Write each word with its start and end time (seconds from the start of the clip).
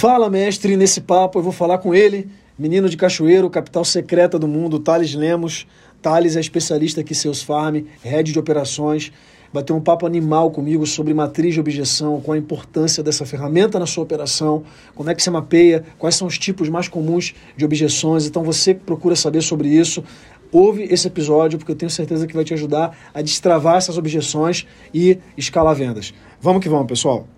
Fala, 0.00 0.30
mestre, 0.30 0.78
nesse 0.78 1.02
papo 1.02 1.38
eu 1.38 1.42
vou 1.42 1.52
falar 1.52 1.76
com 1.76 1.94
ele, 1.94 2.26
menino 2.58 2.88
de 2.88 2.96
Cachoeiro, 2.96 3.50
capital 3.50 3.84
secreta 3.84 4.38
do 4.38 4.48
mundo, 4.48 4.80
Thales 4.80 5.14
Lemos. 5.14 5.66
Thales 6.00 6.36
é 6.36 6.40
especialista 6.40 7.02
aqui 7.02 7.14
Seus 7.14 7.42
Farm, 7.42 7.82
head 8.02 8.32
de 8.32 8.38
operações. 8.38 9.12
Bateu 9.52 9.76
um 9.76 9.80
papo 9.82 10.06
animal 10.06 10.50
comigo 10.52 10.86
sobre 10.86 11.12
matriz 11.12 11.52
de 11.52 11.60
objeção, 11.60 12.18
qual 12.22 12.34
a 12.34 12.38
importância 12.38 13.02
dessa 13.02 13.26
ferramenta 13.26 13.78
na 13.78 13.84
sua 13.84 14.02
operação, 14.02 14.62
como 14.94 15.10
é 15.10 15.14
que 15.14 15.22
você 15.22 15.28
mapeia, 15.28 15.84
quais 15.98 16.14
são 16.14 16.26
os 16.26 16.38
tipos 16.38 16.70
mais 16.70 16.88
comuns 16.88 17.34
de 17.54 17.62
objeções. 17.66 18.24
Então 18.24 18.42
você 18.42 18.72
que 18.72 18.80
procura 18.80 19.14
saber 19.14 19.42
sobre 19.42 19.68
isso, 19.68 20.02
ouve 20.50 20.84
esse 20.84 21.06
episódio, 21.08 21.58
porque 21.58 21.72
eu 21.72 21.76
tenho 21.76 21.90
certeza 21.90 22.26
que 22.26 22.34
vai 22.34 22.42
te 22.42 22.54
ajudar 22.54 22.96
a 23.12 23.20
destravar 23.20 23.76
essas 23.76 23.98
objeções 23.98 24.66
e 24.94 25.18
escalar 25.36 25.74
vendas. 25.74 26.14
Vamos 26.40 26.62
que 26.62 26.70
vamos, 26.70 26.86
pessoal! 26.86 27.28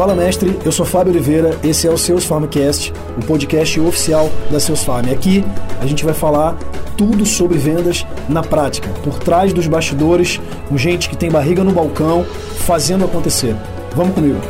Fala 0.00 0.14
mestre, 0.14 0.58
eu 0.64 0.72
sou 0.72 0.86
Fábio 0.86 1.12
Oliveira, 1.12 1.50
esse 1.62 1.86
é 1.86 1.90
o 1.90 1.98
Seus 1.98 2.24
Farmcast, 2.24 2.90
o 3.22 3.26
podcast 3.26 3.78
oficial 3.80 4.30
da 4.50 4.58
Seus 4.58 4.82
Farm. 4.82 5.12
Aqui 5.12 5.44
a 5.78 5.84
gente 5.84 6.06
vai 6.06 6.14
falar 6.14 6.56
tudo 6.96 7.26
sobre 7.26 7.58
vendas 7.58 8.06
na 8.26 8.42
prática, 8.42 8.88
por 9.04 9.18
trás 9.18 9.52
dos 9.52 9.66
bastidores, 9.66 10.40
com 10.70 10.78
gente 10.78 11.06
que 11.06 11.18
tem 11.18 11.30
barriga 11.30 11.62
no 11.62 11.72
balcão, 11.72 12.24
fazendo 12.66 13.04
acontecer. 13.04 13.54
Vamos 13.94 14.14
comigo. 14.14 14.40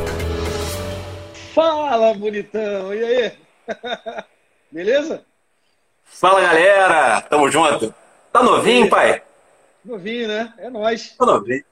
Fala, 1.53 2.13
bonitão! 2.13 2.93
E 2.93 3.03
aí? 3.03 3.31
Beleza? 4.71 5.25
Fala, 6.05 6.39
galera! 6.39 7.19
Tamo 7.23 7.51
junto. 7.51 7.93
Tá 8.31 8.41
novinho, 8.41 8.89
pai? 8.89 9.21
Novinho, 9.83 10.29
né? 10.29 10.53
É 10.59 10.69
nóis. 10.69 11.13
Tô 11.17 11.25
novinho. 11.25 11.65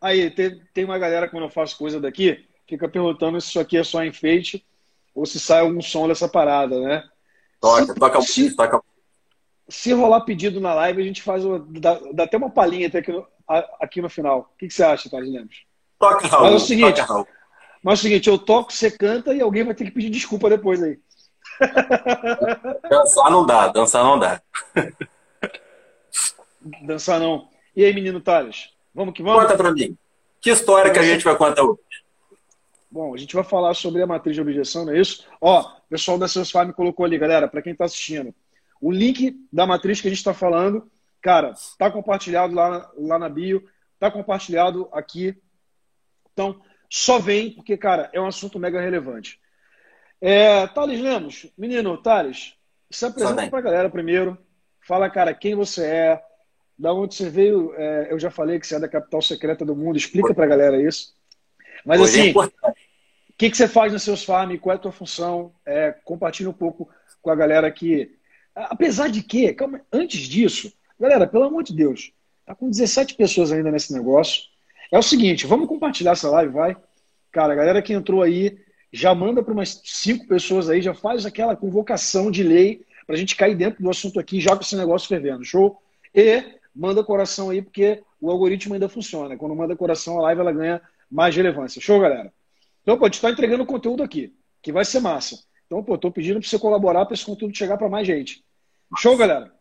Aí, 0.00 0.30
tem, 0.30 0.62
tem 0.72 0.84
uma 0.84 1.00
galera 1.00 1.28
quando 1.28 1.42
eu 1.42 1.50
faço 1.50 1.76
coisa 1.76 1.98
daqui 1.98 2.46
fica 2.72 2.88
perguntando 2.88 3.38
se 3.40 3.48
isso 3.48 3.60
aqui 3.60 3.76
é 3.76 3.84
só 3.84 4.02
enfeite 4.02 4.64
ou 5.14 5.26
se 5.26 5.38
sai 5.38 5.60
algum 5.60 5.82
som 5.82 6.08
dessa 6.08 6.26
parada, 6.26 6.80
né? 6.80 7.04
Toca, 7.60 7.84
se, 7.84 7.94
toca, 7.94 8.22
se, 8.22 8.56
toca. 8.56 8.82
Se 9.68 9.92
rolar 9.92 10.22
pedido 10.22 10.58
na 10.60 10.72
live, 10.74 11.02
a 11.02 11.04
gente 11.04 11.22
faz 11.22 11.44
uma, 11.44 11.58
dá, 11.58 12.00
dá 12.12 12.24
até 12.24 12.36
uma 12.36 12.50
palhinha 12.50 12.88
até 12.88 12.98
aqui 12.98 13.12
no, 13.12 13.26
aqui 13.80 14.00
no 14.00 14.08
final. 14.08 14.50
O 14.54 14.58
que, 14.58 14.68
que 14.68 14.74
você 14.74 14.82
acha, 14.82 15.10
Thales 15.10 15.30
Lemos? 15.30 15.64
Toca, 15.98 16.26
Raul. 16.26 16.44
Mas 16.44 16.52
é 16.52 16.56
o 16.56 16.60
seguinte, 16.60 16.96
toca, 16.96 17.12
Raul. 17.12 17.28
mas 17.82 17.92
é 17.92 18.00
o 18.00 18.02
seguinte, 18.02 18.28
eu 18.28 18.38
toco, 18.38 18.72
você 18.72 18.90
canta 18.90 19.34
e 19.34 19.42
alguém 19.42 19.64
vai 19.64 19.74
ter 19.74 19.84
que 19.84 19.90
pedir 19.90 20.10
desculpa 20.10 20.48
depois 20.48 20.82
aí. 20.82 20.98
dançar 22.88 23.30
não 23.30 23.44
dá, 23.44 23.68
dançar 23.68 24.02
não 24.02 24.18
dá. 24.18 24.42
dançar 26.82 27.20
não. 27.20 27.48
E 27.76 27.84
aí, 27.84 27.92
menino 27.92 28.20
Thales? 28.20 28.70
Vamos 28.94 29.14
que 29.14 29.22
vamos? 29.22 29.42
Conta 29.42 29.56
pra 29.56 29.72
mim. 29.72 29.96
Que 30.40 30.50
história 30.50 30.90
que 30.90 30.98
a 30.98 31.02
gente 31.02 31.22
vai 31.22 31.36
contar 31.36 31.62
hoje? 31.62 31.78
Bom, 32.92 33.14
a 33.14 33.16
gente 33.16 33.34
vai 33.34 33.42
falar 33.42 33.72
sobre 33.72 34.02
a 34.02 34.06
matriz 34.06 34.34
de 34.34 34.42
objeção, 34.42 34.84
não 34.84 34.92
é 34.92 35.00
isso? 35.00 35.26
Ó, 35.40 35.62
o 35.62 35.88
pessoal 35.88 36.18
da 36.18 36.28
Seus 36.28 36.50
Farm 36.50 36.72
colocou 36.72 37.06
ali, 37.06 37.16
galera, 37.16 37.48
para 37.48 37.62
quem 37.62 37.72
está 37.72 37.86
assistindo. 37.86 38.34
O 38.82 38.92
link 38.92 39.34
da 39.50 39.66
matriz 39.66 39.98
que 39.98 40.08
a 40.08 40.10
gente 40.10 40.18
está 40.18 40.34
falando, 40.34 40.90
cara, 41.22 41.54
tá 41.78 41.90
compartilhado 41.90 42.54
lá, 42.54 42.92
lá 42.98 43.18
na 43.18 43.30
bio, 43.30 43.66
tá 43.98 44.10
compartilhado 44.10 44.90
aqui. 44.92 45.34
Então, 46.34 46.60
só 46.86 47.18
vem, 47.18 47.52
porque, 47.52 47.78
cara, 47.78 48.10
é 48.12 48.20
um 48.20 48.26
assunto 48.26 48.58
mega 48.58 48.78
relevante. 48.78 49.40
É, 50.20 50.66
Thales 50.66 51.00
Lemos, 51.00 51.46
menino, 51.56 51.96
Thales, 51.96 52.54
se 52.90 53.06
apresenta 53.06 53.48
para 53.48 53.58
a 53.58 53.62
galera 53.62 53.88
primeiro. 53.88 54.36
Fala, 54.86 55.08
cara, 55.08 55.32
quem 55.32 55.54
você 55.54 55.86
é, 55.86 56.22
da 56.78 56.92
onde 56.92 57.14
você 57.14 57.30
veio. 57.30 57.72
É, 57.74 58.12
eu 58.12 58.18
já 58.18 58.30
falei 58.30 58.60
que 58.60 58.66
você 58.66 58.74
é 58.74 58.80
da 58.80 58.88
capital 58.88 59.22
secreta 59.22 59.64
do 59.64 59.74
mundo, 59.74 59.96
explica 59.96 60.34
para 60.34 60.44
a 60.44 60.48
galera 60.48 60.82
isso. 60.82 61.14
Mas 61.84 62.00
Hoje 62.00 62.20
assim, 62.20 62.30
é 62.30 62.72
que, 63.42 63.50
que 63.50 63.56
você 63.56 63.66
faz 63.66 63.92
nos 63.92 64.04
seus 64.04 64.22
farms? 64.22 64.60
Qual 64.60 64.72
é 64.72 64.76
a 64.76 64.78
tua 64.78 64.92
função? 64.92 65.52
É, 65.66 65.90
compartilha 66.04 66.48
um 66.48 66.52
pouco 66.52 66.88
com 67.20 67.28
a 67.28 67.34
galera 67.34 67.68
que. 67.72 68.16
Apesar 68.54 69.08
de 69.08 69.20
que, 69.20 69.52
calma, 69.52 69.80
antes 69.92 70.20
disso, 70.20 70.72
galera, 71.00 71.26
pelo 71.26 71.44
amor 71.44 71.64
de 71.64 71.74
Deus, 71.74 72.12
tá 72.46 72.54
com 72.54 72.70
17 72.70 73.14
pessoas 73.16 73.50
ainda 73.50 73.72
nesse 73.72 73.92
negócio. 73.92 74.44
É 74.92 74.98
o 74.98 75.02
seguinte, 75.02 75.44
vamos 75.44 75.66
compartilhar 75.66 76.12
essa 76.12 76.30
live, 76.30 76.52
vai? 76.52 76.76
Cara, 77.32 77.52
a 77.52 77.56
galera 77.56 77.82
que 77.82 77.92
entrou 77.92 78.22
aí, 78.22 78.56
já 78.92 79.12
manda 79.12 79.42
para 79.42 79.52
umas 79.54 79.80
cinco 79.84 80.28
pessoas 80.28 80.70
aí, 80.70 80.80
já 80.80 80.94
faz 80.94 81.26
aquela 81.26 81.56
convocação 81.56 82.30
de 82.30 82.44
lei 82.44 82.84
para 83.06 83.16
a 83.16 83.18
gente 83.18 83.34
cair 83.34 83.56
dentro 83.56 83.82
do 83.82 83.90
assunto 83.90 84.20
aqui 84.20 84.36
e 84.36 84.40
joga 84.40 84.62
esse 84.62 84.76
negócio 84.76 85.08
fervendo, 85.08 85.44
show? 85.44 85.82
E 86.14 86.44
manda 86.72 87.02
coração 87.02 87.50
aí, 87.50 87.60
porque 87.60 88.04
o 88.20 88.30
algoritmo 88.30 88.74
ainda 88.74 88.88
funciona. 88.88 89.36
Quando 89.36 89.56
manda 89.56 89.74
coração, 89.74 90.20
a 90.20 90.22
live 90.22 90.42
ela 90.42 90.52
ganha 90.52 90.80
mais 91.10 91.34
relevância. 91.34 91.80
Show, 91.80 91.98
galera? 91.98 92.32
Então, 92.82 92.98
pô, 92.98 93.04
a 93.04 93.08
gente 93.08 93.14
está 93.14 93.30
entregando 93.30 93.64
conteúdo 93.64 94.02
aqui, 94.02 94.34
que 94.60 94.72
vai 94.72 94.84
ser 94.84 95.00
massa. 95.00 95.38
Então, 95.66 95.82
pô, 95.82 95.96
tô 95.96 96.10
pedindo 96.10 96.40
para 96.40 96.48
você 96.48 96.58
colaborar 96.58 97.06
para 97.06 97.14
esse 97.14 97.24
conteúdo 97.24 97.56
chegar 97.56 97.78
para 97.78 97.88
mais 97.88 98.06
gente. 98.06 98.44
Show, 98.98 99.16
galera? 99.16 99.54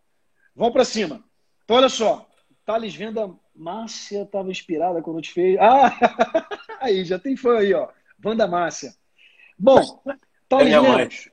Vamos 0.55 0.73
para 0.73 0.83
cima. 0.83 1.23
Então, 1.63 1.77
olha 1.77 1.89
só. 1.89 2.27
Thales 2.65 2.93
Venda 2.93 3.33
Márcia 3.55 4.23
estava 4.23 4.49
inspirada 4.49 5.01
quando 5.01 5.21
te 5.21 5.31
fez. 5.31 5.57
Ah! 5.59 5.95
aí, 6.81 7.05
já 7.05 7.17
tem 7.17 7.35
fã 7.35 7.59
aí, 7.59 7.73
ó. 7.73 7.89
Wanda 8.23 8.47
Márcia. 8.47 8.93
Bom, 9.57 9.81
Thales 10.49 10.73
é 10.73 10.79
Lemos. 10.79 11.29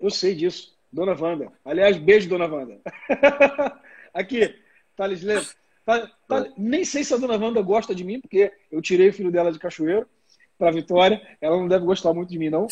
Eu 0.00 0.10
sei 0.10 0.34
disso. 0.34 0.78
Dona 0.92 1.16
Wanda. 1.18 1.52
Aliás, 1.64 1.96
beijo, 1.96 2.28
Dona 2.28 2.46
Wanda. 2.46 2.80
Aqui, 4.14 4.54
Thales 4.96 5.22
Lemos. 5.22 5.56
Tá, 5.84 6.10
tá, 6.28 6.46
nem 6.56 6.84
sei 6.84 7.02
se 7.02 7.12
a 7.12 7.16
dona 7.16 7.36
Wanda 7.36 7.60
gosta 7.60 7.92
de 7.92 8.04
mim, 8.04 8.20
porque 8.20 8.52
eu 8.70 8.80
tirei 8.80 9.08
o 9.08 9.12
filho 9.12 9.32
dela 9.32 9.50
de 9.50 9.58
cachoeiro 9.58 10.08
para 10.62 10.70
Vitória. 10.70 11.20
Ela 11.40 11.56
não 11.56 11.66
deve 11.66 11.84
gostar 11.84 12.14
muito 12.14 12.30
de 12.30 12.38
mim, 12.38 12.48
não. 12.48 12.68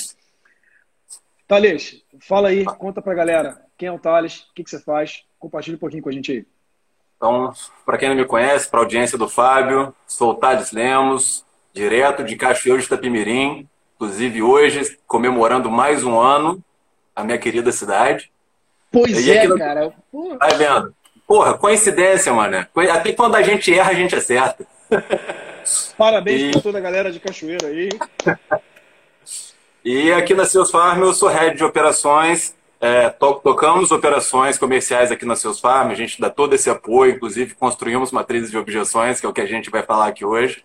Thales, 1.49 2.05
fala 2.21 2.51
aí, 2.51 2.65
conta 2.65 3.03
pra 3.03 3.15
galera 3.15 3.61
quem 3.77 3.89
é 3.89 3.93
o 3.93 3.99
Thales, 3.99 4.43
o 4.43 4.55
que, 4.55 4.63
que 4.63 4.71
você 4.71 4.79
faz, 4.79 5.25
compartilha 5.41 5.75
um 5.77 5.81
pouquinho 5.81 6.03
com 6.03 6.09
a 6.09 6.13
gente 6.13 6.31
aí. 6.31 6.47
Então, 7.17 7.53
para 7.85 7.99
quem 7.99 8.09
não 8.09 8.15
me 8.15 8.25
conhece, 8.25 8.69
para 8.69 8.79
a 8.79 8.83
audiência 8.85 9.19
do 9.19 9.29
Fábio, 9.29 9.93
sou 10.07 10.31
o 10.31 10.35
Thales 10.35 10.71
Lemos, 10.71 11.45
direto 11.73 12.23
de 12.23 12.37
Cachoeiro 12.37 12.79
de 12.79 12.87
Itapimirim, 12.87 13.69
inclusive 13.97 14.41
hoje 14.41 14.97
comemorando 15.07 15.69
mais 15.69 16.05
um 16.05 16.21
ano 16.21 16.63
a 17.17 17.25
minha 17.25 17.39
querida 17.39 17.73
cidade. 17.73 18.31
Pois 18.93 19.27
e 19.27 19.33
é, 19.33 19.49
cara. 19.57 19.93
Pô. 20.13 20.37
Tá 20.37 20.49
vendo? 20.49 20.95
Porra, 21.27 21.59
coincidência, 21.59 22.33
mano. 22.33 22.65
Até 22.93 23.13
quando 23.13 23.35
a 23.35 23.43
gente 23.43 23.75
erra, 23.75 23.91
a 23.91 23.95
gente 23.95 24.15
acerta. 24.15 24.65
Parabéns 25.97 26.41
e... 26.41 26.51
pra 26.51 26.61
toda 26.61 26.79
a 26.79 26.81
galera 26.81 27.11
de 27.11 27.21
Cachoeira 27.21 27.69
aí. 27.69 27.89
e 29.85 30.13
aqui 30.13 30.35
na 30.35 30.45
Seus 30.45 30.71
Farm 30.71 31.03
eu 31.03 31.13
sou 31.13 31.29
head 31.29 31.57
de 31.57 31.65
operações. 31.65 32.55
É, 32.83 33.11
to 33.11 33.35
tocamos 33.35 33.91
operações 33.91 34.57
comerciais 34.57 35.13
aqui 35.13 35.27
na 35.27 35.37
Seus 35.37 35.61
Farm, 35.61 35.91
a 35.91 35.95
gente 35.95 36.19
dá 36.19 36.31
todo 36.31 36.55
esse 36.55 36.71
apoio, 36.71 37.15
inclusive 37.15 37.55
construímos 37.55 38.11
matrizes 38.11 38.51
de 38.51 38.57
objeções, 38.57 39.21
que 39.21 39.27
é 39.27 39.29
o 39.29 39.35
que 39.35 39.43
a 39.43 39.47
gente 39.47 39.69
vai 39.69 39.83
falar 39.83 40.07
aqui 40.07 40.25
hoje. 40.25 40.63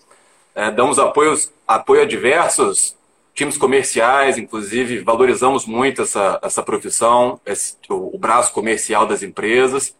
É, 0.55 0.71
damos 0.71 0.97
apoios, 0.97 1.51
apoio 1.67 2.03
a 2.03 2.05
diversos 2.05 2.95
times 3.33 3.57
comerciais, 3.57 4.37
inclusive 4.37 4.99
valorizamos 4.99 5.65
muito 5.65 6.03
essa, 6.03 6.39
essa 6.41 6.63
profissão, 6.63 7.39
esse, 7.45 7.75
o, 7.89 8.15
o 8.15 8.17
braço 8.17 8.53
comercial 8.53 9.05
das 9.05 9.21
empresas. 9.21 9.93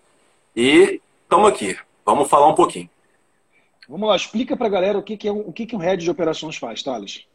E 0.55 1.01
estamos 1.23 1.49
aqui. 1.49 1.77
Vamos 2.05 2.29
falar 2.29 2.47
um 2.47 2.55
pouquinho. 2.55 2.89
Vamos 3.87 4.07
lá, 4.07 4.15
explica 4.15 4.57
para 4.57 4.67
a 4.67 4.69
galera 4.69 4.97
o 4.97 5.03
que, 5.03 5.15
que, 5.15 5.27
é 5.27 5.31
um, 5.31 5.39
o 5.39 5.53
que, 5.53 5.65
que 5.65 5.75
um 5.75 5.79
head 5.79 6.03
de 6.03 6.09
operações 6.09 6.57
faz, 6.57 6.81
Thales. 6.81 7.25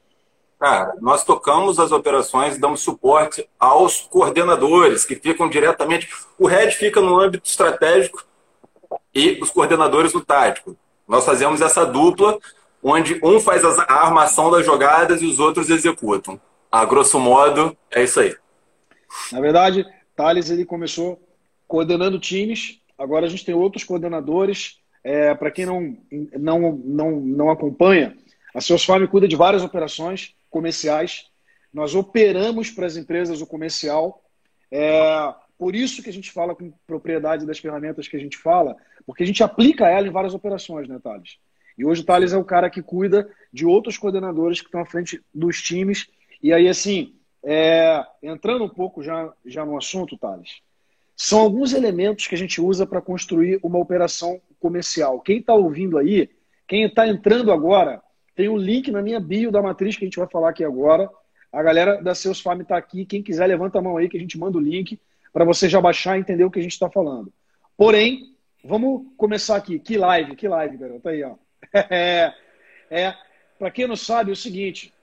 Cara, 0.59 0.95
nós 1.01 1.25
tocamos 1.25 1.79
as 1.79 1.91
operações 1.91 2.57
e 2.57 2.61
damos 2.61 2.81
suporte 2.81 3.49
aos 3.59 4.01
coordenadores 4.01 5.05
que 5.05 5.17
ficam 5.17 5.49
diretamente. 5.49 6.09
O 6.39 6.47
head 6.47 6.75
fica 6.75 7.01
no 7.01 7.19
âmbito 7.19 7.49
estratégico 7.49 8.25
e 9.15 9.39
os 9.41 9.51
coordenadores 9.51 10.13
no 10.13 10.21
tático. 10.21 10.77
Nós 11.09 11.25
fazemos 11.25 11.61
essa 11.61 11.87
dupla, 11.87 12.39
onde 12.83 13.19
um 13.23 13.41
faz 13.41 13.65
a 13.65 13.85
armação 13.89 14.51
das 14.51 14.67
jogadas 14.67 15.23
e 15.23 15.27
os 15.27 15.39
outros 15.39 15.71
executam. 15.71 16.39
A 16.71 16.85
grosso 16.85 17.19
modo, 17.19 17.77
é 17.91 18.05
isso 18.05 18.21
aí. 18.21 18.37
Na 19.33 19.41
verdade, 19.41 19.87
Thales 20.15 20.51
ele 20.51 20.65
começou 20.65 21.19
coordenando 21.67 22.19
times 22.19 22.81
Agora 23.01 23.25
a 23.25 23.29
gente 23.31 23.47
tem 23.47 23.55
outros 23.55 23.83
coordenadores. 23.83 24.77
É, 25.03 25.35
Para 25.35 25.51
quem 25.51 25.67
não, 25.67 25.97
não, 26.39 26.73
não, 26.73 27.21
não 27.21 27.51
acompanha, 27.51 28.17
a 28.55 28.61
Seus 28.61 28.85
Farm 28.85 29.07
cuida 29.07 29.29
de 29.29 29.37
várias 29.37 29.63
operações 29.63 30.35
comerciais. 30.51 31.27
Nós 31.73 31.95
operamos 31.95 32.71
para 32.71 32.87
as 32.87 32.97
empresas 32.97 33.41
o 33.41 33.47
comercial. 33.47 34.23
É, 34.71 35.35
por 35.59 35.75
isso 35.75 36.03
que 36.03 36.11
a 36.11 36.13
gente 36.13 36.33
fala 36.33 36.55
com 36.55 36.73
propriedade 36.87 37.47
das 37.47 37.59
ferramentas 37.59 38.09
que 38.09 38.17
a 38.17 38.21
gente 38.21 38.37
fala, 38.37 38.77
porque 39.07 39.23
a 39.23 39.27
gente 39.27 39.43
aplica 39.43 39.89
ela 39.89 40.07
em 40.07 40.13
várias 40.13 40.35
operações, 40.35 40.89
né, 40.89 40.99
Thales? 41.03 41.39
E 41.79 41.85
hoje 41.85 42.03
o 42.03 42.05
Thales 42.05 42.33
é 42.33 42.37
o 42.37 42.45
cara 42.45 42.69
que 42.69 42.83
cuida 42.83 43.31
de 43.53 43.65
outros 43.65 43.97
coordenadores 43.97 44.61
que 44.61 44.67
estão 44.67 44.81
à 44.81 44.87
frente 44.87 45.23
dos 45.35 45.63
times. 45.63 46.09
E 46.43 46.53
aí, 46.53 46.69
assim, 46.69 47.15
é, 47.43 48.05
entrando 48.23 48.65
um 48.65 48.69
pouco 48.69 49.03
já, 49.03 49.33
já 49.47 49.65
no 49.65 49.79
assunto, 49.79 50.19
Thales, 50.19 50.61
são 51.17 51.41
alguns 51.41 51.73
elementos 51.73 52.27
que 52.27 52.35
a 52.35 52.39
gente 52.39 52.61
usa 52.61 52.87
para 52.87 53.01
construir 53.01 53.61
uma 53.63 53.79
operação 53.79 54.41
comercial. 54.61 55.21
Quem 55.21 55.39
está 55.39 55.55
ouvindo 55.55 55.99
aí, 55.99 56.31
quem 56.69 56.85
está 56.85 57.09
entrando 57.09 57.51
agora, 57.51 58.03
Tem 58.37 58.49
um 58.49 58.57
link 58.57 58.91
na 58.91 59.03
minha 59.03 59.21
bio 59.21 59.51
da 59.51 59.61
matriz 59.61 59.97
que 59.97 60.05
a 60.05 60.07
gente 60.07 60.19
vai 60.19 60.29
falar 60.29 60.51
aqui 60.51 60.65
agora. 60.65 61.11
A 61.53 61.63
galera 61.63 62.01
da 62.01 62.15
Seus 62.15 62.41
Farm 62.41 62.61
está 62.61 62.77
aqui. 62.77 63.05
Quem 63.05 63.23
quiser, 63.23 63.47
levanta 63.47 63.79
a 63.79 63.83
mão 63.83 63.97
aí 63.97 64.09
que 64.09 64.17
a 64.17 64.21
gente 64.21 64.39
manda 64.39 64.57
o 64.57 64.61
link 64.61 64.99
para 65.33 65.45
você 65.45 65.69
já 65.69 65.81
baixar 65.81 66.17
e 66.17 66.21
entender 66.21 66.45
o 66.45 66.51
que 66.51 66.59
a 66.59 66.63
gente 66.63 66.73
está 66.73 66.89
falando. 66.89 67.33
Porém, 67.77 68.35
vamos 68.65 69.03
começar 69.17 69.57
aqui. 69.57 69.79
Que 69.79 69.99
live, 69.99 70.37
que 70.37 70.49
live, 70.49 70.77
garoto. 70.77 71.09
Aí, 71.09 71.23
ó. 71.23 71.35
É, 71.91 72.35
é 72.91 73.15
para 73.59 73.71
quem 73.71 73.87
não 73.87 73.97
sabe, 73.97 74.31
é 74.31 74.33
o 74.33 74.37
seguinte: 74.37 74.95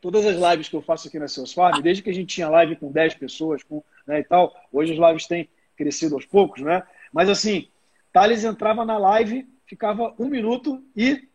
todas 0.00 0.26
as 0.26 0.36
lives 0.36 0.68
que 0.68 0.74
eu 0.74 0.82
faço 0.82 1.08
aqui 1.08 1.18
na 1.18 1.28
Seus 1.28 1.52
Farm, 1.52 1.80
desde 1.80 2.02
que 2.02 2.10
a 2.10 2.12
gente 2.12 2.34
tinha 2.34 2.48
live 2.48 2.76
com 2.76 2.90
10 2.90 3.14
pessoas 3.14 3.62
com, 3.62 3.82
né, 4.06 4.20
e 4.20 4.24
tal, 4.24 4.54
hoje 4.72 4.92
as 4.92 4.98
lives 4.98 5.26
têm 5.26 5.48
crescido 5.76 6.16
aos 6.16 6.26
poucos, 6.26 6.62
né? 6.62 6.82
Mas 7.12 7.28
assim, 7.28 7.68
Thales 8.16 8.44
entrava 8.44 8.82
na 8.82 8.96
live, 8.96 9.46
ficava 9.66 10.14
um 10.18 10.28
minuto 10.28 10.82
e 10.96 11.28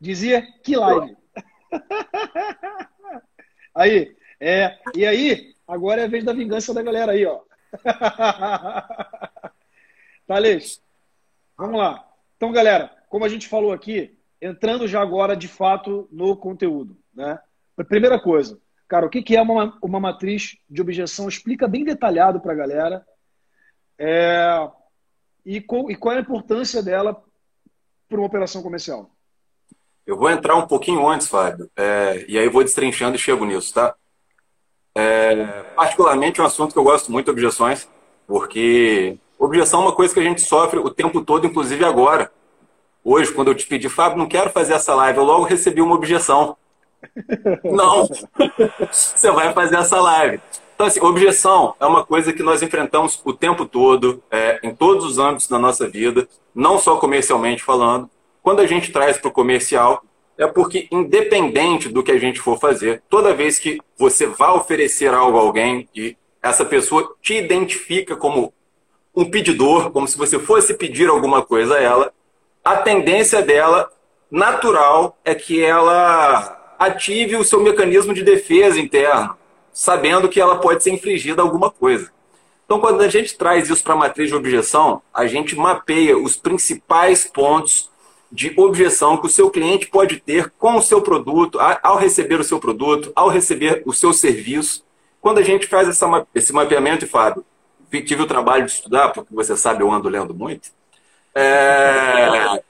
dizia 0.00 0.46
que 0.62 0.76
live. 0.76 1.16
aí, 3.74 4.16
é, 4.38 4.78
e 4.94 5.04
aí, 5.04 5.56
agora 5.66 6.02
é 6.02 6.04
a 6.04 6.08
vez 6.08 6.22
da 6.22 6.32
vingança 6.32 6.72
da 6.72 6.84
galera 6.84 7.10
aí, 7.10 7.26
ó. 7.26 7.40
Thales, 10.24 10.80
vamos 11.58 11.80
lá. 11.80 12.08
Então, 12.36 12.52
galera, 12.52 12.96
como 13.08 13.24
a 13.24 13.28
gente 13.28 13.48
falou 13.48 13.72
aqui, 13.72 14.16
entrando 14.40 14.86
já 14.86 15.02
agora 15.02 15.36
de 15.36 15.48
fato 15.48 16.08
no 16.12 16.36
conteúdo, 16.36 16.96
né? 17.12 17.40
Primeira 17.88 18.20
coisa, 18.20 18.56
cara, 18.86 19.04
o 19.04 19.10
que 19.10 19.36
é 19.36 19.42
uma, 19.42 19.76
uma 19.82 19.98
matriz 19.98 20.58
de 20.70 20.80
objeção? 20.80 21.28
Explica 21.28 21.66
bem 21.66 21.82
detalhado 21.82 22.38
para 22.38 22.52
a 22.52 22.56
galera. 22.56 23.04
É, 23.98 24.70
e, 25.46 25.60
com, 25.60 25.88
e 25.88 25.94
qual 25.94 26.14
é 26.14 26.18
a 26.18 26.22
importância 26.22 26.82
dela 26.82 27.22
para 28.08 28.18
uma 28.18 28.26
operação 28.26 28.62
comercial? 28.62 29.08
Eu 30.04 30.16
vou 30.16 30.28
entrar 30.28 30.56
um 30.56 30.66
pouquinho 30.66 31.08
antes, 31.08 31.28
Fábio, 31.28 31.70
é, 31.76 32.24
e 32.28 32.36
aí 32.36 32.48
vou 32.48 32.64
destrinchando 32.64 33.14
e 33.14 33.18
chego 33.18 33.44
nisso, 33.44 33.72
tá? 33.72 33.94
É, 34.94 35.62
particularmente, 35.76 36.40
é 36.40 36.42
um 36.42 36.46
assunto 36.46 36.72
que 36.72 36.78
eu 36.78 36.84
gosto 36.84 37.12
muito, 37.12 37.30
objeções, 37.30 37.88
porque 38.26 39.18
objeção 39.38 39.82
é 39.82 39.84
uma 39.84 39.94
coisa 39.94 40.12
que 40.12 40.20
a 40.20 40.24
gente 40.24 40.40
sofre 40.40 40.78
o 40.80 40.90
tempo 40.90 41.22
todo, 41.22 41.46
inclusive 41.46 41.84
agora. 41.84 42.32
Hoje, 43.04 43.32
quando 43.32 43.48
eu 43.48 43.54
te 43.54 43.66
pedi, 43.66 43.88
Fábio, 43.88 44.18
não 44.18 44.26
quero 44.26 44.50
fazer 44.50 44.72
essa 44.72 44.94
live, 44.94 45.18
eu 45.18 45.24
logo 45.24 45.44
recebi 45.44 45.80
uma 45.80 45.94
objeção. 45.94 46.56
não, 47.62 48.08
você 48.90 49.30
vai 49.30 49.52
fazer 49.52 49.76
essa 49.76 50.00
live. 50.00 50.40
Então, 50.76 50.86
assim, 50.86 51.00
objeção 51.00 51.74
é 51.80 51.86
uma 51.86 52.04
coisa 52.04 52.34
que 52.34 52.42
nós 52.42 52.62
enfrentamos 52.62 53.18
o 53.24 53.32
tempo 53.32 53.64
todo, 53.64 54.22
é, 54.30 54.60
em 54.62 54.74
todos 54.74 55.06
os 55.06 55.18
âmbitos 55.18 55.48
da 55.48 55.58
nossa 55.58 55.88
vida, 55.88 56.28
não 56.54 56.78
só 56.78 56.98
comercialmente 56.98 57.62
falando. 57.62 58.10
Quando 58.42 58.60
a 58.60 58.66
gente 58.66 58.92
traz 58.92 59.16
para 59.16 59.28
o 59.28 59.32
comercial, 59.32 60.04
é 60.36 60.46
porque, 60.46 60.86
independente 60.92 61.88
do 61.88 62.02
que 62.02 62.12
a 62.12 62.18
gente 62.18 62.40
for 62.40 62.60
fazer, 62.60 63.02
toda 63.08 63.32
vez 63.32 63.58
que 63.58 63.80
você 63.96 64.26
vai 64.26 64.50
oferecer 64.50 65.14
algo 65.14 65.38
a 65.38 65.40
alguém 65.40 65.88
e 65.96 66.14
essa 66.42 66.62
pessoa 66.62 67.16
te 67.22 67.32
identifica 67.32 68.14
como 68.14 68.52
um 69.14 69.24
pedidor, 69.24 69.90
como 69.90 70.06
se 70.06 70.18
você 70.18 70.38
fosse 70.38 70.74
pedir 70.74 71.08
alguma 71.08 71.40
coisa 71.40 71.76
a 71.76 71.80
ela, 71.80 72.12
a 72.62 72.76
tendência 72.76 73.40
dela, 73.40 73.90
natural, 74.30 75.16
é 75.24 75.34
que 75.34 75.64
ela 75.64 76.76
ative 76.78 77.34
o 77.36 77.44
seu 77.44 77.62
mecanismo 77.62 78.12
de 78.12 78.22
defesa 78.22 78.78
interno 78.78 79.34
sabendo 79.76 80.26
que 80.26 80.40
ela 80.40 80.56
pode 80.56 80.82
ser 80.82 80.90
infligida 80.90 81.42
alguma 81.42 81.70
coisa. 81.70 82.10
Então, 82.64 82.80
quando 82.80 83.02
a 83.02 83.08
gente 83.08 83.36
traz 83.36 83.68
isso 83.68 83.84
para 83.84 83.92
a 83.92 83.98
matriz 83.98 84.30
de 84.30 84.34
objeção, 84.34 85.02
a 85.12 85.26
gente 85.26 85.54
mapeia 85.54 86.16
os 86.16 86.34
principais 86.34 87.26
pontos 87.26 87.90
de 88.32 88.54
objeção 88.56 89.18
que 89.18 89.26
o 89.26 89.30
seu 89.30 89.50
cliente 89.50 89.86
pode 89.88 90.18
ter 90.18 90.50
com 90.58 90.76
o 90.76 90.82
seu 90.82 91.02
produto, 91.02 91.58
ao 91.82 91.98
receber 91.98 92.40
o 92.40 92.44
seu 92.44 92.58
produto, 92.58 93.12
ao 93.14 93.28
receber 93.28 93.82
o 93.84 93.92
seu 93.92 94.14
serviço. 94.14 94.82
Quando 95.20 95.38
a 95.38 95.42
gente 95.42 95.66
faz 95.66 95.86
essa, 95.86 96.26
esse 96.34 96.54
mapeamento, 96.54 97.04
e 97.04 97.08
Fábio, 97.08 97.44
tive 97.90 98.22
o 98.22 98.26
trabalho 98.26 98.64
de 98.64 98.72
estudar, 98.72 99.10
porque 99.10 99.34
você 99.34 99.58
sabe, 99.58 99.82
eu 99.82 99.92
ando 99.92 100.08
lendo 100.08 100.34
muito. 100.34 100.70
É, 101.34 102.62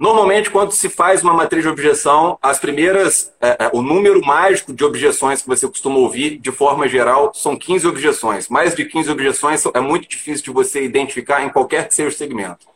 Normalmente, 0.00 0.50
quando 0.50 0.72
se 0.72 0.88
faz 0.88 1.22
uma 1.22 1.34
matriz 1.34 1.62
de 1.62 1.68
objeção, 1.68 2.38
as 2.40 2.58
primeiras, 2.58 3.30
é, 3.38 3.66
é, 3.66 3.70
o 3.70 3.82
número 3.82 4.24
mágico 4.24 4.72
de 4.72 4.82
objeções 4.82 5.42
que 5.42 5.48
você 5.48 5.68
costuma 5.68 5.98
ouvir, 5.98 6.38
de 6.38 6.50
forma 6.50 6.88
geral, 6.88 7.34
são 7.34 7.54
15 7.54 7.86
objeções. 7.86 8.48
Mais 8.48 8.74
de 8.74 8.86
15 8.86 9.10
objeções 9.10 9.62
é 9.74 9.80
muito 9.80 10.08
difícil 10.08 10.42
de 10.42 10.50
você 10.52 10.82
identificar 10.82 11.44
em 11.44 11.50
qualquer 11.50 11.86
que 11.86 11.94
seja 11.94 12.08
o 12.08 12.12
segmento. 12.12 12.66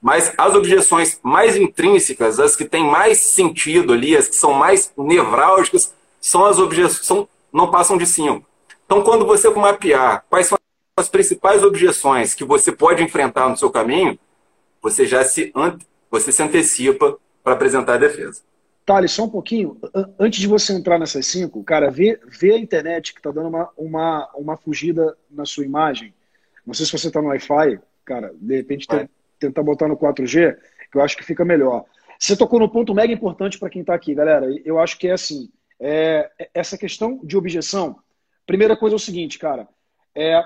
Mas 0.00 0.32
as 0.38 0.54
objeções 0.54 1.18
mais 1.20 1.56
intrínsecas, 1.56 2.38
as 2.38 2.54
que 2.54 2.64
têm 2.64 2.84
mais 2.84 3.18
sentido 3.18 3.92
ali, 3.92 4.16
as 4.16 4.28
que 4.28 4.36
são 4.36 4.52
mais 4.52 4.92
nevrálgicas, 4.96 5.92
são 6.20 6.44
as 6.44 6.60
objeções, 6.60 7.26
não 7.52 7.72
passam 7.72 7.98
de 7.98 8.06
5. 8.06 8.46
Então, 8.86 9.02
quando 9.02 9.26
você 9.26 9.50
mapear 9.50 10.24
quais 10.30 10.46
são 10.46 10.56
as 10.96 11.08
principais 11.08 11.64
objeções 11.64 12.34
que 12.34 12.44
você 12.44 12.70
pode 12.70 13.02
enfrentar 13.02 13.48
no 13.48 13.56
seu 13.56 13.68
caminho, 13.68 14.16
você 14.80 15.04
já 15.04 15.24
se 15.24 15.50
você 16.10 16.32
se 16.32 16.42
antecipa 16.42 17.18
para 17.42 17.54
apresentar 17.54 17.94
a 17.94 17.98
defesa. 17.98 18.42
Thales, 18.84 19.12
só 19.12 19.24
um 19.24 19.28
pouquinho. 19.28 19.78
Antes 20.18 20.40
de 20.40 20.46
você 20.46 20.72
entrar 20.72 20.98
nessas 20.98 21.26
cinco, 21.26 21.62
cara, 21.62 21.90
vê, 21.90 22.18
vê 22.26 22.52
a 22.54 22.58
internet 22.58 23.12
que 23.12 23.20
está 23.20 23.30
dando 23.30 23.48
uma, 23.48 23.70
uma, 23.76 24.30
uma 24.34 24.56
fugida 24.56 25.16
na 25.30 25.44
sua 25.44 25.64
imagem. 25.64 26.14
Não 26.66 26.72
sei 26.72 26.86
se 26.86 26.92
você 26.92 27.08
está 27.08 27.20
no 27.20 27.28
Wi-Fi, 27.28 27.80
cara, 28.04 28.32
de 28.34 28.56
repente 28.56 28.86
tem, 28.86 29.08
tentar 29.38 29.62
botar 29.62 29.88
no 29.88 29.96
4G, 29.96 30.56
que 30.90 30.96
eu 30.96 31.02
acho 31.02 31.16
que 31.16 31.24
fica 31.24 31.44
melhor. 31.44 31.84
Você 32.18 32.36
tocou 32.36 32.58
no 32.58 32.68
ponto 32.68 32.94
mega 32.94 33.12
importante 33.12 33.58
para 33.58 33.70
quem 33.70 33.82
está 33.82 33.94
aqui, 33.94 34.14
galera. 34.14 34.46
Eu 34.64 34.80
acho 34.80 34.98
que 34.98 35.06
é 35.06 35.12
assim: 35.12 35.50
é, 35.78 36.30
essa 36.52 36.76
questão 36.76 37.20
de 37.22 37.36
objeção. 37.36 37.96
Primeira 38.46 38.76
coisa 38.76 38.96
é 38.96 38.98
o 38.98 39.00
seguinte, 39.00 39.38
cara. 39.38 39.68
É, 40.14 40.42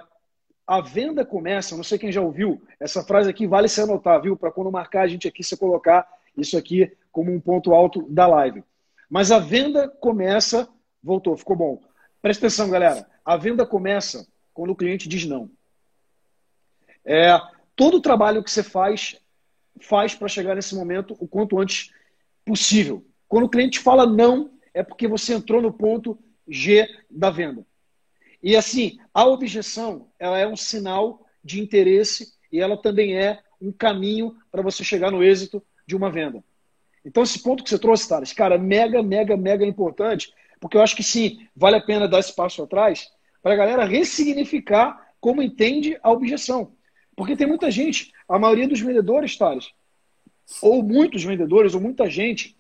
a 0.67 0.81
venda 0.81 1.25
começa, 1.25 1.77
não 1.77 1.83
sei 1.83 1.99
quem 1.99 2.13
já 2.13 2.21
ouviu, 2.21 2.63
essa 2.79 3.03
frase 3.03 3.29
aqui 3.29 3.47
vale 3.47 3.69
se 3.69 3.81
anotar, 3.81 4.21
viu? 4.21 4.37
Para 4.37 4.53
quando 4.53 4.71
marcar 4.71 5.03
a 5.03 5.09
gente 5.09 5.27
aqui, 5.27 5.43
você 5.43 5.57
colocar 5.57 6.09
isso 6.37 6.57
aqui 6.57 6.91
como 7.11 7.33
um 7.33 7.41
ponto 7.41 7.75
alto 7.75 8.03
da 8.09 8.27
live. 8.27 8.65
Mas 9.09 9.31
a 9.31 9.39
venda 9.39 9.89
começa, 9.89 10.69
voltou, 11.03 11.37
ficou 11.37 11.57
bom. 11.57 11.83
Presta 12.23 12.47
atenção, 12.47 12.71
galera. 12.71 13.07
A 13.25 13.37
venda 13.37 13.67
começa 13.67 14.27
quando 14.55 14.71
o 14.71 14.77
cliente 14.77 15.09
diz 15.09 15.27
não. 15.27 15.51
É, 17.05 17.39
todo 17.75 17.97
o 17.97 18.01
trabalho 18.01 18.43
que 18.43 18.51
você 18.51 18.63
faz, 18.63 19.17
faz 19.81 20.15
para 20.15 20.29
chegar 20.29 20.55
nesse 20.55 20.75
momento 20.75 21.17
o 21.19 21.27
quanto 21.27 21.59
antes 21.59 21.93
possível. 22.45 23.05
Quando 23.29 23.45
o 23.45 23.51
cliente 23.51 23.79
fala 23.79 24.07
não, 24.07 24.53
é 24.73 24.83
porque 24.83 25.09
você 25.09 25.35
entrou 25.35 25.61
no 25.61 25.73
ponto 25.73 26.19
G 26.49 26.89
da 27.11 27.31
venda. 27.31 27.67
E 28.43 28.57
assim, 28.57 28.99
a 29.15 29.25
objeção 29.25 30.09
ela 30.19 30.39
é 30.39 30.47
um 30.47 30.57
sinal 30.57 31.27
de 31.45 31.61
interesse 31.61 32.33
e 32.51 32.61
ela 32.61 32.77
também 32.77 33.17
é 33.17 33.41
um 33.61 33.71
caminho 33.71 34.37
para 34.51 34.63
você 34.63 34.83
chegar 34.83 35.11
no 35.11 35.23
êxito 35.23 35.63
de 35.87 35.95
uma 35.95 36.11
venda. 36.11 36.43
Então, 37.05 37.23
esse 37.23 37.43
ponto 37.43 37.63
que 37.63 37.71
você 37.71 37.79
trouxe, 37.79 38.09
Thales, 38.09 38.33
cara, 38.33 38.59
mega, 38.59 39.03
mega, 39.03 39.37
mega 39.37 39.65
importante, 39.65 40.33
porque 40.61 40.77
eu 40.77 40.83
acho 40.83 40.95
que 40.95 41.03
sim, 41.03 41.47
vale 41.55 41.77
a 41.77 41.81
pena 41.81 42.07
dar 42.07 42.21
esse 42.21 42.35
passo 42.35 42.63
atrás 42.63 43.11
para 43.43 43.55
a 43.55 43.57
galera 43.57 43.85
ressignificar 43.85 45.13
como 45.21 45.43
entende 45.43 45.99
a 46.03 46.11
objeção. 46.11 46.73
Porque 47.17 47.37
tem 47.37 47.47
muita 47.47 47.71
gente, 47.71 48.13
a 48.29 48.39
maioria 48.39 48.69
dos 48.69 48.81
vendedores, 48.81 49.37
Thales, 49.37 49.73
ou 50.61 50.83
muitos 50.83 51.25
vendedores, 51.25 51.75
ou 51.75 51.81
muita 51.81 52.09
gente, 52.09 52.57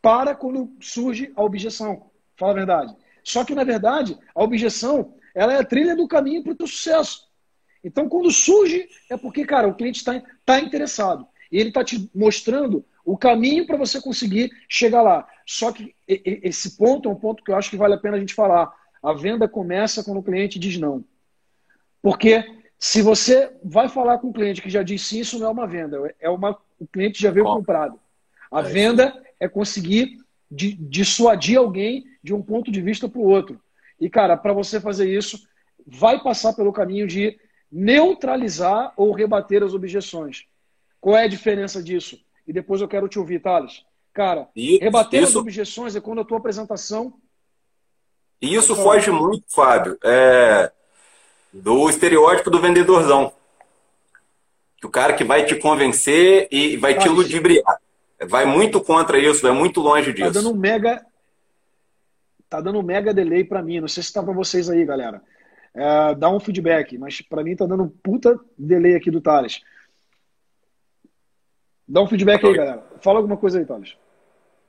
para 0.00 0.34
quando 0.34 0.70
surge 0.80 1.32
a 1.34 1.42
objeção. 1.42 2.10
Fala 2.36 2.52
a 2.52 2.56
verdade. 2.56 2.96
Só 3.22 3.44
que, 3.44 3.54
na 3.54 3.64
verdade, 3.64 4.16
a 4.34 4.42
objeção 4.42 5.14
ela 5.36 5.52
é 5.52 5.58
a 5.58 5.64
trilha 5.64 5.94
do 5.94 6.08
caminho 6.08 6.42
para 6.42 6.52
o 6.52 6.56
teu 6.56 6.66
sucesso. 6.66 7.28
Então, 7.84 8.08
quando 8.08 8.30
surge, 8.30 8.88
é 9.10 9.18
porque, 9.18 9.44
cara, 9.44 9.68
o 9.68 9.74
cliente 9.74 9.98
está 9.98 10.20
tá 10.46 10.58
interessado. 10.58 11.28
E 11.52 11.58
ele 11.58 11.68
está 11.68 11.84
te 11.84 12.10
mostrando 12.14 12.82
o 13.04 13.18
caminho 13.18 13.66
para 13.66 13.76
você 13.76 14.00
conseguir 14.00 14.50
chegar 14.66 15.02
lá. 15.02 15.28
Só 15.44 15.70
que 15.70 15.94
esse 16.08 16.76
ponto 16.78 17.06
é 17.06 17.12
um 17.12 17.16
ponto 17.16 17.44
que 17.44 17.50
eu 17.50 17.56
acho 17.56 17.68
que 17.68 17.76
vale 17.76 17.92
a 17.92 17.98
pena 17.98 18.16
a 18.16 18.18
gente 18.18 18.32
falar. 18.32 18.72
A 19.02 19.12
venda 19.12 19.46
começa 19.46 20.02
quando 20.02 20.18
o 20.18 20.22
cliente 20.22 20.58
diz 20.58 20.78
não. 20.78 21.04
Porque 22.00 22.42
se 22.78 23.02
você 23.02 23.52
vai 23.62 23.90
falar 23.90 24.18
com 24.18 24.30
o 24.30 24.32
cliente 24.32 24.62
que 24.62 24.70
já 24.70 24.82
diz 24.82 25.02
sim, 25.02 25.20
isso 25.20 25.38
não 25.38 25.48
é 25.48 25.50
uma 25.50 25.66
venda. 25.66 26.14
É 26.18 26.30
uma, 26.30 26.58
o 26.80 26.86
cliente 26.86 27.20
já 27.20 27.30
veio 27.30 27.44
comprado. 27.44 28.00
A 28.50 28.60
é 28.60 28.62
venda 28.62 29.08
isso. 29.08 29.26
é 29.38 29.48
conseguir 29.48 30.18
dissuadir 30.50 31.58
alguém 31.58 32.06
de 32.22 32.32
um 32.32 32.42
ponto 32.42 32.72
de 32.72 32.80
vista 32.80 33.06
para 33.06 33.20
o 33.20 33.28
outro. 33.28 33.60
E, 34.00 34.10
cara, 34.10 34.36
para 34.36 34.52
você 34.52 34.80
fazer 34.80 35.08
isso, 35.08 35.38
vai 35.86 36.22
passar 36.22 36.52
pelo 36.52 36.72
caminho 36.72 37.06
de 37.06 37.38
neutralizar 37.70 38.92
ou 38.96 39.12
rebater 39.12 39.62
as 39.62 39.74
objeções. 39.74 40.44
Qual 41.00 41.16
é 41.16 41.24
a 41.24 41.28
diferença 41.28 41.82
disso? 41.82 42.18
E 42.46 42.52
depois 42.52 42.80
eu 42.80 42.88
quero 42.88 43.08
te 43.08 43.18
ouvir, 43.18 43.40
Thales. 43.40 43.84
Cara, 44.12 44.48
e 44.56 44.78
rebater 44.78 45.22
isso... 45.22 45.30
as 45.30 45.36
objeções 45.36 45.94
é 45.94 46.00
quando 46.00 46.20
a 46.20 46.24
tua 46.24 46.38
apresentação. 46.38 47.14
E 48.40 48.54
isso 48.54 48.74
foge 48.74 49.10
muito, 49.10 49.44
Fábio, 49.48 49.98
é... 50.02 50.70
do 51.52 51.88
estereótipo 51.88 52.50
do 52.50 52.60
vendedorzão. 52.60 53.32
O 54.84 54.88
cara 54.88 55.14
que 55.14 55.24
vai 55.24 55.44
te 55.44 55.56
convencer 55.56 56.48
e 56.50 56.76
vai 56.76 56.94
Thales. 56.94 57.10
te 57.10 57.14
ludibriar. 57.14 57.80
vai 58.28 58.44
muito 58.44 58.80
contra 58.80 59.18
isso, 59.18 59.42
vai 59.42 59.52
muito 59.52 59.80
longe 59.80 60.12
disso. 60.12 60.32
Tá 60.32 60.40
dando 60.40 60.52
um 60.52 60.56
mega, 60.56 61.04
tá 62.48 62.60
dando 62.60 62.78
um 62.78 62.82
mega 62.82 63.12
delay 63.12 63.44
para 63.44 63.62
mim. 63.62 63.80
Não 63.80 63.88
sei 63.88 64.02
se 64.02 64.12
tá 64.12 64.22
para 64.22 64.32
vocês 64.32 64.68
aí, 64.70 64.84
galera. 64.84 65.22
É, 65.74 66.14
dá 66.14 66.30
um 66.30 66.40
feedback, 66.40 66.96
mas 66.96 67.20
para 67.20 67.44
mim 67.44 67.54
tá 67.54 67.66
dando 67.66 67.84
um 67.84 67.88
puta 67.88 68.38
delay 68.56 68.94
aqui 68.94 69.10
do 69.10 69.20
Thales. 69.20 69.60
Dá 71.86 72.02
um 72.02 72.06
feedback 72.06 72.40
tá 72.40 72.48
aí, 72.48 72.54
galera. 72.54 72.84
Fala 73.00 73.18
alguma 73.18 73.36
coisa 73.36 73.58
aí, 73.58 73.64
Thales. 73.64 73.96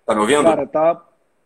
Tá 0.05 0.13
me 0.13 0.21
ouvindo? 0.21 0.43
Cara, 0.43 0.67
tá. 0.67 1.03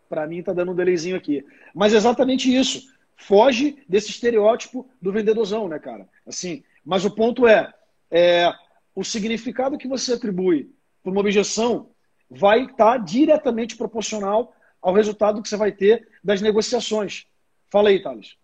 Para 0.10 0.28
mim 0.28 0.44
tá 0.44 0.52
dando 0.52 0.72
um 0.72 0.76
delayzinho 0.76 1.16
aqui. 1.16 1.46
Mas 1.74 1.94
é 1.94 1.98
exatamente 1.98 2.54
isso. 2.54 2.92
Foge 3.16 3.84
desse 3.88 4.10
estereótipo 4.10 4.90
do 5.02 5.12
vendedorzão, 5.12 5.68
né, 5.68 5.80
cara? 5.80 6.10
Assim, 6.26 6.64
mas 6.84 7.06
o 7.06 7.12
ponto 7.12 7.48
é, 7.48 7.72
é 8.10 8.52
o 8.96 9.04
significado 9.04 9.78
que 9.78 9.88
você 9.88 10.14
atribui 10.14 10.74
para 11.04 11.12
uma 11.12 11.22
objeção 11.22 11.92
vai 12.30 12.64
estar 12.64 12.76
tá 12.94 12.98
diretamente 12.98 13.78
proporcional 13.78 14.54
ao 14.82 14.94
resultado 14.94 15.42
que 15.42 15.50
você 15.50 15.58
vai 15.58 15.72
ter 15.72 16.08
das 16.24 16.42
negociações. 16.42 17.26
Fala 17.70 17.90
aí, 17.90 18.02
Thales. 18.02 18.36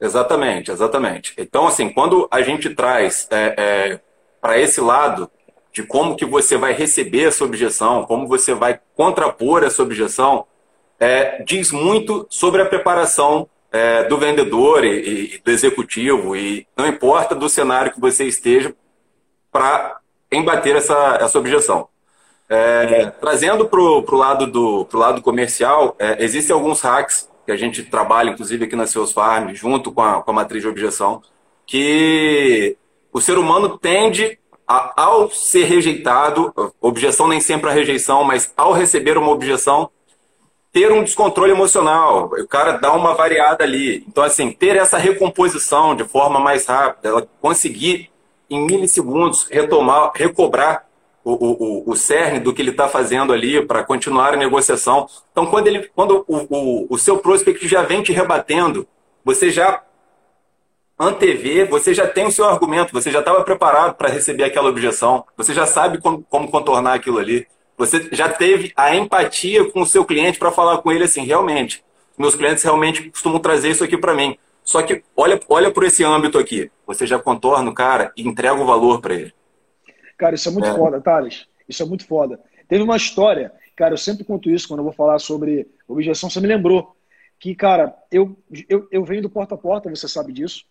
Exatamente, 0.00 0.70
exatamente. 0.70 1.34
Então, 1.38 1.66
assim, 1.66 1.88
quando 1.88 2.28
a 2.30 2.42
gente 2.42 2.74
traz 2.74 3.26
é, 3.30 3.54
é, 3.56 4.00
para 4.40 4.58
esse 4.58 4.80
lado 4.80 5.30
de 5.72 5.82
como 5.82 6.16
que 6.16 6.24
você 6.24 6.56
vai 6.56 6.72
receber 6.72 7.24
essa 7.24 7.44
objeção, 7.44 8.04
como 8.04 8.28
você 8.28 8.54
vai 8.54 8.80
contrapor 8.94 9.64
essa 9.64 9.82
objeção, 9.82 10.46
é, 11.00 11.42
diz 11.42 11.72
muito 11.72 12.26
sobre 12.30 12.62
a 12.62 12.66
preparação 12.66 13.48
é, 13.72 14.04
do 14.04 14.16
vendedor 14.16 14.84
e, 14.84 15.34
e, 15.34 15.38
do 15.38 15.50
executivo, 15.50 16.36
e 16.36 16.66
não 16.76 16.86
importa 16.86 17.34
do 17.34 17.48
cenário 17.48 17.92
que 17.92 18.00
você 18.00 18.24
esteja, 18.24 18.74
para 19.50 19.98
embater 20.30 20.76
essa, 20.76 21.18
essa 21.20 21.38
objeção. 21.38 21.88
É, 22.54 23.06
trazendo 23.20 23.66
para 23.66 23.80
o 23.80 24.16
lado, 24.16 24.46
do, 24.46 24.86
lado 24.92 25.20
comercial, 25.20 25.96
é, 25.98 26.22
existem 26.22 26.54
alguns 26.54 26.80
hacks 26.80 27.28
que 27.44 27.50
a 27.50 27.56
gente 27.56 27.82
trabalha, 27.82 28.30
inclusive 28.30 28.64
aqui 28.64 28.76
na 28.76 28.86
Seus 28.86 29.12
Farm, 29.12 29.52
junto 29.54 29.90
com 29.90 30.00
a, 30.00 30.22
com 30.22 30.30
a 30.30 30.34
matriz 30.34 30.62
de 30.62 30.68
objeção, 30.68 31.20
que 31.66 32.76
o 33.12 33.20
ser 33.20 33.38
humano 33.38 33.76
tende 33.76 34.38
a, 34.68 35.02
ao 35.02 35.30
ser 35.30 35.64
rejeitado, 35.64 36.54
objeção 36.80 37.26
nem 37.26 37.40
sempre 37.40 37.68
a 37.68 37.72
rejeição, 37.72 38.22
mas 38.22 38.52
ao 38.56 38.72
receber 38.72 39.18
uma 39.18 39.32
objeção, 39.32 39.90
ter 40.72 40.92
um 40.92 41.02
descontrole 41.02 41.52
emocional. 41.52 42.30
O 42.32 42.46
cara 42.46 42.72
dá 42.78 42.92
uma 42.92 43.14
variada 43.14 43.64
ali. 43.64 44.04
Então, 44.08 44.24
assim, 44.24 44.50
ter 44.50 44.76
essa 44.76 44.98
recomposição 44.98 45.94
de 45.94 46.04
forma 46.04 46.38
mais 46.38 46.66
rápida, 46.66 47.08
ela 47.08 47.28
conseguir 47.40 48.10
em 48.48 48.64
milissegundos 48.64 49.46
retomar, 49.50 50.12
recobrar 50.14 50.86
o, 51.24 51.32
o, 51.32 51.90
o 51.90 51.96
cerne 51.96 52.38
do 52.38 52.52
que 52.52 52.60
ele 52.60 52.70
está 52.70 52.86
fazendo 52.86 53.32
ali 53.32 53.64
para 53.64 53.82
continuar 53.82 54.34
a 54.34 54.36
negociação. 54.36 55.08
Então, 55.32 55.46
quando, 55.46 55.66
ele, 55.66 55.90
quando 55.94 56.24
o, 56.28 56.36
o, 56.50 56.86
o 56.90 56.98
seu 56.98 57.18
prospect 57.18 57.66
já 57.66 57.82
vem 57.82 58.02
te 58.02 58.12
rebatendo, 58.12 58.86
você 59.24 59.50
já 59.50 59.82
antevê, 60.98 61.64
você 61.64 61.94
já 61.94 62.06
tem 62.06 62.26
o 62.26 62.30
seu 62.30 62.44
argumento, 62.44 62.92
você 62.92 63.10
já 63.10 63.20
estava 63.20 63.42
preparado 63.42 63.94
para 63.94 64.08
receber 64.08 64.44
aquela 64.44 64.68
objeção, 64.68 65.24
você 65.36 65.52
já 65.52 65.66
sabe 65.66 65.98
como, 65.98 66.22
como, 66.28 66.50
contornar 66.50 66.94
aquilo 66.94 67.18
ali, 67.18 67.46
você 67.76 68.08
já 68.12 68.28
teve 68.28 68.72
a 68.76 68.94
empatia 68.94 69.68
com 69.70 69.80
o 69.82 69.86
seu 69.86 70.04
cliente 70.04 70.38
para 70.38 70.52
falar 70.52 70.78
com 70.78 70.92
ele 70.92 71.04
assim, 71.04 71.24
realmente, 71.24 71.82
meus 72.16 72.36
clientes 72.36 72.62
realmente 72.62 73.10
costumam 73.10 73.40
trazer 73.40 73.70
isso 73.70 73.82
aqui 73.82 73.98
para 73.98 74.14
mim. 74.14 74.38
Só 74.62 74.80
que 74.82 75.02
olha, 75.16 75.38
olha 75.48 75.70
por 75.70 75.84
esse 75.84 76.04
âmbito 76.04 76.38
aqui, 76.38 76.70
você 76.86 77.06
já 77.06 77.18
contorna 77.18 77.68
o 77.70 77.74
cara 77.74 78.12
e 78.16 78.26
entrega 78.26 78.54
o 78.54 78.64
valor 78.64 79.00
para 79.00 79.14
ele. 79.14 79.34
Cara, 80.24 80.36
isso 80.36 80.48
é 80.48 80.52
muito 80.52 80.68
é. 80.68 80.74
foda, 80.74 81.02
Thales. 81.02 81.46
Isso 81.68 81.82
é 81.82 81.86
muito 81.86 82.06
foda. 82.06 82.40
Teve 82.66 82.82
uma 82.82 82.96
história, 82.96 83.52
cara, 83.76 83.92
eu 83.92 83.98
sempre 83.98 84.24
conto 84.24 84.48
isso 84.48 84.66
quando 84.66 84.80
eu 84.80 84.84
vou 84.84 84.92
falar 84.92 85.18
sobre 85.18 85.68
objeção, 85.86 86.30
você 86.30 86.40
me 86.40 86.46
lembrou 86.46 86.96
que, 87.38 87.54
cara, 87.54 87.94
eu, 88.10 88.34
eu, 88.66 88.88
eu 88.90 89.04
venho 89.04 89.20
do 89.20 89.28
porta 89.28 89.54
a 89.54 89.58
porta, 89.58 89.90
você 89.90 90.08
sabe 90.08 90.32
disso. 90.32 90.64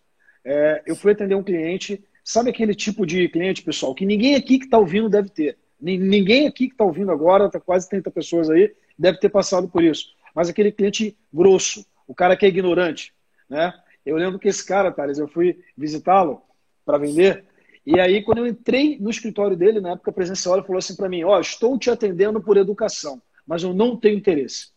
É, 0.43 0.81
eu 0.87 0.95
fui 0.95 1.11
atender 1.11 1.35
um 1.35 1.43
cliente, 1.43 2.03
sabe 2.23 2.49
aquele 2.49 2.73
tipo 2.73 3.05
de 3.05 3.29
cliente, 3.29 3.61
pessoal, 3.61 3.93
que 3.93 4.07
ninguém 4.07 4.33
aqui 4.33 4.57
que 4.57 4.65
está 4.65 4.79
ouvindo 4.79 5.07
deve 5.07 5.29
ter. 5.29 5.55
Ninguém 5.79 6.47
aqui 6.47 6.65
que 6.65 6.73
está 6.73 6.83
ouvindo 6.83 7.11
agora, 7.11 7.47
tá 7.47 7.59
quase 7.59 7.87
30 7.87 8.09
pessoas 8.09 8.49
aí, 8.49 8.73
deve 8.97 9.19
ter 9.19 9.29
passado 9.29 9.69
por 9.69 9.83
isso. 9.83 10.15
Mas 10.33 10.49
aquele 10.49 10.71
cliente 10.71 11.15
grosso, 11.31 11.85
o 12.07 12.15
cara 12.15 12.35
que 12.35 12.43
é 12.43 12.49
ignorante, 12.49 13.13
né? 13.47 13.71
Eu 14.03 14.17
lembro 14.17 14.39
que 14.39 14.47
esse 14.47 14.65
cara, 14.65 14.91
Thales, 14.91 15.19
eu 15.19 15.27
fui 15.27 15.59
visitá-lo 15.77 16.41
para 16.83 16.97
vender, 16.97 17.45
e 17.85 17.99
aí 17.99 18.23
quando 18.23 18.39
eu 18.39 18.47
entrei 18.47 18.97
no 18.99 19.09
escritório 19.09 19.57
dele, 19.57 19.81
na 19.81 19.91
época 19.91 20.11
presencial, 20.11 20.55
ele 20.55 20.65
falou 20.65 20.79
assim 20.79 20.95
para 20.95 21.09
mim, 21.09 21.23
ó, 21.23 21.37
oh, 21.37 21.41
estou 21.41 21.77
te 21.77 21.89
atendendo 21.89 22.41
por 22.41 22.57
educação, 22.57 23.21
mas 23.45 23.63
eu 23.63 23.73
não 23.73 23.97
tenho 23.97 24.17
interesse. 24.17 24.71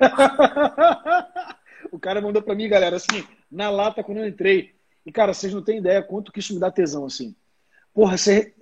o 1.92 1.98
cara 1.98 2.20
mandou 2.20 2.42
para 2.42 2.54
mim, 2.54 2.68
galera, 2.68 2.96
assim, 2.96 3.24
na 3.50 3.70
lata 3.70 4.02
quando 4.02 4.18
eu 4.18 4.26
entrei, 4.26 4.74
e, 5.04 5.10
cara, 5.10 5.34
vocês 5.34 5.52
não 5.52 5.62
têm 5.62 5.78
ideia 5.78 6.02
quanto 6.02 6.32
que 6.32 6.40
isso 6.40 6.54
me 6.54 6.60
dá 6.60 6.70
tesão, 6.70 7.04
assim. 7.04 7.34
Porra, 7.92 8.16
você, 8.16 8.54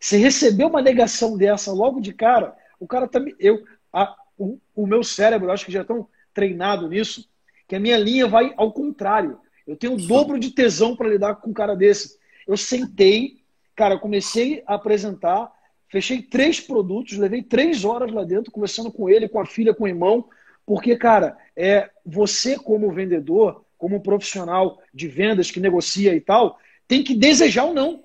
recebeu 0.00 0.68
uma 0.68 0.80
negação 0.80 1.36
dessa 1.36 1.72
logo 1.72 2.00
de 2.00 2.12
cara, 2.12 2.56
o 2.78 2.86
cara 2.86 3.08
tá. 3.08 3.20
Eu, 3.38 3.62
a, 3.92 4.14
o, 4.38 4.58
o 4.74 4.86
meu 4.86 5.02
cérebro, 5.02 5.50
acho 5.50 5.66
que 5.66 5.72
já 5.72 5.82
estão 5.82 6.08
treinado 6.32 6.88
nisso, 6.88 7.28
que 7.68 7.76
a 7.76 7.80
minha 7.80 7.98
linha 7.98 8.26
vai 8.26 8.54
ao 8.56 8.72
contrário. 8.72 9.38
Eu 9.66 9.76
tenho 9.76 9.94
o 9.94 10.06
dobro 10.06 10.38
de 10.38 10.50
tesão 10.50 10.96
para 10.96 11.08
lidar 11.08 11.36
com 11.36 11.50
um 11.50 11.54
cara 11.54 11.74
desse. 11.74 12.18
Eu 12.50 12.56
sentei, 12.56 13.44
cara, 13.76 13.96
comecei 13.96 14.60
a 14.66 14.74
apresentar, 14.74 15.52
fechei 15.88 16.20
três 16.20 16.58
produtos, 16.58 17.16
levei 17.16 17.44
três 17.44 17.84
horas 17.84 18.10
lá 18.10 18.24
dentro, 18.24 18.50
conversando 18.50 18.90
com 18.90 19.08
ele, 19.08 19.28
com 19.28 19.38
a 19.38 19.46
filha, 19.46 19.72
com 19.72 19.84
o 19.84 19.88
irmão, 19.88 20.28
porque, 20.66 20.96
cara, 20.96 21.38
é 21.56 21.88
você 22.04 22.58
como 22.58 22.90
vendedor, 22.90 23.64
como 23.78 24.02
profissional 24.02 24.82
de 24.92 25.06
vendas 25.06 25.48
que 25.48 25.60
negocia 25.60 26.12
e 26.12 26.20
tal, 26.20 26.58
tem 26.88 27.04
que 27.04 27.14
desejar 27.14 27.66
ou 27.66 27.72
não. 27.72 28.02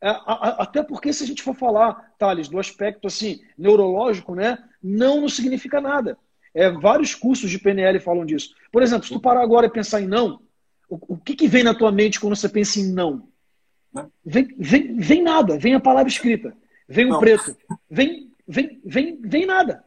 É, 0.00 0.08
até 0.60 0.80
porque 0.80 1.12
se 1.12 1.24
a 1.24 1.26
gente 1.26 1.42
for 1.42 1.56
falar, 1.56 2.14
Thales, 2.16 2.48
do 2.48 2.60
aspecto 2.60 3.08
assim 3.08 3.42
neurológico, 3.58 4.32
né, 4.36 4.58
não 4.80 5.22
não 5.22 5.28
significa 5.28 5.80
nada. 5.80 6.16
É, 6.54 6.70
vários 6.70 7.16
cursos 7.16 7.50
de 7.50 7.58
PNL 7.58 7.98
falam 7.98 8.24
disso. 8.24 8.54
Por 8.70 8.80
exemplo, 8.80 9.08
se 9.08 9.12
tu 9.12 9.18
parar 9.18 9.42
agora 9.42 9.66
e 9.66 9.72
pensar 9.72 10.00
em 10.00 10.06
não, 10.06 10.40
o, 10.94 11.14
o 11.14 11.16
que, 11.16 11.34
que 11.34 11.48
vem 11.48 11.62
na 11.62 11.74
tua 11.74 11.90
mente 11.90 12.20
quando 12.20 12.36
você 12.36 12.48
pensa 12.48 12.78
em 12.78 12.92
não? 12.92 13.28
Vem, 14.24 14.48
vem, 14.58 14.96
vem 14.96 15.22
nada, 15.22 15.58
vem 15.58 15.74
a 15.74 15.80
palavra 15.80 16.08
escrita, 16.08 16.56
vem 16.88 17.12
o 17.12 17.18
preto, 17.18 17.56
vem, 17.90 18.30
vem, 18.46 18.80
vem, 18.84 19.20
vem 19.20 19.46
nada. 19.46 19.84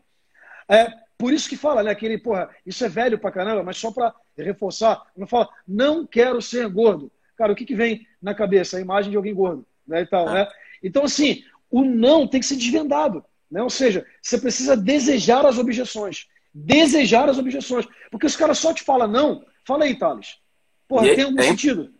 É, 0.69 0.87
por 1.17 1.33
isso 1.33 1.49
que 1.49 1.57
fala, 1.57 1.83
né? 1.83 1.91
Aquele, 1.91 2.17
porra, 2.17 2.49
isso 2.65 2.83
é 2.83 2.89
velho 2.89 3.17
pra 3.19 3.31
caramba, 3.31 3.63
mas 3.63 3.77
só 3.77 3.91
pra 3.91 4.13
reforçar, 4.37 5.01
não 5.15 5.27
fala, 5.27 5.49
não 5.67 6.05
quero 6.05 6.41
ser 6.41 6.67
gordo. 6.69 7.11
Cara, 7.37 7.51
o 7.51 7.55
que, 7.55 7.65
que 7.65 7.75
vem 7.75 8.07
na 8.21 8.33
cabeça? 8.33 8.77
A 8.77 8.81
imagem 8.81 9.11
de 9.11 9.17
alguém 9.17 9.33
gordo, 9.33 9.65
né? 9.87 10.01
E 10.01 10.05
tal, 10.05 10.31
né? 10.31 10.47
Então, 10.83 11.03
assim, 11.03 11.43
o 11.69 11.83
não 11.83 12.27
tem 12.27 12.39
que 12.39 12.45
ser 12.45 12.55
desvendado. 12.55 13.23
Né? 13.49 13.61
Ou 13.61 13.69
seja, 13.69 14.05
você 14.21 14.37
precisa 14.37 14.75
desejar 14.75 15.45
as 15.45 15.57
objeções. 15.57 16.27
Desejar 16.53 17.29
as 17.29 17.37
objeções. 17.37 17.87
Porque 18.09 18.25
os 18.25 18.35
caras 18.35 18.57
só 18.57 18.73
te 18.73 18.83
falam 18.83 19.07
não. 19.07 19.45
Fala 19.65 19.85
aí, 19.85 19.97
Thales. 19.97 20.37
Porra, 20.87 21.07
e 21.07 21.15
tem 21.15 21.23
algum 21.25 21.39
é, 21.39 21.43
sentido? 21.43 21.91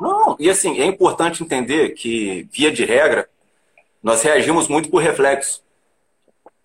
Não, 0.00 0.36
e 0.38 0.48
assim, 0.48 0.80
é 0.80 0.86
importante 0.86 1.42
entender 1.42 1.90
que, 1.90 2.48
via 2.50 2.72
de 2.72 2.84
regra, 2.84 3.28
nós 4.02 4.22
reagimos 4.22 4.66
muito 4.68 4.88
por 4.88 5.02
reflexo 5.02 5.62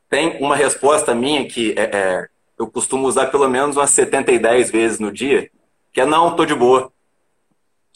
tem 0.09 0.37
uma 0.41 0.55
resposta 0.55 1.13
minha 1.13 1.45
que 1.45 1.73
é, 1.77 1.83
é, 1.83 2.27
eu 2.57 2.67
costumo 2.67 3.07
usar 3.07 3.27
pelo 3.27 3.49
menos 3.49 3.75
umas 3.75 3.89
70 3.89 4.31
e 4.31 4.39
10 4.39 4.71
vezes 4.71 4.99
no 4.99 5.11
dia, 5.11 5.49
que 5.91 6.01
é 6.01 6.05
não, 6.05 6.35
tô 6.35 6.45
de 6.45 6.55
boa. 6.55 6.91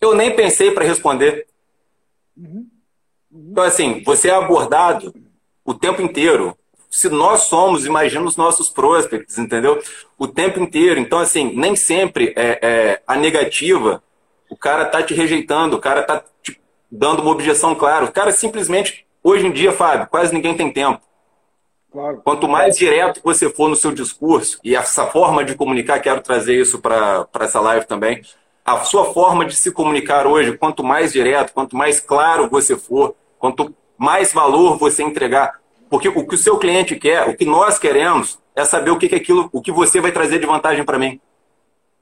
Eu 0.01 0.15
nem 0.15 0.35
pensei 0.35 0.71
para 0.71 0.85
responder. 0.85 1.47
Uhum. 2.35 2.67
Uhum. 3.31 3.49
Então, 3.51 3.63
assim, 3.63 4.03
você 4.03 4.29
é 4.29 4.33
abordado 4.33 5.13
o 5.63 5.73
tempo 5.73 6.01
inteiro. 6.01 6.57
Se 6.89 7.07
nós 7.09 7.41
somos, 7.43 7.85
imagina 7.85 8.25
os 8.25 8.35
nossos 8.35 8.69
prospects, 8.69 9.37
entendeu? 9.37 9.81
O 10.17 10.27
tempo 10.27 10.59
inteiro. 10.59 10.99
Então, 10.99 11.19
assim, 11.19 11.55
nem 11.55 11.75
sempre 11.75 12.33
é, 12.35 12.59
é 12.61 13.01
a 13.05 13.15
negativa, 13.15 14.01
o 14.49 14.57
cara 14.57 14.85
tá 14.85 15.03
te 15.03 15.13
rejeitando, 15.13 15.75
o 15.75 15.79
cara 15.79 16.01
tá 16.01 16.23
te 16.41 16.59
dando 16.91 17.21
uma 17.21 17.31
objeção 17.31 17.75
clara. 17.75 18.05
O 18.05 18.11
cara 18.11 18.31
simplesmente, 18.31 19.05
hoje 19.23 19.45
em 19.45 19.51
dia, 19.51 19.71
Fábio, 19.71 20.07
quase 20.07 20.33
ninguém 20.33 20.55
tem 20.55 20.71
tempo. 20.71 21.01
Claro. 21.91 22.21
Quanto 22.23 22.47
mais 22.47 22.77
direto 22.77 23.21
você 23.23 23.49
for 23.49 23.67
no 23.67 23.75
seu 23.75 23.91
discurso, 23.91 24.59
e 24.63 24.75
essa 24.75 25.07
forma 25.07 25.43
de 25.43 25.55
comunicar, 25.55 25.99
quero 25.99 26.21
trazer 26.21 26.59
isso 26.59 26.79
para 26.79 27.27
essa 27.39 27.59
live 27.59 27.85
também, 27.85 28.21
a 28.63 28.79
sua 28.83 29.13
forma 29.13 29.45
de 29.45 29.55
se 29.55 29.71
comunicar 29.71 30.27
hoje, 30.27 30.57
quanto 30.57 30.83
mais 30.83 31.11
direto, 31.11 31.53
quanto 31.53 31.75
mais 31.75 31.99
claro 31.99 32.47
você 32.49 32.75
for, 32.75 33.15
quanto 33.39 33.75
mais 33.97 34.31
valor 34.31 34.77
você 34.77 35.01
entregar, 35.01 35.59
porque 35.89 36.07
o 36.07 36.27
que 36.27 36.35
o 36.35 36.37
seu 36.37 36.57
cliente 36.57 36.95
quer, 36.95 37.27
o 37.27 37.35
que 37.35 37.45
nós 37.45 37.79
queremos, 37.79 38.39
é 38.55 38.63
saber 38.63 38.91
o 38.91 38.97
que 38.97 39.13
é 39.13 39.17
aquilo, 39.17 39.49
o 39.51 39.61
que 39.61 39.71
você 39.71 39.99
vai 39.99 40.11
trazer 40.11 40.39
de 40.39 40.45
vantagem 40.45 40.83
para 40.83 40.99
mim. 40.99 41.19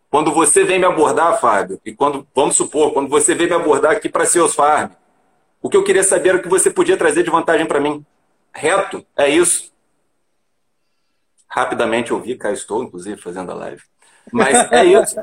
Quando 0.10 0.32
você 0.32 0.63
vem 0.63 0.79
me 0.79 0.86
abordar, 0.86 1.39
Fábio, 1.39 1.79
e 1.86 1.94
quando, 1.94 2.27
vamos 2.34 2.56
supor, 2.56 2.94
quando 2.94 3.10
você 3.10 3.36
vem 3.36 3.48
me 3.48 3.53
abordar 3.53 3.91
aqui 3.91 4.10
para 4.10 4.25
seus 4.25 4.56
farm, 4.56 4.91
o 5.62 5.70
que 5.70 5.75
eu 5.75 5.84
queria 5.84 6.03
saber 6.03 6.29
era 6.29 6.38
o 6.38 6.41
que 6.41 6.48
você 6.48 6.70
podia 6.70 6.98
trazer 6.98 7.24
de 7.24 7.29
vantagem 7.29 7.65
para 7.65 7.79
mim. 7.79 8.06
reto, 8.53 9.06
é 9.15 9.29
isso. 9.29 9.72
Rapidamente 11.48 12.12
eu 12.12 12.20
vi, 12.20 12.36
cá 12.36 12.51
estou, 12.51 12.84
inclusive, 12.84 13.20
fazendo 13.22 13.51
a 13.51 13.56
live. 13.56 13.82
Mas 14.32 14.72
é 14.72 14.86
isso. 14.86 15.15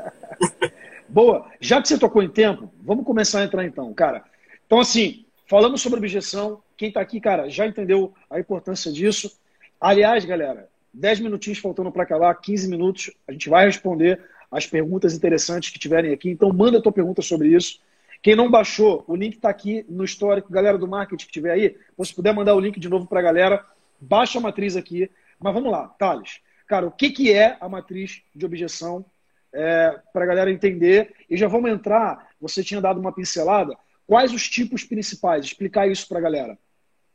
Boa. 1.07 1.45
Já 1.59 1.81
que 1.81 1.87
você 1.87 1.97
tocou 1.97 2.21
em 2.21 2.29
tempo, 2.29 2.71
vamos 2.81 3.05
começar 3.05 3.39
a 3.39 3.43
entrar 3.43 3.63
então, 3.63 3.93
cara. 3.93 4.23
Então, 4.65 4.79
assim, 4.79 5.24
falamos 5.47 5.81
sobre 5.81 5.99
objeção. 5.99 6.61
Quem 6.77 6.89
está 6.89 7.01
aqui, 7.01 7.19
cara, 7.19 7.49
já 7.49 7.65
entendeu 7.65 8.13
a 8.29 8.39
importância 8.39 8.91
disso. 8.91 9.31
Aliás, 9.79 10.25
galera, 10.25 10.69
10 10.93 11.19
minutinhos 11.19 11.59
faltando 11.59 11.91
para 11.91 12.03
acabar, 12.03 12.33
15 12.35 12.69
minutos, 12.69 13.11
a 13.27 13.31
gente 13.31 13.49
vai 13.49 13.65
responder 13.65 14.21
as 14.51 14.65
perguntas 14.65 15.13
interessantes 15.13 15.69
que 15.69 15.79
tiverem 15.79 16.13
aqui. 16.13 16.29
Então, 16.29 16.51
manda 16.51 16.77
a 16.77 16.81
tua 16.81 16.91
pergunta 16.91 17.21
sobre 17.21 17.49
isso. 17.49 17.79
Quem 18.21 18.35
não 18.35 18.49
baixou, 18.49 19.03
o 19.07 19.15
link 19.15 19.35
está 19.35 19.49
aqui 19.49 19.85
no 19.87 20.03
histórico. 20.03 20.51
Galera 20.51 20.77
do 20.77 20.87
marketing 20.87 21.25
que 21.25 21.31
tiver 21.31 21.51
aí, 21.51 21.77
se 22.03 22.15
puder 22.15 22.33
mandar 22.33 22.55
o 22.55 22.59
link 22.59 22.79
de 22.79 22.89
novo 22.89 23.05
para 23.05 23.19
a 23.19 23.23
galera, 23.23 23.65
baixa 23.99 24.39
a 24.39 24.41
matriz 24.41 24.75
aqui. 24.75 25.09
Mas 25.39 25.53
vamos 25.53 25.71
lá, 25.71 25.87
Thales. 25.99 26.39
Cara, 26.67 26.87
o 26.87 26.91
que, 26.91 27.11
que 27.11 27.31
é 27.31 27.57
a 27.59 27.69
matriz 27.69 28.23
de 28.33 28.45
objeção 28.45 29.05
é, 29.53 29.99
para 30.11 30.23
a 30.23 30.27
galera 30.27 30.51
entender? 30.51 31.13
E 31.29 31.37
já 31.37 31.47
vamos 31.47 31.69
entrar, 31.69 32.29
você 32.41 32.63
tinha 32.63 32.81
dado 32.81 32.99
uma 32.99 33.11
pincelada, 33.11 33.77
quais 34.07 34.33
os 34.33 34.47
tipos 34.49 34.83
principais? 34.83 35.45
Explicar 35.45 35.87
isso 35.87 36.07
para 36.07 36.19
a 36.19 36.21
galera. 36.21 36.57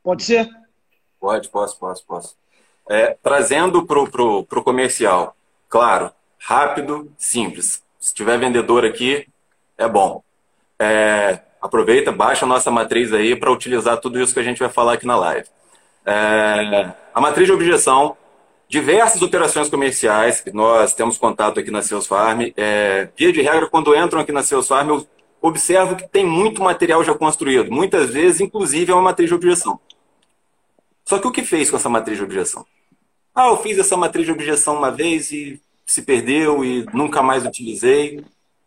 Pode 0.02 0.22
ser? 0.22 0.48
Pode, 1.18 1.48
posso, 1.48 1.78
posso, 1.78 2.04
posso. 2.06 2.36
É, 2.88 3.16
trazendo 3.22 3.86
para 3.86 4.00
o 4.00 4.64
comercial, 4.64 5.36
claro, 5.68 6.10
rápido, 6.38 7.12
simples. 7.18 7.82
Se 8.00 8.14
tiver 8.14 8.38
vendedor 8.38 8.84
aqui, 8.84 9.28
é 9.76 9.88
bom. 9.88 10.22
É, 10.78 11.40
aproveita, 11.60 12.10
baixa 12.10 12.46
a 12.46 12.48
nossa 12.48 12.70
matriz 12.70 13.12
aí 13.12 13.36
para 13.36 13.52
utilizar 13.52 14.00
tudo 14.00 14.20
isso 14.20 14.32
que 14.32 14.40
a 14.40 14.42
gente 14.42 14.58
vai 14.58 14.70
falar 14.70 14.94
aqui 14.94 15.06
na 15.06 15.16
live. 15.16 15.46
É, 16.06 16.92
a 17.14 17.20
matriz 17.20 17.46
de 17.46 17.52
objeção, 17.52 18.16
diversas 18.68 19.20
operações 19.20 19.68
comerciais 19.68 20.40
que 20.40 20.50
nós 20.52 20.94
temos 20.94 21.18
contato 21.18 21.60
aqui 21.60 21.70
na 21.70 21.82
Sales 21.82 22.06
Farm. 22.06 22.52
É, 22.56 23.08
via 23.16 23.32
de 23.32 23.42
regra, 23.42 23.68
quando 23.68 23.94
entram 23.94 24.20
aqui 24.20 24.32
na 24.32 24.42
Sales 24.42 24.66
Farm, 24.66 24.88
eu 24.88 25.06
observo 25.40 25.96
que 25.96 26.08
tem 26.08 26.24
muito 26.24 26.62
material 26.62 27.02
já 27.02 27.14
construído. 27.14 27.70
Muitas 27.70 28.10
vezes, 28.10 28.40
inclusive, 28.40 28.90
é 28.90 28.94
uma 28.94 29.02
matriz 29.02 29.28
de 29.28 29.34
objeção. 29.34 29.80
Só 31.04 31.18
que 31.18 31.26
o 31.26 31.32
que 31.32 31.42
fez 31.42 31.70
com 31.70 31.76
essa 31.76 31.88
matriz 31.88 32.18
de 32.18 32.24
objeção? 32.24 32.64
Ah, 33.34 33.48
eu 33.48 33.56
fiz 33.56 33.78
essa 33.78 33.96
matriz 33.96 34.26
de 34.26 34.32
objeção 34.32 34.76
uma 34.76 34.90
vez 34.90 35.30
e 35.32 35.60
se 35.86 36.02
perdeu 36.02 36.64
e 36.64 36.86
nunca 36.92 37.22
mais 37.22 37.44
utilizei. 37.44 38.24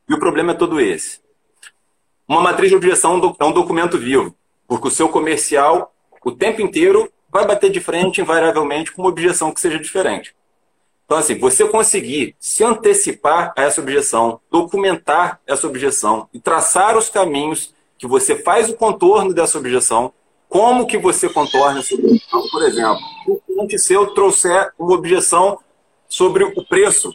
E 0.10 0.14
o 0.14 0.20
problema 0.20 0.52
é 0.52 0.56
todo 0.56 0.80
esse. 0.80 1.22
Uma 2.28 2.42
matriz 2.42 2.70
de 2.70 2.76
objeção 2.76 3.36
é 3.40 3.46
um 3.46 3.52
documento 3.52 3.98
vivo, 3.98 4.36
porque 4.68 4.88
o 4.88 4.92
seu 4.92 5.10
comercial, 5.10 5.94
o 6.24 6.32
tempo 6.32 6.62
inteiro, 6.62 7.12
vai 7.30 7.46
bater 7.46 7.70
de 7.70 7.80
frente, 7.80 8.22
invariavelmente, 8.22 8.92
com 8.92 9.02
uma 9.02 9.10
objeção 9.10 9.54
que 9.54 9.60
seja 9.60 9.80
diferente. 9.80 10.36
Então, 11.06 11.18
assim, 11.18 11.38
você 11.38 11.68
conseguir 11.68 12.36
se 12.40 12.64
antecipar 12.64 13.54
a 13.58 13.64
essa 13.64 13.82
objeção, 13.82 14.40
documentar 14.50 15.40
essa 15.46 15.68
objeção 15.68 16.28
e 16.34 16.40
traçar 16.40 16.98
os 16.98 17.10
caminhos 17.10 17.74
que 17.98 18.08
você 18.08 18.36
faz 18.36 18.70
o 18.70 18.76
contorno 18.76 19.34
dessa 19.34 19.58
objeção, 19.58 20.14
como 20.48 20.86
que 20.86 20.98
você 20.98 21.30
contorna 21.30 21.80
essa 21.80 21.96
objeção, 21.96 22.48
por 22.50 22.64
exemplo, 22.64 23.02
o 23.28 23.40
cliente 23.40 23.80
seu 23.80 24.14
trouxer 24.14 24.72
uma 24.78 24.94
objeção 24.94 25.60
sobre 26.08 26.44
o 26.44 26.64
preço 26.64 27.14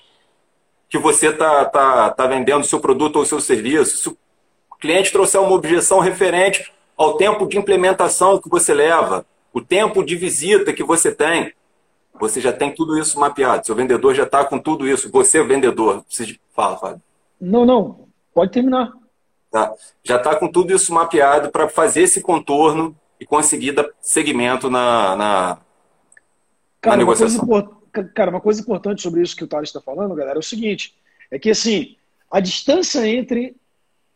que 0.89 0.99
você 0.99 1.29
está 1.29 1.65
tá, 1.67 2.11
tá 2.11 2.27
vendendo 2.27 2.63
o 2.63 2.67
seu 2.67 2.81
produto 2.81 3.17
ou 3.17 3.25
seu 3.25 3.41
serviço, 3.41 3.97
se 3.97 4.09
o 4.09 4.17
cliente 4.81 5.13
trouxer 5.13 5.41
uma 5.41 5.55
objeção 5.55 6.01
referente 6.01 6.73
ao 6.97 7.17
tempo 7.17 7.47
de 7.47 7.59
implementação 7.59 8.41
que 8.41 8.49
você 8.49 8.75
leva, 8.75 9.25
o 9.53 9.61
tempo 9.61 10.03
de 10.03 10.17
visita 10.17 10.73
que 10.73 10.83
você 10.83 11.13
tem, 11.13 11.53
você 12.21 12.41
já 12.41 12.53
tem 12.53 12.75
tudo 12.75 12.99
isso 12.99 13.19
mapeado. 13.19 13.67
Seu 13.67 13.75
vendedor 13.75 14.15
já 14.15 14.25
está 14.25 14.45
com 14.45 14.59
tudo 14.59 14.87
isso. 14.87 15.11
Você, 15.11 15.43
vendedor, 15.43 16.05
fala, 16.55 16.77
Fábio. 16.77 17.03
Não, 17.41 17.65
não. 17.65 18.09
Pode 18.35 18.53
terminar. 18.53 18.93
Tá. 19.51 19.73
Já 20.03 20.17
está 20.17 20.37
com 20.37 20.51
tudo 20.51 20.75
isso 20.75 20.93
mapeado 20.93 21.51
para 21.51 21.69
fazer 21.69 22.03
esse 22.03 22.21
contorno 22.21 22.97
e 23.19 23.27
conseguir 23.27 23.73
dar 23.73 23.89
segmento 24.01 24.69
na, 24.71 25.17
na, 25.17 25.59
cara, 26.81 26.97
na 26.97 26.99
negociação. 26.99 27.45
Uma 27.45 27.63
coisa, 27.63 28.11
cara, 28.15 28.31
uma 28.31 28.41
coisa 28.41 28.61
importante 28.61 29.03
sobre 29.03 29.23
isso 29.23 29.37
que 29.37 29.45
o 29.45 29.49
Thales 29.49 29.71
está 29.71 29.81
falando, 29.81 30.15
galera, 30.15 30.37
é 30.37 30.41
o 30.41 30.43
seguinte: 30.43 30.95
é 31.31 31.39
que 31.39 31.51
assim, 31.51 31.97
a 32.31 32.41
distância 32.41 33.07
entre 33.09 33.57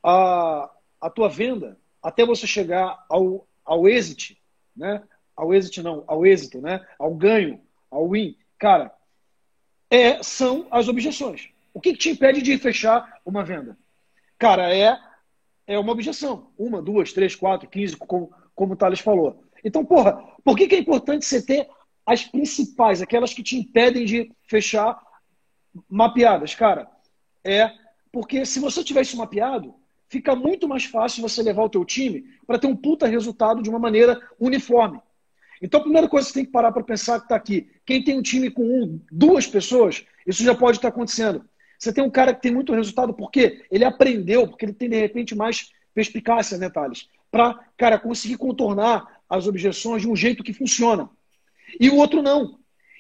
a, 0.03 0.71
a 1.01 1.11
tua 1.11 1.29
venda 1.29 1.79
até 2.03 2.27
você 2.27 2.47
chegar 2.47 3.05
ao, 3.09 3.47
ao 3.65 3.89
exit, 3.89 4.39
né? 4.77 5.03
ao 5.37 5.53
êxito 5.53 5.83
não, 5.83 6.05
ao 6.07 6.25
êxito, 6.25 6.61
né? 6.61 6.85
Ao 6.99 7.13
ganho, 7.15 7.61
ao 7.93 8.09
win. 8.09 8.35
Cara, 8.59 8.93
é, 9.91 10.23
são 10.23 10.67
as 10.71 10.89
objeções. 10.89 11.51
O 11.75 11.81
que, 11.81 11.93
que 11.93 11.99
te 11.99 12.11
impede 12.11 12.41
de 12.41 12.57
fechar 12.59 13.21
uma 13.25 13.45
venda? 13.45 13.77
Cara, 14.39 14.75
é, 14.75 14.99
é 15.67 15.79
uma 15.79 15.93
objeção. 15.93 16.51
Uma, 16.59 16.83
duas, 16.83 17.13
três, 17.13 17.37
quatro, 17.37 17.69
quinze, 17.69 17.97
como, 17.97 18.33
como 18.55 18.73
o 18.73 18.77
Thales 18.77 19.01
falou. 19.01 19.45
Então, 19.63 19.85
porra, 19.85 20.15
por 20.43 20.57
que, 20.57 20.67
que 20.67 20.75
é 20.75 20.79
importante 20.79 21.25
você 21.25 21.45
ter 21.45 21.69
as 22.05 22.25
principais, 22.25 23.01
aquelas 23.01 23.33
que 23.33 23.43
te 23.43 23.57
impedem 23.57 24.05
de 24.05 24.33
fechar 24.49 25.01
mapeadas? 25.89 26.55
Cara, 26.55 26.89
é 27.45 27.71
porque 28.11 28.45
se 28.45 28.59
você 28.61 28.83
tivesse 28.83 29.17
mapeado, 29.17 29.75
fica 30.09 30.35
muito 30.35 30.69
mais 30.69 30.85
fácil 30.85 31.23
você 31.23 31.43
levar 31.43 31.65
o 31.65 31.71
teu 31.71 31.85
time 31.85 32.25
para 32.47 32.59
ter 32.59 32.67
um 32.67 32.77
puta 32.77 33.07
resultado 33.07 33.63
de 33.63 33.71
uma 33.71 33.79
maneira 33.79 34.21
uniforme. 34.39 35.01
Então, 35.63 35.79
a 35.79 35.83
primeira 35.85 36.09
coisa 36.09 36.27
que 36.27 36.33
você 36.33 36.41
tem 36.41 36.45
que 36.45 36.51
parar 36.51 36.73
para 36.73 36.83
pensar 36.83 37.21
que 37.21 37.27
está 37.27 37.37
aqui. 37.37 37.71
Quem 37.87 38.03
tem 38.03 38.19
um 38.19 38.23
time 38.23 38.51
com 38.51 38.65
um, 38.65 39.01
duas 39.13 39.47
pessoas, 39.47 40.05
isso 40.27 40.43
já 40.43 40.57
pode 40.57 40.79
estar 40.79 40.91
tá 40.91 40.95
acontecendo. 40.95 41.45
Você 41.79 41.93
tem 41.93 42.03
um 42.03 42.11
cara 42.11 42.35
que 42.35 42.43
tem 42.43 42.53
muito 42.53 42.75
resultado 42.75 43.15
porque 43.15 43.65
ele 43.71 43.85
aprendeu, 43.85 44.49
porque 44.49 44.65
ele 44.65 44.73
tem, 44.73 44.91
de 44.91 44.99
repente, 44.99 45.37
mais 45.37 45.71
perspicácia, 45.95 46.59
né, 46.59 46.69
Thales? 46.69 47.09
Para, 47.31 47.61
cara, 47.77 47.99
conseguir 47.99 48.37
contornar 48.37 49.21
as 49.29 49.47
objeções 49.47 50.03
de 50.03 50.09
um 50.09 50.17
jeito 50.17 50.43
que 50.43 50.53
funciona. 50.53 51.09
E 51.79 51.89
o 51.89 51.97
outro 51.97 52.23
não. 52.23 52.59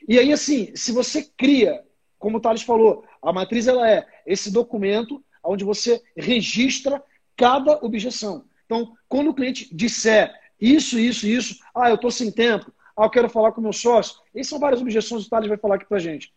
E 0.09 0.19
aí, 0.19 0.33
assim, 0.33 0.71
se 0.75 0.93
você 0.93 1.29
cria, 1.37 1.83
como 2.19 2.39
o 2.39 2.41
Thales 2.41 2.63
falou, 2.63 3.05
a 3.21 3.33
matriz 3.33 3.67
ela 3.67 3.91
é 3.91 4.07
esse 4.25 4.53
documento 4.53 5.23
onde 5.45 5.65
você 5.65 6.01
registra 6.17 7.03
cada 7.37 7.85
objeção. 7.85 8.45
Então, 8.67 8.97
quando 9.09 9.31
o 9.31 9.35
cliente 9.35 9.69
disser 9.75 10.33
isso, 10.63 10.97
isso, 10.97 11.27
isso. 11.27 11.59
Ah, 11.75 11.89
eu 11.89 11.97
estou 11.97 12.11
sem 12.11 12.31
tempo. 12.31 12.73
Ah, 12.97 13.07
eu 13.07 13.11
quero 13.11 13.29
falar 13.29 13.51
com 13.51 13.61
meu 13.61 13.73
sócio. 13.73 14.21
Essas 14.33 14.47
são 14.47 14.61
várias 14.61 14.81
objeções 14.81 15.23
que 15.23 15.27
o 15.27 15.31
Thales 15.31 15.49
vai 15.49 15.59
falar 15.59 15.75
aqui 15.75 15.87
para 15.87 15.99
gente. 15.99 16.33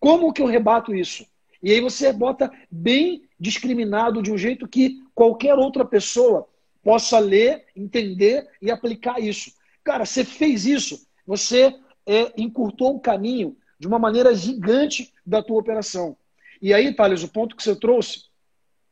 Como 0.00 0.32
que 0.32 0.42
eu 0.42 0.46
rebato 0.46 0.92
isso? 0.92 1.24
E 1.62 1.70
aí 1.70 1.80
você 1.80 2.12
bota 2.12 2.50
bem 2.68 3.22
discriminado 3.38 4.22
de 4.22 4.32
um 4.32 4.36
jeito 4.36 4.66
que 4.66 5.00
qualquer 5.14 5.54
outra 5.54 5.84
pessoa 5.84 6.48
possa 6.82 7.20
ler, 7.20 7.66
entender 7.76 8.48
e 8.60 8.72
aplicar 8.72 9.20
isso. 9.20 9.52
Cara, 9.84 10.04
você 10.04 10.24
fez 10.24 10.66
isso, 10.66 11.06
você 11.24 11.72
é, 12.04 12.32
encurtou 12.36 12.96
o 12.96 13.00
caminho 13.00 13.56
de 13.78 13.86
uma 13.86 13.98
maneira 13.98 14.34
gigante 14.34 15.12
da 15.24 15.42
tua 15.42 15.60
operação. 15.60 16.16
E 16.60 16.74
aí, 16.74 16.92
Thales, 16.92 17.22
o 17.22 17.28
ponto 17.28 17.54
que 17.54 17.62
você 17.62 17.76
trouxe, 17.76 18.24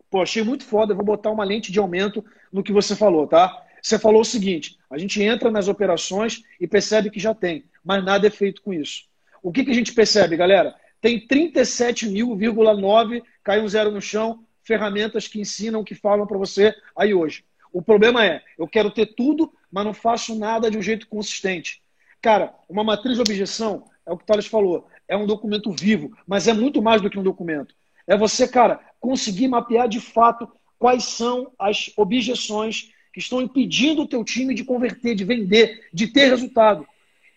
pô, 0.08 0.22
achei 0.22 0.42
muito 0.42 0.64
foda, 0.64 0.92
eu 0.92 0.96
vou 0.96 1.04
botar 1.04 1.30
uma 1.30 1.44
lente 1.44 1.72
de 1.72 1.78
aumento 1.78 2.24
no 2.52 2.62
que 2.62 2.72
você 2.72 2.94
falou, 2.94 3.26
tá? 3.26 3.64
Você 3.82 3.98
falou 3.98 4.22
o 4.22 4.24
seguinte: 4.24 4.76
a 4.90 4.98
gente 4.98 5.22
entra 5.22 5.50
nas 5.50 5.68
operações 5.68 6.42
e 6.60 6.66
percebe 6.66 7.10
que 7.10 7.20
já 7.20 7.34
tem, 7.34 7.64
mas 7.84 8.04
nada 8.04 8.26
é 8.26 8.30
feito 8.30 8.62
com 8.62 8.72
isso. 8.72 9.04
O 9.42 9.52
que, 9.52 9.64
que 9.64 9.70
a 9.70 9.74
gente 9.74 9.92
percebe, 9.92 10.36
galera? 10.36 10.74
Tem 11.00 11.26
37 11.26 12.08
mil,9, 12.08 13.22
cai 13.44 13.60
um 13.60 13.68
zero 13.68 13.90
no 13.90 14.00
chão, 14.00 14.44
ferramentas 14.62 15.28
que 15.28 15.40
ensinam, 15.40 15.84
que 15.84 15.94
falam 15.94 16.26
para 16.26 16.36
você 16.36 16.74
aí 16.96 17.14
hoje. 17.14 17.44
O 17.72 17.80
problema 17.80 18.24
é, 18.24 18.42
eu 18.58 18.66
quero 18.66 18.90
ter 18.90 19.14
tudo, 19.14 19.52
mas 19.70 19.84
não 19.84 19.94
faço 19.94 20.36
nada 20.38 20.70
de 20.70 20.76
um 20.76 20.82
jeito 20.82 21.06
consistente. 21.06 21.80
Cara, 22.20 22.54
uma 22.68 22.82
matriz 22.82 23.14
de 23.14 23.20
objeção, 23.20 23.84
é 24.04 24.12
o 24.12 24.16
que 24.16 24.24
o 24.24 24.26
Thales 24.26 24.46
falou, 24.46 24.88
é 25.06 25.16
um 25.16 25.26
documento 25.26 25.70
vivo, 25.70 26.16
mas 26.26 26.48
é 26.48 26.52
muito 26.52 26.82
mais 26.82 27.00
do 27.00 27.08
que 27.08 27.18
um 27.18 27.22
documento. 27.22 27.74
É 28.06 28.16
você, 28.16 28.48
cara, 28.48 28.80
conseguir 28.98 29.48
mapear 29.48 29.88
de 29.88 30.00
fato 30.00 30.50
quais 30.78 31.04
são 31.04 31.52
as 31.58 31.92
objeções 31.96 32.90
que 33.18 33.24
estão 33.24 33.42
impedindo 33.42 34.02
o 34.02 34.06
teu 34.06 34.22
time 34.22 34.54
de 34.54 34.62
converter, 34.62 35.12
de 35.12 35.24
vender, 35.24 35.88
de 35.92 36.06
ter 36.06 36.28
resultado. 36.28 36.86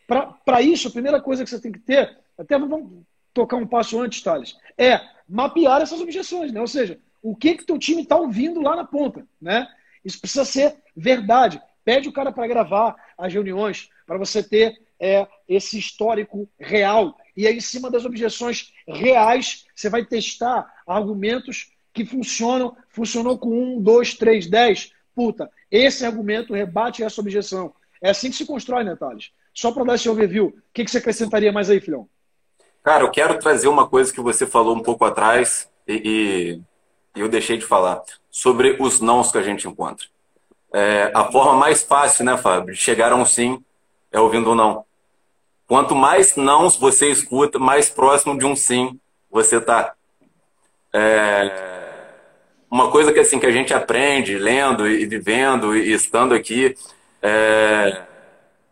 Para 0.07 0.61
isso, 0.61 0.87
a 0.87 0.91
primeira 0.91 1.19
coisa 1.19 1.43
que 1.43 1.49
você 1.49 1.59
tem 1.59 1.71
que 1.71 1.79
ter, 1.79 2.19
até 2.37 2.55
vamos 2.55 3.03
tocar 3.33 3.57
um 3.57 3.65
passo 3.65 3.99
antes, 3.99 4.21
Thales, 4.21 4.55
é 4.77 5.01
mapear 5.27 5.81
essas 5.81 5.99
objeções, 5.99 6.51
né? 6.51 6.61
Ou 6.61 6.67
seja, 6.67 6.99
o 7.19 7.35
que 7.35 7.55
que 7.55 7.65
teu 7.65 7.79
time 7.79 8.03
está 8.03 8.15
ouvindo 8.15 8.61
lá 8.61 8.75
na 8.75 8.85
ponta, 8.85 9.25
né? 9.41 9.67
Isso 10.05 10.19
precisa 10.19 10.45
ser 10.45 10.75
verdade. 10.95 11.59
Pede 11.83 12.07
o 12.07 12.13
cara 12.13 12.31
para 12.31 12.47
gravar 12.47 12.95
as 13.17 13.33
reuniões, 13.33 13.89
para 14.05 14.19
você 14.19 14.43
ter 14.43 14.79
é, 14.99 15.27
esse 15.49 15.79
histórico 15.79 16.47
real. 16.59 17.17
E 17.35 17.47
aí, 17.47 17.57
em 17.57 17.61
cima 17.61 17.89
das 17.89 18.05
objeções 18.05 18.71
reais, 18.87 19.65
você 19.73 19.89
vai 19.89 20.05
testar 20.05 20.71
argumentos 20.85 21.71
que 21.91 22.05
funcionam, 22.05 22.77
funcionou 22.89 23.35
com 23.39 23.49
um, 23.49 23.81
dois, 23.81 24.13
três, 24.13 24.47
dez. 24.47 24.91
Puta, 25.15 25.49
esse 25.71 26.05
argumento 26.05 26.53
rebate 26.53 27.03
essa 27.03 27.21
objeção. 27.21 27.73
É 28.01 28.09
assim 28.09 28.29
que 28.29 28.35
se 28.35 28.45
constrói, 28.45 28.83
né, 28.83 28.95
Thales? 28.95 29.31
Só 29.53 29.71
para 29.71 29.83
dar 29.83 29.95
esse 29.95 30.09
overview, 30.09 30.47
o 30.47 30.53
que, 30.73 30.83
que 30.83 30.91
você 30.91 30.97
acrescentaria 30.97 31.51
mais 31.51 31.69
aí, 31.69 31.79
filhão? 31.79 32.07
Cara, 32.83 33.03
eu 33.03 33.11
quero 33.11 33.37
trazer 33.37 33.67
uma 33.67 33.87
coisa 33.87 34.11
que 34.11 34.21
você 34.21 34.45
falou 34.45 34.75
um 34.75 34.81
pouco 34.81 35.05
atrás 35.05 35.69
e, 35.87 36.59
e 37.15 37.19
eu 37.19 37.29
deixei 37.29 37.57
de 37.57 37.65
falar, 37.65 38.01
sobre 38.29 38.77
os 38.79 38.99
nãos 38.99 39.31
que 39.31 39.37
a 39.37 39.43
gente 39.43 39.67
encontra. 39.67 40.07
É, 40.73 41.11
a 41.13 41.31
forma 41.31 41.53
mais 41.53 41.83
fácil, 41.83 42.23
né, 42.25 42.37
Fábio, 42.37 42.73
de 42.73 42.79
chegar 42.79 43.11
a 43.11 43.15
um 43.15 43.25
sim 43.25 43.63
é 44.11 44.19
ouvindo 44.19 44.51
um 44.51 44.55
não. 44.55 44.85
Quanto 45.67 45.95
mais 45.95 46.35
nãos 46.35 46.75
você 46.75 47.09
escuta, 47.09 47.59
mais 47.59 47.89
próximo 47.89 48.37
de 48.37 48.45
um 48.45 48.55
sim 48.55 48.99
você 49.29 49.57
está. 49.57 49.93
É, 50.93 51.80
uma 52.71 52.89
coisa 52.89 53.11
que 53.11 53.19
assim 53.19 53.37
que 53.37 53.45
a 53.45 53.51
gente 53.51 53.73
aprende 53.73 54.37
lendo 54.37 54.87
e 54.87 55.05
vivendo 55.05 55.75
e 55.75 55.91
estando 55.91 56.33
aqui 56.33 56.75
é, 57.21 58.01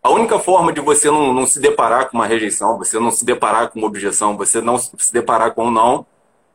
a 0.01 0.09
única 0.09 0.39
forma 0.39 0.71
de 0.71 0.79
você 0.79 1.11
não, 1.11 1.33
não, 1.33 1.45
se 1.45 1.59
deparar 1.59 2.09
com 2.09 2.17
uma 2.17 2.25
rejeição, 2.25 2.77
você 2.77 2.97
não 2.97 3.11
se 3.11 3.25
deparar 3.25 3.69
com 3.69 3.79
uma 3.79 3.87
objeção, 3.87 4.37
você 4.37 4.61
não 4.61 4.77
se 4.77 5.13
deparar 5.13 5.51
com 5.51 5.65
um 5.65 5.71
não, 5.71 6.05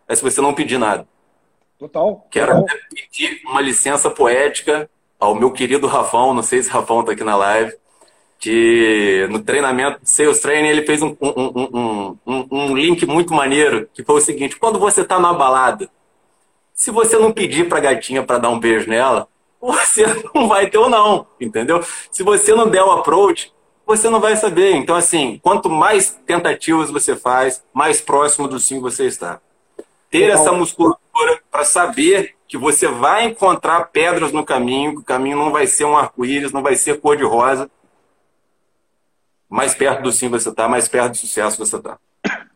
é 0.09 0.15
se 0.15 0.23
você 0.23 0.41
não 0.41 0.55
pedir 0.55 0.79
nada. 0.79 1.07
Total. 1.79 2.27
Quero 2.31 2.61
total. 2.61 2.77
pedir 2.91 3.43
uma 3.45 3.61
licença 3.61 4.09
poética 4.11 4.89
ao 5.21 5.35
meu 5.35 5.51
querido 5.51 5.87
Rafão, 5.87 6.33
não 6.33 6.43
sei 6.43 6.63
se 6.63 6.71
Rafão 6.71 7.01
está 7.01 7.13
aqui 7.13 7.23
na 7.23 7.37
live, 7.37 7.75
que 8.39 9.27
no 9.31 9.41
treinamento 9.41 10.01
Sales 10.05 10.41
Training 10.41 10.69
ele 10.69 10.83
fez 10.83 11.03
um, 11.03 11.17
um, 11.21 12.17
um, 12.27 12.47
um, 12.51 12.77
link 12.77 13.07
muito 13.07 13.33
maneiro, 13.33 13.89
que 13.93 14.03
foi 14.03 14.17
o 14.17 14.21
seguinte, 14.21 14.57
quando 14.57 14.79
você 14.79 15.03
está 15.03 15.19
numa 15.19 15.35
balada, 15.35 15.89
se 16.75 16.91
você 16.91 17.17
não 17.17 17.33
pedir 17.33 17.69
para 17.69 17.79
a 17.79 17.81
gatinha 17.81 18.23
para 18.23 18.39
dar 18.39 18.51
um 18.51 18.59
beijo 18.59 18.91
nela, 18.91 19.29
você 19.63 20.05
não 20.35 20.49
vai 20.49 20.69
ter 20.69 20.77
ou 20.77 20.91
não, 20.91 21.27
entendeu? 21.41 21.83
Se 22.11 22.23
você 22.23 22.55
não 22.55 22.69
der 22.69 22.83
o 22.83 22.91
approach, 22.91 23.53
você 23.87 24.11
não 24.11 24.21
vai 24.21 24.37
saber. 24.37 24.75
Então, 24.75 24.97
assim, 24.97 25.39
quanto 25.43 25.71
mais 25.71 26.11
tentativas 26.27 26.91
você 26.91 27.15
faz, 27.15 27.63
mais 27.73 28.01
próximo 28.01 28.49
do 28.49 28.59
sim 28.59 28.81
você 28.81 29.07
está. 29.07 29.41
Ter 30.11 30.31
essa 30.31 30.53
musculatura 30.53 31.41
para 31.51 31.65
saber 31.65 32.35
que 32.47 32.59
você 32.59 32.87
vai 32.89 33.25
encontrar 33.25 33.87
pedras 33.87 34.33
no 34.33 34.45
caminho, 34.45 34.93
que 34.93 35.01
o 35.01 35.05
caminho 35.05 35.37
não 35.37 35.51
vai 35.51 35.67
ser 35.67 35.85
um 35.85 35.97
arco-íris, 35.97 36.53
não 36.53 36.63
vai 36.63 36.77
ser 36.77 37.01
cor-de-rosa. 37.01 37.71
Mais 39.49 39.75
perto 39.75 40.03
do 40.03 40.13
sim 40.13 40.29
você 40.29 40.49
está, 40.49 40.69
mais 40.69 40.89
perto 40.89 41.13
do 41.13 41.17
sucesso 41.17 41.59
você 41.59 41.77
está. 41.77 41.99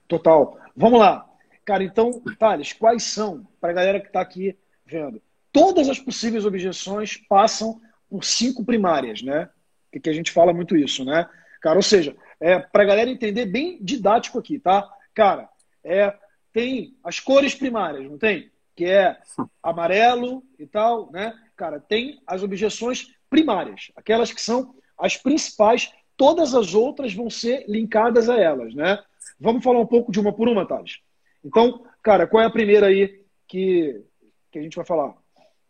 Total. 0.06 0.56
Vamos 0.76 1.00
lá. 1.00 1.27
Cara, 1.68 1.84
então, 1.84 2.22
Thales, 2.38 2.72
quais 2.72 3.02
são, 3.02 3.46
para 3.60 3.68
a 3.68 3.74
galera 3.74 4.00
que 4.00 4.06
está 4.06 4.22
aqui 4.22 4.56
vendo, 4.86 5.20
todas 5.52 5.86
as 5.90 5.98
possíveis 5.98 6.46
objeções 6.46 7.18
passam 7.28 7.78
por 8.08 8.24
cinco 8.24 8.64
primárias, 8.64 9.20
né? 9.20 9.50
Que, 9.92 10.08
a 10.08 10.12
gente 10.14 10.30
fala 10.30 10.54
muito 10.54 10.74
isso, 10.74 11.04
né? 11.04 11.28
Cara, 11.60 11.76
ou 11.76 11.82
seja, 11.82 12.16
é, 12.40 12.58
para 12.58 12.84
a 12.84 12.86
galera 12.86 13.10
entender 13.10 13.44
bem 13.44 13.78
didático 13.82 14.38
aqui, 14.38 14.58
tá? 14.58 14.90
Cara, 15.12 15.46
é, 15.84 16.16
tem 16.54 16.96
as 17.04 17.20
cores 17.20 17.54
primárias, 17.54 18.10
não 18.10 18.16
tem? 18.16 18.50
Que 18.74 18.86
é 18.86 19.18
amarelo 19.62 20.42
e 20.58 20.66
tal, 20.66 21.12
né? 21.12 21.34
Cara, 21.54 21.78
tem 21.78 22.18
as 22.26 22.42
objeções 22.42 23.08
primárias, 23.28 23.92
aquelas 23.94 24.32
que 24.32 24.40
são 24.40 24.74
as 24.96 25.18
principais, 25.18 25.92
todas 26.16 26.54
as 26.54 26.72
outras 26.74 27.12
vão 27.12 27.28
ser 27.28 27.66
linkadas 27.68 28.30
a 28.30 28.40
elas, 28.40 28.74
né? 28.74 28.98
Vamos 29.38 29.62
falar 29.62 29.80
um 29.80 29.86
pouco 29.86 30.10
de 30.10 30.18
uma 30.18 30.32
por 30.32 30.48
uma, 30.48 30.66
Thales? 30.66 31.06
Então, 31.44 31.84
cara, 32.02 32.26
qual 32.26 32.42
é 32.42 32.46
a 32.46 32.50
primeira 32.50 32.86
aí 32.86 33.22
que, 33.46 34.02
que 34.50 34.58
a 34.58 34.62
gente 34.62 34.76
vai 34.76 34.84
falar? 34.84 35.14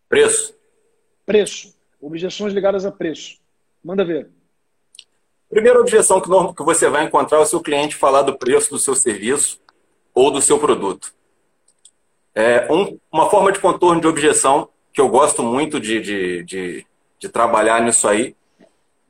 Preço. 0.09 0.55
Preço. 1.27 1.75
Objeções 2.01 2.53
ligadas 2.53 2.87
a 2.87 2.93
preço. 2.93 3.39
Manda 3.85 4.05
ver. 4.05 4.31
Primeira 5.49 5.81
objeção 5.81 6.21
que, 6.21 6.29
que 6.29 6.63
você 6.63 6.89
vai 6.89 7.05
encontrar 7.05 7.39
é 7.39 7.43
o 7.43 7.47
seu 7.47 7.61
cliente 7.61 7.97
falar 7.97 8.23
do 8.23 8.37
preço 8.37 8.71
do 8.71 8.79
seu 8.79 8.95
serviço 8.95 9.61
ou 10.15 10.31
do 10.31 10.43
seu 10.43 10.59
produto. 10.59 11.13
É 12.35 12.71
um, 12.73 12.99
uma 13.11 13.31
forma 13.31 13.51
de 13.51 13.59
contorno 13.59 14.01
de 14.01 14.07
objeção 14.07 14.69
que 14.93 15.01
eu 15.01 15.09
gosto 15.09 15.43
muito 15.43 15.81
de, 15.81 16.01
de, 16.01 16.45
de, 16.45 16.87
de 17.19 17.29
trabalhar 17.29 17.81
nisso 17.81 18.07
aí 18.07 18.37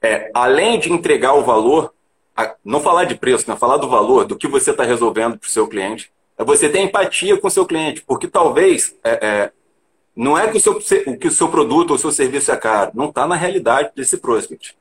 é, 0.03 0.31
além 0.33 0.79
de 0.79 0.93
entregar 0.93 1.35
o 1.35 1.45
valor, 1.45 1.93
não 2.65 2.81
falar 2.81 3.05
de 3.05 3.17
preço, 3.17 3.51
né? 3.51 3.57
falar 3.57 3.79
do 3.79 3.89
valor, 3.89 4.25
do 4.25 4.37
que 4.37 4.47
você 4.47 4.71
está 4.71 4.85
resolvendo 4.85 5.39
para 5.39 5.47
o 5.47 5.51
seu 5.51 5.67
cliente, 5.67 6.13
é 6.39 6.45
você 6.45 6.69
ter 6.69 6.79
empatia 6.79 7.37
com 7.37 7.49
o 7.49 7.51
seu 7.51 7.67
cliente, 7.67 8.01
porque 8.03 8.29
talvez 8.29 8.97
é, 9.03 9.27
é, 9.27 9.53
não 10.15 10.39
é 10.39 10.49
que 10.49 10.57
o, 10.57 10.61
seu, 10.61 10.81
que 11.19 11.27
o 11.27 11.33
seu 11.33 11.49
produto 11.49 11.91
ou 11.91 11.97
o 11.97 11.99
seu 11.99 12.13
serviço 12.13 12.53
é 12.53 12.57
caro, 12.57 12.93
não 12.95 13.09
está 13.09 13.27
na 13.27 13.35
realidade 13.35 13.91
desse 13.95 14.17
prospect. 14.19 14.77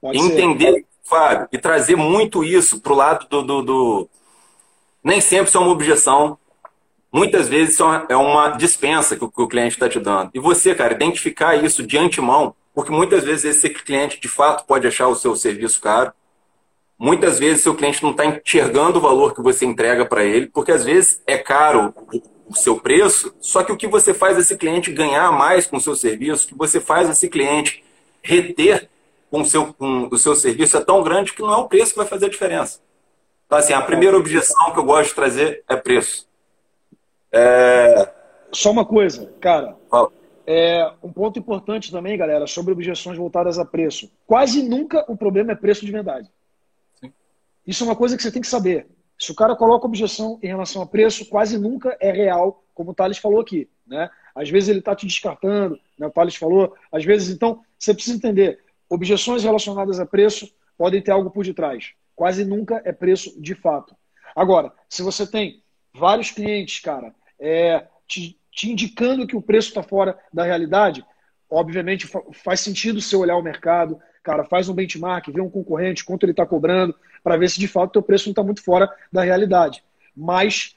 Pode 0.00 0.18
Entender, 0.18 0.72
ser. 0.72 0.86
Fábio, 1.02 1.48
e 1.50 1.58
trazer 1.58 1.96
muito 1.96 2.44
isso 2.44 2.80
para 2.80 2.92
o 2.92 2.96
lado 2.96 3.26
do, 3.28 3.42
do, 3.42 3.62
do, 3.62 4.08
Nem 5.02 5.20
sempre 5.20 5.48
isso 5.48 5.56
é 5.56 5.60
uma 5.60 5.70
objeção, 5.70 6.38
muitas 7.10 7.48
vezes 7.48 7.74
isso 7.74 7.84
é 8.08 8.16
uma 8.16 8.50
dispensa 8.50 9.16
que 9.16 9.24
o, 9.24 9.30
que 9.30 9.42
o 9.42 9.48
cliente 9.48 9.74
está 9.74 9.88
te 9.88 9.98
dando. 9.98 10.30
E 10.34 10.38
você, 10.38 10.74
cara, 10.74 10.92
identificar 10.92 11.56
isso 11.56 11.86
de 11.86 11.96
antemão, 11.96 12.54
porque 12.74 12.92
muitas 12.92 13.24
vezes 13.24 13.56
esse 13.56 13.70
cliente 13.70 14.20
de 14.20 14.28
fato 14.28 14.64
pode 14.66 14.86
achar 14.86 15.08
o 15.08 15.16
seu 15.16 15.34
serviço 15.36 15.80
caro, 15.80 16.12
muitas 17.02 17.40
vezes 17.40 17.64
seu 17.64 17.74
cliente 17.74 18.00
não 18.00 18.12
está 18.12 18.24
enxergando 18.24 18.98
o 18.98 19.02
valor 19.02 19.34
que 19.34 19.42
você 19.42 19.66
entrega 19.66 20.06
para 20.06 20.22
ele, 20.22 20.46
porque 20.46 20.70
às 20.70 20.84
vezes 20.84 21.20
é 21.26 21.36
caro 21.36 21.92
o 22.48 22.54
seu 22.54 22.78
preço, 22.78 23.34
só 23.40 23.64
que 23.64 23.72
o 23.72 23.76
que 23.76 23.88
você 23.88 24.14
faz 24.14 24.38
esse 24.38 24.56
cliente 24.56 24.92
ganhar 24.92 25.32
mais 25.32 25.66
com 25.66 25.78
o 25.78 25.80
seu 25.80 25.96
serviço, 25.96 26.46
o 26.46 26.48
que 26.50 26.54
você 26.56 26.80
faz 26.80 27.10
esse 27.10 27.28
cliente 27.28 27.82
reter 28.22 28.88
com 29.32 29.40
o 29.40 29.44
seu, 29.44 29.74
com 29.74 30.08
o 30.12 30.16
seu 30.16 30.36
serviço 30.36 30.76
é 30.76 30.80
tão 30.80 31.02
grande 31.02 31.32
que 31.32 31.42
não 31.42 31.52
é 31.52 31.56
o 31.56 31.66
preço 31.66 31.90
que 31.90 31.98
vai 31.98 32.06
fazer 32.06 32.26
a 32.26 32.30
diferença. 32.30 32.78
Então, 33.46 33.58
assim, 33.58 33.72
a 33.72 33.82
primeira 33.82 34.16
objeção 34.16 34.70
que 34.70 34.78
eu 34.78 34.84
gosto 34.84 35.08
de 35.08 35.16
trazer 35.16 35.64
é 35.68 35.74
preço. 35.74 36.28
É... 37.32 38.08
Só 38.52 38.70
uma 38.70 38.84
coisa, 38.84 39.28
cara. 39.40 39.76
Fala. 39.90 40.08
É, 40.46 40.88
um 41.02 41.12
ponto 41.12 41.36
importante 41.36 41.90
também, 41.90 42.16
galera, 42.16 42.46
sobre 42.46 42.72
objeções 42.72 43.18
voltadas 43.18 43.58
a 43.58 43.64
preço. 43.64 44.08
Quase 44.24 44.62
nunca 44.62 45.04
o 45.08 45.16
problema 45.16 45.50
é 45.50 45.56
preço 45.56 45.84
de 45.84 45.90
verdade. 45.90 46.30
Isso 47.66 47.84
é 47.84 47.86
uma 47.86 47.96
coisa 47.96 48.16
que 48.16 48.22
você 48.22 48.32
tem 48.32 48.42
que 48.42 48.48
saber. 48.48 48.86
Se 49.18 49.30
o 49.30 49.34
cara 49.34 49.54
coloca 49.54 49.86
objeção 49.86 50.38
em 50.42 50.48
relação 50.48 50.82
a 50.82 50.86
preço, 50.86 51.26
quase 51.26 51.56
nunca 51.58 51.96
é 52.00 52.10
real, 52.10 52.64
como 52.74 52.90
o 52.90 52.94
Thales 52.94 53.18
falou 53.18 53.40
aqui. 53.40 53.68
Né? 53.86 54.10
Às 54.34 54.50
vezes 54.50 54.68
ele 54.68 54.80
está 54.80 54.96
te 54.96 55.06
descartando, 55.06 55.78
né? 55.98 56.06
o 56.06 56.10
Thales 56.10 56.34
falou. 56.34 56.74
Às 56.90 57.04
vezes, 57.04 57.34
então, 57.34 57.62
você 57.78 57.94
precisa 57.94 58.16
entender: 58.16 58.60
objeções 58.88 59.44
relacionadas 59.44 60.00
a 60.00 60.06
preço 60.06 60.52
podem 60.76 61.00
ter 61.00 61.12
algo 61.12 61.30
por 61.30 61.44
detrás. 61.44 61.92
Quase 62.16 62.44
nunca 62.44 62.82
é 62.84 62.92
preço 62.92 63.40
de 63.40 63.54
fato. 63.54 63.94
Agora, 64.34 64.72
se 64.88 65.02
você 65.02 65.26
tem 65.26 65.62
vários 65.94 66.30
clientes, 66.30 66.80
cara, 66.80 67.14
é, 67.38 67.86
te, 68.06 68.38
te 68.50 68.70
indicando 68.70 69.26
que 69.26 69.36
o 69.36 69.42
preço 69.42 69.68
está 69.68 69.82
fora 69.82 70.18
da 70.32 70.44
realidade, 70.44 71.04
obviamente 71.48 72.08
faz 72.32 72.60
sentido 72.60 73.00
você 73.00 73.14
olhar 73.14 73.36
o 73.36 73.42
mercado, 73.42 74.00
cara, 74.22 74.44
faz 74.44 74.68
um 74.68 74.74
benchmark, 74.74 75.28
vê 75.28 75.40
um 75.40 75.50
concorrente, 75.50 76.04
quanto 76.04 76.24
ele 76.24 76.32
está 76.32 76.46
cobrando, 76.46 76.94
para 77.22 77.36
ver 77.36 77.50
se 77.50 77.58
de 77.58 77.68
fato 77.68 77.90
o 77.90 77.92
teu 77.92 78.02
preço 78.02 78.26
não 78.26 78.32
está 78.32 78.42
muito 78.42 78.62
fora 78.62 78.90
da 79.10 79.22
realidade. 79.22 79.82
Mas, 80.16 80.74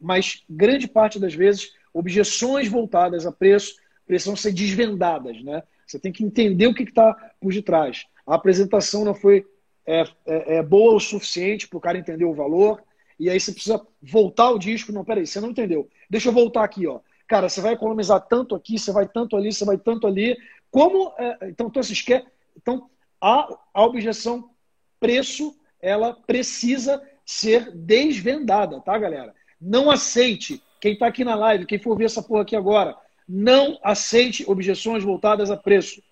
mas 0.00 0.44
grande 0.48 0.88
parte 0.88 1.18
das 1.18 1.34
vezes, 1.34 1.74
objeções 1.92 2.68
voltadas 2.68 3.26
a 3.26 3.32
preço 3.32 3.76
precisam 4.06 4.36
ser 4.36 4.52
desvendadas. 4.52 5.42
Né? 5.42 5.62
Você 5.86 5.98
tem 5.98 6.12
que 6.12 6.24
entender 6.24 6.66
o 6.66 6.74
que 6.74 6.84
está 6.84 7.14
por 7.40 7.52
detrás. 7.52 8.06
A 8.26 8.34
apresentação 8.34 9.04
não 9.04 9.14
foi 9.14 9.46
é, 9.86 10.04
é, 10.26 10.56
é 10.56 10.62
boa 10.62 10.94
o 10.94 11.00
suficiente 11.00 11.68
para 11.68 11.78
o 11.78 11.80
cara 11.80 11.98
entender 11.98 12.24
o 12.24 12.34
valor, 12.34 12.82
e 13.18 13.30
aí 13.30 13.40
você 13.40 13.52
precisa 13.52 13.80
voltar 14.02 14.50
o 14.50 14.58
disco. 14.58 14.92
Não, 14.92 15.04
peraí, 15.04 15.26
você 15.26 15.40
não 15.40 15.50
entendeu. 15.50 15.88
Deixa 16.10 16.28
eu 16.28 16.32
voltar 16.32 16.64
aqui, 16.64 16.86
ó. 16.86 17.00
Cara, 17.26 17.48
você 17.48 17.60
vai 17.60 17.72
economizar 17.72 18.20
tanto 18.20 18.54
aqui, 18.54 18.78
você 18.78 18.92
vai 18.92 19.08
tanto 19.08 19.36
ali, 19.36 19.52
você 19.52 19.64
vai 19.64 19.78
tanto 19.78 20.06
ali. 20.06 20.36
Como. 20.70 21.12
É, 21.18 21.48
então, 21.48 21.68
então, 21.68 21.82
você 21.82 21.94
quer. 21.94 22.26
Então, 22.66 22.90
a, 23.20 23.56
a 23.72 23.84
objeção 23.84 24.50
preço 24.98 25.56
ela 25.80 26.12
precisa 26.12 27.00
ser 27.24 27.70
desvendada, 27.70 28.80
tá, 28.80 28.98
galera? 28.98 29.32
Não 29.60 29.88
aceite, 29.88 30.60
quem 30.80 30.94
está 30.94 31.06
aqui 31.06 31.22
na 31.22 31.36
live, 31.36 31.64
quem 31.64 31.78
for 31.78 31.96
ver 31.96 32.06
essa 32.06 32.20
porra 32.20 32.42
aqui 32.42 32.56
agora, 32.56 32.96
não 33.28 33.78
aceite 33.84 34.44
objeções 34.48 35.04
voltadas 35.04 35.48
a 35.48 35.56
preço. 35.56 36.02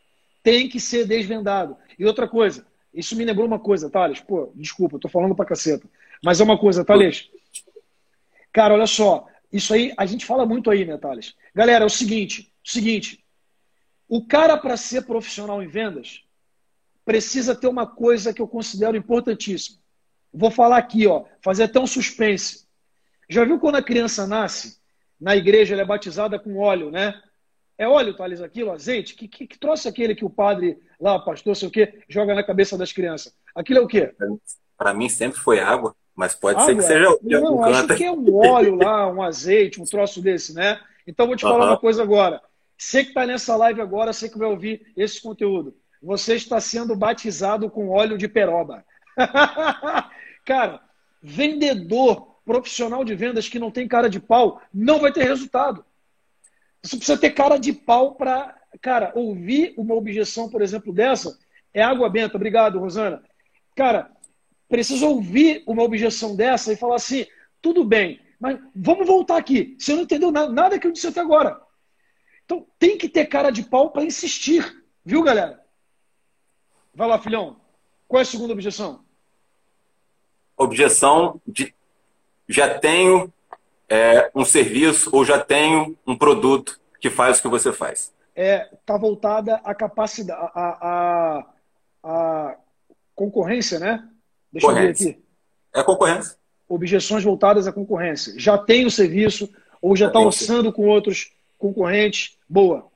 Tem 0.45 0.69
que 0.69 0.79
ser 0.79 1.09
desvendado. 1.09 1.77
E 1.99 2.05
outra 2.05 2.29
coisa, 2.29 2.65
isso 2.93 3.17
me 3.17 3.25
lembrou 3.25 3.47
uma 3.47 3.59
coisa, 3.59 3.91
Thales. 3.91 4.21
Pô, 4.21 4.53
desculpa, 4.55 4.99
tô 5.01 5.09
falando 5.09 5.35
pra 5.35 5.45
caceta. 5.45 5.89
Mas 6.23 6.41
é 6.41 6.45
uma 6.45 6.59
coisa, 6.59 6.85
Thales. 6.85 7.31
Cara, 8.53 8.75
olha 8.75 8.87
só. 8.87 9.27
Isso 9.53 9.75
aí, 9.75 9.93
a 9.97 10.07
gente 10.07 10.25
fala 10.25 10.47
muito 10.47 10.71
aí, 10.71 10.85
né, 10.85 10.97
Thales? 10.99 11.35
Galera, 11.53 11.85
é 11.85 11.87
o 11.87 11.91
seguinte, 11.91 12.53
o 12.65 12.71
seguinte. 12.71 13.25
O 14.09 14.25
cara, 14.25 14.57
para 14.57 14.77
ser 14.77 15.05
profissional 15.07 15.63
em 15.63 15.67
vendas, 15.67 16.25
precisa 17.05 17.55
ter 17.55 17.67
uma 17.67 17.87
coisa 17.87 18.33
que 18.33 18.41
eu 18.41 18.49
considero 18.49 18.97
importantíssima. 18.97 19.79
Vou 20.33 20.51
falar 20.51 20.79
aqui, 20.79 21.07
ó, 21.07 21.25
fazer 21.43 21.65
até 21.65 21.79
um 21.79 21.87
suspense. 21.87 22.67
Já 23.29 23.45
viu 23.45 23.59
quando 23.59 23.77
a 23.77 23.83
criança 23.83 24.27
nasce? 24.27 24.79
Na 25.21 25.37
igreja 25.37 25.75
ela 25.75 25.83
é 25.83 25.87
batizada 25.87 26.39
com 26.39 26.59
óleo, 26.59 26.91
né? 26.91 27.15
É 27.79 27.89
óleo, 27.89 28.15
Thales, 28.15 28.41
aquilo, 28.41 28.71
azeite? 28.71 29.15
Que, 29.15 29.27
que, 29.27 29.47
que 29.47 29.59
trouxe 29.59 29.89
aquele 29.89 30.15
que 30.15 30.25
o 30.25 30.31
padre 30.31 30.79
lá, 31.01 31.19
pastor, 31.19 31.57
sei 31.57 31.69
o 31.69 31.71
quê, 31.71 32.03
joga 32.09 32.35
na 32.35 32.43
cabeça 32.43 32.79
das 32.79 32.93
crianças? 32.93 33.33
Aquilo 33.55 33.81
é 33.81 33.83
o 33.83 33.87
quê? 33.87 34.15
Para 34.77 34.95
mim 34.95 35.09
sempre 35.09 35.39
foi 35.39 35.61
água, 35.61 35.95
mas 36.15 36.35
pode 36.35 36.61
água? 36.61 36.67
ser 36.67 36.77
que 36.77 36.83
seja 36.83 37.19
Não, 37.23 37.65
acho 37.65 37.89
que 37.97 38.05
é 38.05 38.13
um 38.13 38.35
óleo 38.35 38.77
lá, 38.77 39.11
um 39.11 39.23
azeite, 39.23 39.81
um 39.81 39.85
troço 39.85 40.21
desse, 40.21 40.55
né? 40.55 40.81
Então 41.07 41.27
vou 41.27 41.37
te 41.37 41.43
falar 41.43 41.67
uma 41.67 41.79
coisa 41.79 42.03
agora. 42.03 42.41
Você 42.77 43.03
que 43.03 43.11
está 43.11 43.27
nessa 43.27 43.57
live 43.57 43.81
agora, 43.81 44.13
você 44.13 44.29
que 44.29 44.39
vai 44.39 44.49
ouvir 44.49 44.93
esse 44.97 45.21
conteúdo, 45.21 45.77
você 46.05 46.35
está 46.35 46.61
sendo 46.61 46.95
batizado 46.95 47.71
com 47.71 47.89
óleo 47.89 48.19
de 48.19 48.29
peroba. 48.29 48.85
Cara, 50.45 50.81
vendedor 51.23 52.37
profissional 52.45 53.03
de 53.03 53.15
vendas 53.15 53.49
que 53.49 53.59
não 53.59 53.71
tem 53.71 53.89
cara 53.89 54.11
de 54.11 54.21
pau 54.21 54.61
não 54.73 55.01
vai 55.01 55.11
ter 55.11 55.25
resultado. 55.25 55.83
Você 56.83 56.97
precisa 56.97 57.17
ter 57.19 57.31
cara 57.31 57.57
de 57.57 57.73
pau 57.73 58.15
para, 58.15 58.55
cara, 58.83 59.11
ouvir 59.15 59.73
uma 59.79 59.95
objeção, 59.95 60.51
por 60.51 60.61
exemplo, 60.61 60.93
dessa, 60.93 61.39
é 61.73 61.83
água 61.83 62.11
benta. 62.11 62.37
Obrigado, 62.37 62.79
Rosana. 62.79 63.23
Cara, 63.75 64.11
precisa 64.69 65.07
ouvir 65.07 65.63
uma 65.67 65.83
objeção 65.83 66.37
dessa 66.37 66.71
e 66.71 66.77
falar 66.77 66.97
assim: 66.97 67.25
tudo 67.63 67.83
bem, 67.83 68.21
mas 68.39 68.61
vamos 68.77 69.07
voltar 69.07 69.39
aqui. 69.39 69.75
Você 69.79 69.95
não 69.95 70.03
entendeu 70.03 70.31
nada, 70.31 70.53
nada 70.53 70.79
que 70.79 70.87
eu 70.87 70.93
disse 70.93 71.07
até 71.07 71.21
agora. 71.21 71.59
Então 72.45 72.67
tem 72.79 72.99
que 72.99 73.09
ter 73.09 73.25
cara 73.25 73.51
de 73.51 73.63
pau 73.63 73.91
para 73.91 74.05
insistir, 74.05 74.85
viu, 75.03 75.23
galera? 75.23 75.64
Vai 76.95 77.09
lá, 77.09 77.19
filhão. 77.19 77.57
Qual 78.07 78.21
é 78.21 78.23
a 78.23 78.27
segunda 78.27 78.53
objeção? 78.53 79.01
Objeção 80.57 81.41
de 81.47 81.75
já 82.49 82.79
tenho 82.79 83.33
é, 83.89 84.31
um 84.35 84.45
serviço 84.45 85.11
ou 85.13 85.25
já 85.25 85.39
tenho 85.41 85.97
um 86.07 86.17
produto 86.17 86.79
que 87.01 87.11
faz 87.11 87.39
o 87.39 87.43
que 87.43 87.49
você 87.49 87.73
faz. 87.73 88.13
É, 88.37 88.69
tá 88.85 88.97
voltada 88.97 89.57
à 89.65 89.75
capacidade, 89.75 90.41
à, 90.55 91.47
à, 92.03 92.57
concorrência, 93.15 93.79
né? 93.79 94.09
Deixa 94.53 94.67
eu 94.67 94.75
ver 94.75 94.91
aqui. 94.91 95.23
É 95.73 95.83
concorrência. 95.83 96.37
Objeções 96.69 97.25
voltadas 97.25 97.67
à 97.67 97.73
concorrência. 97.73 98.35
Já 98.39 98.59
tem 98.59 98.87
o 98.87 98.91
serviço 98.91 99.53
ou 99.81 99.97
já 99.97 100.07
está 100.07 100.19
orçando 100.19 100.73
com 100.73 100.87
outros 100.87 101.33
concorrentes? 101.59 102.39
Boa. 102.49 102.87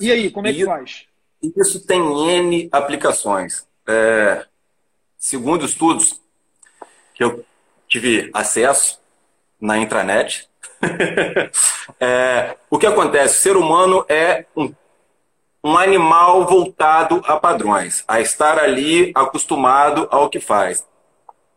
E 0.00 0.10
aí, 0.10 0.30
como 0.30 0.46
é 0.46 0.52
que 0.52 0.64
faz? 0.64 1.06
Isso 1.42 1.84
tem 1.86 2.00
N 2.00 2.68
aplicações. 2.70 3.66
É, 3.86 4.46
segundo 5.18 5.64
estudos 5.64 6.20
que 7.14 7.24
eu 7.24 7.44
tive 7.88 8.30
acesso 8.32 9.00
na 9.60 9.78
intranet, 9.78 10.48
é, 12.00 12.56
o 12.70 12.78
que 12.78 12.86
acontece? 12.86 13.38
O 13.38 13.42
ser 13.42 13.56
humano 13.56 14.04
é 14.08 14.46
um, 14.56 14.72
um 15.64 15.76
animal 15.76 16.46
voltado 16.46 17.22
a 17.26 17.36
padrões, 17.38 18.04
a 18.06 18.20
estar 18.20 18.58
ali 18.58 19.12
acostumado 19.14 20.08
ao 20.10 20.28
que 20.28 20.40
faz. 20.40 20.86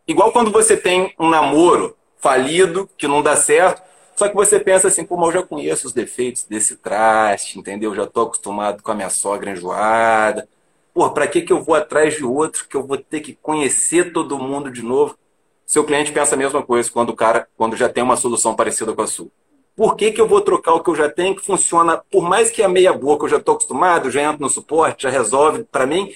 Igual 0.06 0.32
quando 0.32 0.50
você 0.50 0.76
tem 0.76 1.14
um 1.18 1.28
namoro 1.28 1.96
falido, 2.18 2.88
que 2.96 3.08
não 3.08 3.22
dá 3.22 3.36
certo, 3.36 3.82
só 4.16 4.28
que 4.28 4.34
você 4.34 4.58
pensa 4.58 4.88
assim, 4.88 5.04
como 5.04 5.26
eu 5.26 5.32
já 5.32 5.42
conheço 5.42 5.86
os 5.86 5.92
defeitos 5.92 6.44
desse 6.44 6.76
traste, 6.76 7.58
entendeu? 7.58 7.94
Já 7.94 8.04
estou 8.04 8.24
acostumado 8.24 8.82
com 8.82 8.90
a 8.90 8.94
minha 8.94 9.10
sogra 9.10 9.50
enjoada. 9.50 10.48
Pô, 10.94 11.10
para 11.10 11.26
que, 11.26 11.42
que 11.42 11.52
eu 11.52 11.62
vou 11.62 11.74
atrás 11.74 12.14
de 12.14 12.24
outro 12.24 12.66
que 12.66 12.74
eu 12.74 12.86
vou 12.86 12.96
ter 12.96 13.20
que 13.20 13.34
conhecer 13.34 14.14
todo 14.14 14.38
mundo 14.38 14.70
de 14.70 14.82
novo? 14.82 15.18
Seu 15.66 15.84
cliente 15.84 16.12
pensa 16.12 16.34
a 16.34 16.38
mesma 16.38 16.62
coisa 16.62 16.90
quando 16.90 17.10
o 17.10 17.14
cara, 17.16 17.46
quando 17.58 17.76
já 17.76 17.90
tem 17.90 18.02
uma 18.02 18.16
solução 18.16 18.56
parecida 18.56 18.94
com 18.94 19.02
a 19.02 19.06
sua. 19.06 19.28
Por 19.76 19.94
que, 19.94 20.10
que 20.10 20.20
eu 20.20 20.26
vou 20.26 20.40
trocar 20.40 20.72
o 20.72 20.82
que 20.82 20.88
eu 20.88 20.96
já 20.96 21.10
tenho 21.10 21.36
que 21.36 21.44
funciona, 21.44 21.98
por 22.10 22.26
mais 22.26 22.50
que 22.50 22.62
a 22.62 22.68
meia 22.68 22.94
boca 22.94 23.26
eu 23.26 23.28
já 23.28 23.36
estou 23.36 23.56
acostumado, 23.56 24.10
já 24.10 24.22
entro 24.22 24.40
no 24.40 24.48
suporte, 24.48 25.02
já 25.02 25.10
resolve 25.10 25.64
para 25.64 25.86
mim 25.86 26.14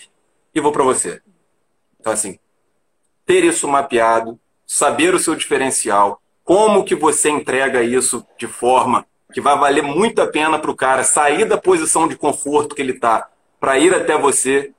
e 0.55 0.61
vou 0.61 0.73
para 0.73 0.83
você. 0.83 1.21
Então, 2.01 2.15
assim, 2.15 2.39
ter 3.27 3.45
isso 3.45 3.69
mapeado, 3.69 4.41
saber 4.67 5.15
o 5.15 5.19
seu 5.19 5.35
diferencial, 5.35 6.23
como 6.51 6.83
que 6.83 6.97
você 6.97 7.31
entrega 7.31 7.81
isso 7.81 8.27
de 8.37 8.49
forma 8.49 9.07
que 9.33 9.41
vai 9.41 9.57
valer 9.57 9.85
muito 9.85 10.21
a 10.21 10.27
pena 10.27 10.59
para 10.59 10.73
o 10.73 10.75
cara 10.75 11.05
sair 11.05 11.45
da 11.45 11.57
posição 11.57 12.09
de 12.09 12.17
conforto 12.17 12.75
que 12.75 12.83
ele 12.83 12.91
está 12.91 13.31
para 13.61 13.79
ir 13.79 13.95
até 13.95 14.19
você 14.19 14.73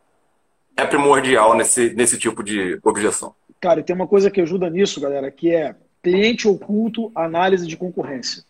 é 0.76 0.86
primordial 0.86 1.56
nesse, 1.56 1.94
nesse 1.94 2.20
tipo 2.20 2.44
de 2.44 2.78
objeção. 2.84 3.34
Cara, 3.62 3.80
e 3.80 3.84
tem 3.84 3.96
uma 3.96 4.06
coisa 4.06 4.30
que 4.30 4.42
ajuda 4.42 4.70
nisso, 4.70 5.00
galera, 5.00 5.32
que 5.32 5.56
é 5.56 5.74
cliente 6.04 6.46
oculto, 6.46 7.10
análise 7.16 7.66
de 7.66 7.78
concorrência. 7.78 8.44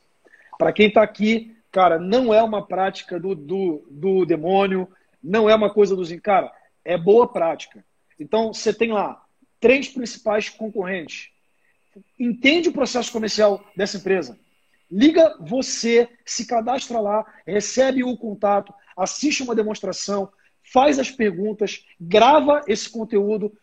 Para 0.58 0.74
quem 0.74 0.88
está 0.88 1.04
aqui, 1.04 1.56
cara, 1.72 2.00
não 2.00 2.34
é 2.34 2.42
uma 2.42 2.66
prática 2.66 3.20
do, 3.20 3.36
do, 3.36 3.86
do 3.88 4.26
demônio, 4.26 4.88
não 5.24 5.48
é 5.48 5.54
uma 5.54 5.72
coisa 5.72 5.96
dos. 5.96 6.12
Cara, 6.22 6.52
é 6.84 6.98
boa 6.98 7.28
prática. 7.28 7.86
Então, 8.20 8.52
você 8.52 8.74
tem 8.74 8.92
lá 8.92 9.24
três 9.60 9.90
principais 9.90 10.50
concorrentes 10.50 11.31
entende 12.20 12.70
o 12.70 12.74
processo 12.74 13.12
comercial 13.12 13.64
dessa 13.76 13.98
empresa. 13.98 14.38
Liga 14.90 15.38
você, 15.40 16.10
se 16.26 16.46
cadastra 16.46 17.00
lá, 17.00 17.26
recebe 17.46 18.04
o 18.04 18.18
contato, 18.18 18.74
assiste 18.96 19.42
uma 19.42 19.56
demonstração, 19.56 20.32
faz 20.64 21.00
as 21.00 21.10
perguntas, 21.10 21.86
grava 22.00 22.62
esse 22.68 22.90
conteúdo. 22.90 23.58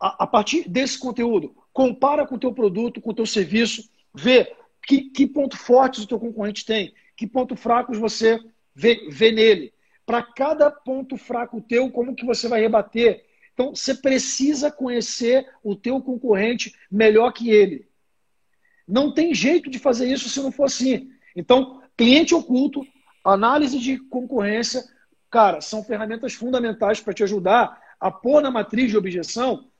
A, 0.00 0.24
a 0.24 0.26
partir 0.26 0.68
desse 0.68 0.98
conteúdo, 0.98 1.56
compara 1.72 2.26
com 2.26 2.34
o 2.34 2.38
teu 2.38 2.52
produto, 2.52 3.00
com 3.00 3.10
o 3.10 3.14
teu 3.14 3.26
serviço, 3.26 3.88
vê 4.14 4.54
que, 4.86 5.02
que 5.10 5.26
ponto 5.26 5.56
fortes 5.56 6.04
o 6.04 6.08
teu 6.08 6.20
concorrente 6.20 6.64
tem, 6.64 6.92
que 7.16 7.26
ponto 7.26 7.56
fracos 7.56 7.98
você 7.98 8.38
vê, 8.74 9.08
vê 9.10 9.32
nele. 9.32 9.72
Para 10.04 10.22
cada 10.22 10.70
ponto 10.70 11.16
fraco 11.16 11.60
teu, 11.62 11.90
como 11.90 12.14
que 12.14 12.26
você 12.26 12.46
vai 12.46 12.60
rebater? 12.60 13.24
Então, 13.54 13.74
você 13.74 13.94
precisa 13.94 14.70
conhecer 14.70 15.48
o 15.62 15.76
teu 15.76 16.00
concorrente 16.02 16.74
melhor 16.90 17.32
que 17.32 17.50
ele. 17.50 17.88
Não 18.86 19.14
tem 19.14 19.32
jeito 19.32 19.70
de 19.70 19.78
fazer 19.78 20.12
isso 20.12 20.28
se 20.28 20.42
não 20.42 20.52
for 20.52 20.64
assim. 20.64 21.10
Então, 21.34 21.80
cliente 21.96 22.34
oculto, 22.34 22.84
análise 23.24 23.78
de 23.78 23.98
concorrência, 23.98 24.84
cara, 25.30 25.60
são 25.60 25.82
ferramentas 25.84 26.34
fundamentais 26.34 27.00
para 27.00 27.14
te 27.14 27.22
ajudar 27.22 27.80
a 27.98 28.10
pôr 28.10 28.42
na 28.42 28.50
matriz 28.50 28.90
de 28.90 28.96
objeção 28.96 29.70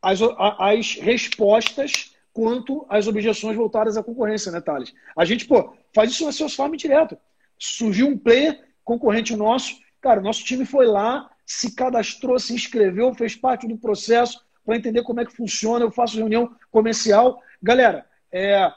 as, 0.00 0.20
as 0.58 0.94
respostas 0.94 2.14
quanto 2.32 2.86
às 2.88 3.08
objeções 3.08 3.56
voltadas 3.56 3.96
à 3.96 4.02
concorrência, 4.02 4.52
né, 4.52 4.60
Thales? 4.60 4.94
A 5.16 5.24
gente, 5.24 5.46
pô, 5.46 5.74
faz 5.94 6.10
isso 6.10 6.26
na 6.26 6.32
seus 6.32 6.54
farm 6.54 6.74
direto. 6.74 7.16
Surgiu 7.58 8.08
um 8.08 8.18
player 8.18 8.62
concorrente 8.84 9.34
nosso, 9.34 9.74
cara, 10.02 10.20
nosso 10.20 10.44
time 10.44 10.66
foi 10.66 10.86
lá, 10.86 11.30
se 11.46 11.74
cadastrou, 11.74 12.38
se 12.40 12.52
inscreveu, 12.52 13.14
fez 13.14 13.36
parte 13.36 13.68
do 13.68 13.78
processo 13.78 14.44
para 14.64 14.76
entender 14.76 15.04
como 15.04 15.20
é 15.20 15.24
que 15.24 15.36
funciona. 15.36 15.84
Eu 15.84 15.92
faço 15.92 16.16
reunião 16.16 16.54
comercial. 16.72 17.40
Galera, 17.62 18.04
é, 18.32 18.70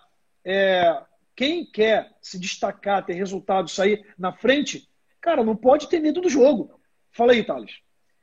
é, 0.46 1.02
quem 1.36 1.66
quer 1.66 2.12
se 2.22 2.40
destacar, 2.40 3.04
ter 3.04 3.14
resultado, 3.14 3.70
sair 3.70 4.06
na 4.18 4.32
frente, 4.32 4.88
cara, 5.20 5.44
não 5.44 5.56
pode 5.56 5.90
ter 5.90 6.00
medo 6.00 6.22
do 6.22 6.30
jogo. 6.30 6.80
Fala 7.12 7.32
aí, 7.32 7.44
Thales. 7.44 7.80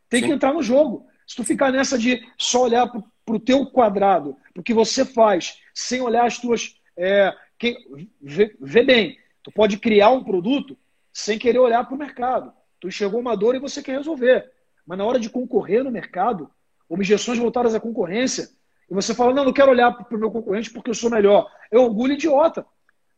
Tem 0.08 0.20
Sim. 0.20 0.28
que 0.28 0.32
entrar 0.34 0.54
no 0.54 0.62
jogo. 0.62 1.08
Se 1.26 1.34
tu 1.34 1.42
ficar 1.42 1.72
nessa 1.72 1.98
de 1.98 2.24
só 2.38 2.62
olhar 2.62 2.86
para 2.86 3.02
o 3.34 3.40
teu 3.40 3.66
quadrado, 3.66 4.36
para 4.54 4.60
o 4.60 4.64
que 4.64 4.72
você 4.72 5.04
faz, 5.04 5.60
sem 5.74 6.00
olhar 6.00 6.24
as 6.24 6.38
tuas. 6.38 6.80
É, 6.96 7.34
que, 7.58 7.76
vê, 8.22 8.56
vê 8.60 8.84
bem, 8.84 9.18
tu 9.42 9.50
pode 9.50 9.78
criar 9.78 10.10
um 10.10 10.22
produto 10.22 10.78
sem 11.12 11.38
querer 11.38 11.58
olhar 11.58 11.84
para 11.84 11.94
o 11.94 11.98
mercado. 11.98 12.52
Tu 12.80 12.88
enxergou 12.88 13.20
uma 13.20 13.36
dor 13.36 13.54
e 13.54 13.60
você 13.60 13.82
quer 13.82 13.96
resolver. 13.96 14.50
Mas 14.86 14.98
na 14.98 15.04
hora 15.04 15.18
de 15.18 15.30
concorrer 15.30 15.82
no 15.82 15.90
mercado, 15.90 16.50
objeções 16.88 17.38
voltadas 17.38 17.74
à 17.74 17.80
concorrência, 17.80 18.48
e 18.90 18.94
você 18.94 19.14
fala, 19.14 19.34
não, 19.34 19.44
não 19.44 19.52
quero 19.52 19.70
olhar 19.70 19.92
para 19.92 20.16
o 20.16 20.20
meu 20.20 20.30
concorrente 20.30 20.70
porque 20.70 20.90
eu 20.90 20.94
sou 20.94 21.10
melhor. 21.10 21.50
É 21.70 21.78
orgulho 21.78 22.12
idiota. 22.12 22.64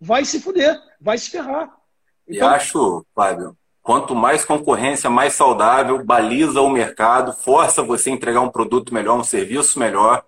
Vai 0.01 0.25
se 0.25 0.41
fuder, 0.41 0.81
vai 1.01 1.19
se 1.19 1.31
ferrar. 1.31 1.75
Então... 2.27 2.51
E 2.51 2.55
acho, 2.55 3.05
Fábio, 3.15 3.57
quanto 3.83 4.15
mais 4.15 4.45
concorrência, 4.45 5.11
mais 5.11 5.35
saudável, 5.35 6.03
baliza 6.05 6.61
o 6.61 6.71
mercado, 6.71 7.33
força 7.33 7.83
você 7.83 8.11
a 8.11 8.13
entregar 8.13 8.41
um 8.41 8.51
produto 8.51 8.95
melhor, 8.95 9.19
um 9.19 9.25
serviço 9.25 9.79
melhor. 9.79 10.25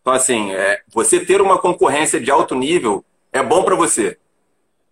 Então, 0.00 0.12
assim, 0.12 0.52
é, 0.52 0.82
você 0.88 1.24
ter 1.24 1.40
uma 1.40 1.58
concorrência 1.58 2.20
de 2.20 2.30
alto 2.30 2.54
nível 2.54 3.04
é 3.32 3.42
bom 3.42 3.62
para 3.62 3.76
você. 3.76 4.18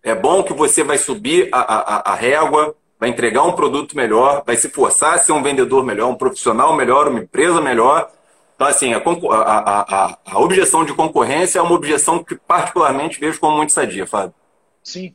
É 0.02 0.14
bom 0.14 0.42
que 0.42 0.52
você 0.52 0.84
vai 0.84 0.98
subir 0.98 1.48
a, 1.52 1.60
a, 1.60 2.12
a 2.12 2.14
régua, 2.14 2.76
vai 2.98 3.10
entregar 3.10 3.42
um 3.42 3.52
produto 3.52 3.96
melhor, 3.96 4.42
vai 4.44 4.56
se 4.56 4.68
forçar 4.68 5.14
a 5.14 5.18
ser 5.18 5.32
um 5.32 5.42
vendedor 5.42 5.84
melhor, 5.84 6.10
um 6.10 6.14
profissional 6.14 6.74
melhor, 6.74 7.08
uma 7.08 7.20
empresa 7.20 7.60
melhor. 7.60 8.10
Então, 8.54 8.66
assim, 8.66 8.94
a, 8.94 8.98
a, 8.98 9.80
a, 10.06 10.18
a 10.24 10.38
objeção 10.40 10.84
de 10.84 10.94
concorrência 10.94 11.58
é 11.58 11.62
uma 11.62 11.74
objeção 11.74 12.24
que, 12.24 12.34
particularmente, 12.36 13.20
vejo 13.20 13.38
como 13.38 13.56
muito 13.56 13.72
sadia, 13.72 14.06
Fábio. 14.06 14.34
Sim. 14.82 15.12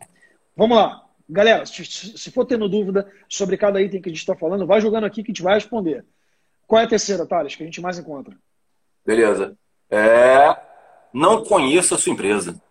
Vamos 0.55 0.77
lá. 0.77 1.01
Galera, 1.27 1.65
se, 1.65 1.83
se 1.85 2.31
for 2.31 2.45
tendo 2.45 2.69
dúvida 2.69 3.09
sobre 3.27 3.57
cada 3.57 3.81
item 3.81 4.01
que 4.01 4.09
a 4.09 4.11
gente 4.11 4.19
está 4.19 4.35
falando, 4.35 4.67
vai 4.67 4.79
jogando 4.81 5.05
aqui 5.05 5.23
que 5.23 5.31
a 5.31 5.33
gente 5.33 5.41
vai 5.41 5.55
responder. 5.55 6.05
Qual 6.67 6.79
é 6.79 6.85
a 6.85 6.89
terceira, 6.89 7.25
Thales, 7.25 7.55
que 7.55 7.63
a 7.63 7.65
gente 7.65 7.81
mais 7.81 7.97
encontra? 7.97 8.37
Beleza. 9.05 9.57
É... 9.89 10.55
Não 11.13 11.43
conheço 11.43 11.95
a 11.95 11.97
sua 11.97 12.13
empresa. 12.13 12.61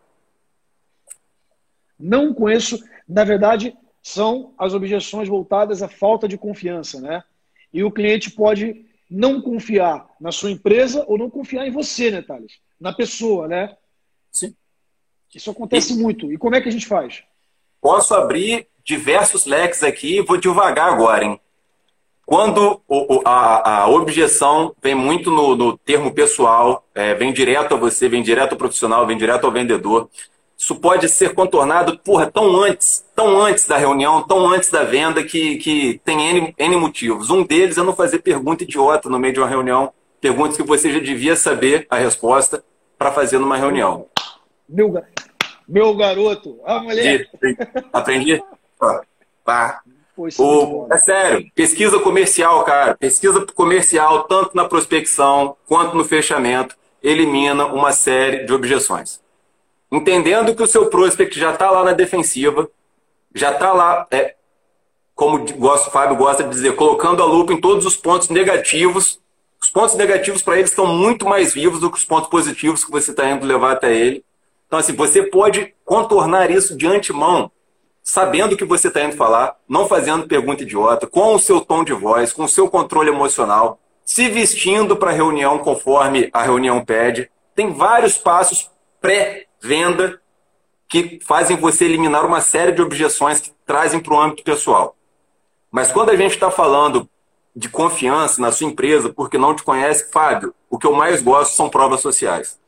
Não 1.99 2.33
conheço. 2.33 2.79
Na 3.09 3.25
verdade, 3.25 3.77
são 4.03 4.55
as 4.59 4.75
objeções 4.75 5.29
voltadas 5.29 5.83
à 5.83 5.89
falta 5.89 6.27
de 6.27 6.39
confiança, 6.39 7.01
né? 7.01 7.23
E 7.73 7.85
o 7.85 7.91
cliente 7.91 8.31
pode 8.31 8.85
não 9.11 9.41
confiar 9.41 10.09
na 10.21 10.33
sua 10.33 10.51
empresa 10.51 11.05
ou 11.07 11.19
não 11.19 11.29
confiar 11.29 11.67
em 11.67 11.71
você, 11.71 12.11
né, 12.11 12.23
Thales? 12.23 12.55
Na 12.81 12.93
pessoa, 12.93 13.49
né? 13.49 13.77
Sim. 14.31 14.55
Isso 15.35 15.51
acontece 15.51 15.93
e... 15.93 15.97
muito. 15.97 16.33
E 16.33 16.39
como 16.39 16.55
é 16.55 16.61
que 16.61 16.69
a 16.69 16.73
gente 16.73 16.87
faz? 16.87 17.23
Posso 17.81 18.15
abrir 18.15 18.67
diversos 18.85 19.47
leques 19.47 19.83
aqui, 19.83 20.23
vou 20.23 20.37
devagar 20.37 20.93
agora, 20.93 21.25
hein? 21.25 21.41
Quando 22.25 22.81
a, 23.25 23.83
a, 23.83 23.89
objeção 23.89 24.73
vem 24.81 24.95
muito 24.95 25.33
no, 25.33 25.57
no 25.57 25.77
termo 25.77 26.15
pessoal, 26.15 26.87
é, 26.95 27.13
vem 27.13 27.33
direto 27.33 27.75
a 27.75 27.77
você, 27.77 28.09
vem 28.09 28.23
direto 28.23 28.53
ao 28.53 28.59
profissional, 28.59 29.05
vem 29.05 29.19
direto 29.19 29.47
ao 29.47 29.53
vendedor, 29.53 30.09
isso 30.61 30.77
pode 30.77 31.09
ser 31.09 31.35
contornado, 31.35 31.99
porra, 32.01 32.31
tão 32.31 32.55
antes, 32.62 33.03
tão 33.16 33.40
antes 33.40 33.66
da 33.66 33.79
reunião, 33.79 34.23
tão 34.23 34.46
antes 34.46 34.70
da 34.70 34.85
venda, 34.85 35.25
que, 35.25 35.57
que 35.57 35.99
tem 36.05 36.20
N, 36.20 36.55
N 36.59 36.77
motivos. 36.77 37.31
Um 37.31 37.42
deles 37.42 37.79
é 37.79 37.83
não 37.83 37.94
fazer 37.94 38.18
pergunta 38.18 38.62
idiota 38.62 39.09
no 39.09 39.18
meio 39.18 39.33
de 39.33 39.40
uma 39.40 39.49
reunião, 39.49 39.90
perguntas 40.20 40.59
que 40.59 40.62
você 40.62 40.92
já 40.92 40.99
devia 40.99 41.35
saber 41.35 41.87
a 41.88 41.96
resposta 41.96 42.62
para 42.99 43.11
fazer 43.11 43.38
numa 43.38 43.57
reunião. 43.57 44.07
Meu, 44.68 45.03
meu 45.66 45.96
garoto, 45.96 46.61
a 46.66 46.79
mulher. 46.79 47.31
Aprendi? 47.90 48.42
Pá. 49.42 49.81
O, 50.38 50.87
é 50.92 50.99
sério, 50.99 51.51
pesquisa 51.55 51.99
comercial, 52.01 52.64
cara. 52.64 52.94
Pesquisa 52.94 53.46
comercial, 53.55 54.25
tanto 54.25 54.55
na 54.55 54.66
prospecção 54.66 55.57
quanto 55.66 55.96
no 55.96 56.05
fechamento, 56.05 56.77
elimina 57.03 57.64
uma 57.64 57.92
série 57.92 58.44
de 58.44 58.53
objeções. 58.53 59.23
Entendendo 59.90 60.55
que 60.55 60.62
o 60.62 60.66
seu 60.66 60.87
prospect 60.87 61.38
já 61.38 61.53
está 61.53 61.70
lá 61.70 61.83
na 61.83 61.92
defensiva, 61.92 62.68
já 63.35 63.53
está 63.53 63.72
lá, 63.72 64.07
é, 64.11 64.35
como 65.14 65.44
o 65.44 65.79
Fábio 65.90 66.16
gosta 66.16 66.44
de 66.44 66.50
dizer, 66.50 66.76
colocando 66.76 67.22
a 67.22 67.26
lupa 67.26 67.53
em 67.53 67.61
todos 67.61 67.85
os 67.85 67.96
pontos 67.96 68.29
negativos. 68.29 69.20
Os 69.61 69.68
pontos 69.68 69.94
negativos 69.94 70.42
para 70.42 70.55
ele 70.55 70.64
estão 70.64 70.87
muito 70.87 71.29
mais 71.29 71.53
vivos 71.53 71.81
do 71.81 71.90
que 71.90 71.98
os 71.98 72.05
pontos 72.05 72.31
positivos 72.31 72.85
que 72.85 72.90
você 72.90 73.11
está 73.11 73.29
indo 73.29 73.44
levar 73.46 73.72
até 73.72 73.94
ele. 73.94 74.24
Então, 74.66 74.79
assim, 74.79 74.94
você 74.94 75.22
pode 75.22 75.74
contornar 75.85 76.50
isso 76.50 76.76
de 76.76 76.87
antemão 76.87 77.50
sabendo 78.03 78.55
o 78.55 78.57
que 78.57 78.64
você 78.64 78.88
está 78.88 79.03
indo 79.05 79.16
falar, 79.16 79.57
não 79.68 79.87
fazendo 79.87 80.26
pergunta 80.26 80.62
idiota, 80.62 81.07
com 81.07 81.35
o 81.35 81.38
seu 81.38 81.61
tom 81.61 81.85
de 81.85 81.92
voz, 81.92 82.33
com 82.33 82.44
o 82.44 82.48
seu 82.48 82.68
controle 82.68 83.11
emocional, 83.11 83.79
se 84.05 84.29
vestindo 84.29 84.96
para 84.96 85.11
a 85.11 85.14
reunião 85.14 85.59
conforme 85.59 86.29
a 86.33 86.42
reunião 86.42 86.85
pede. 86.85 87.31
Tem 87.55 87.72
vários 87.72 88.16
passos 88.16 88.70
pré-venda 89.61 90.20
que 90.88 91.20
fazem 91.23 91.57
você 91.57 91.85
eliminar 91.85 92.27
uma 92.27 92.40
série 92.40 92.73
de 92.73 92.83
objeções 92.83 93.40
que 93.40 93.53
trazem 93.64 94.01
para 94.01 94.14
o 94.14 94.20
âmbito 94.20 94.42
pessoal. 94.42 94.96
Mas 95.70 95.92
quando 95.92 96.11
a 96.11 96.16
gente 96.16 96.33
está 96.33 96.51
falando 96.51 97.09
de 97.55 97.68
confiança 97.68 98.40
na 98.40 98.51
sua 98.51 98.66
empresa, 98.66 99.12
porque 99.12 99.38
não 99.38 99.55
te 99.55 99.62
conhece, 99.62 100.11
Fábio, 100.11 100.53
o 100.68 100.79
que 100.79 100.87
eu 100.87 100.92
mais 100.92 101.23
gosto 101.23 101.55
são 101.55 101.68
provas 101.68 102.01
sociais. 102.01 102.59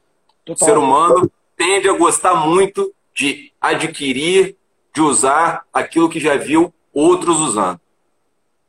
Total. 0.44 0.68
O 0.68 0.70
ser 0.70 0.78
humano 0.78 1.31
tende 1.57 1.88
a 1.88 1.92
gostar 1.96 2.35
muito 2.35 2.92
de 3.14 3.52
adquirir 3.61 4.57
de 4.94 5.00
usar 5.00 5.64
aquilo 5.72 6.09
que 6.09 6.20
já 6.20 6.37
viu 6.37 6.72
outros 6.92 7.40
usando. 7.40 7.81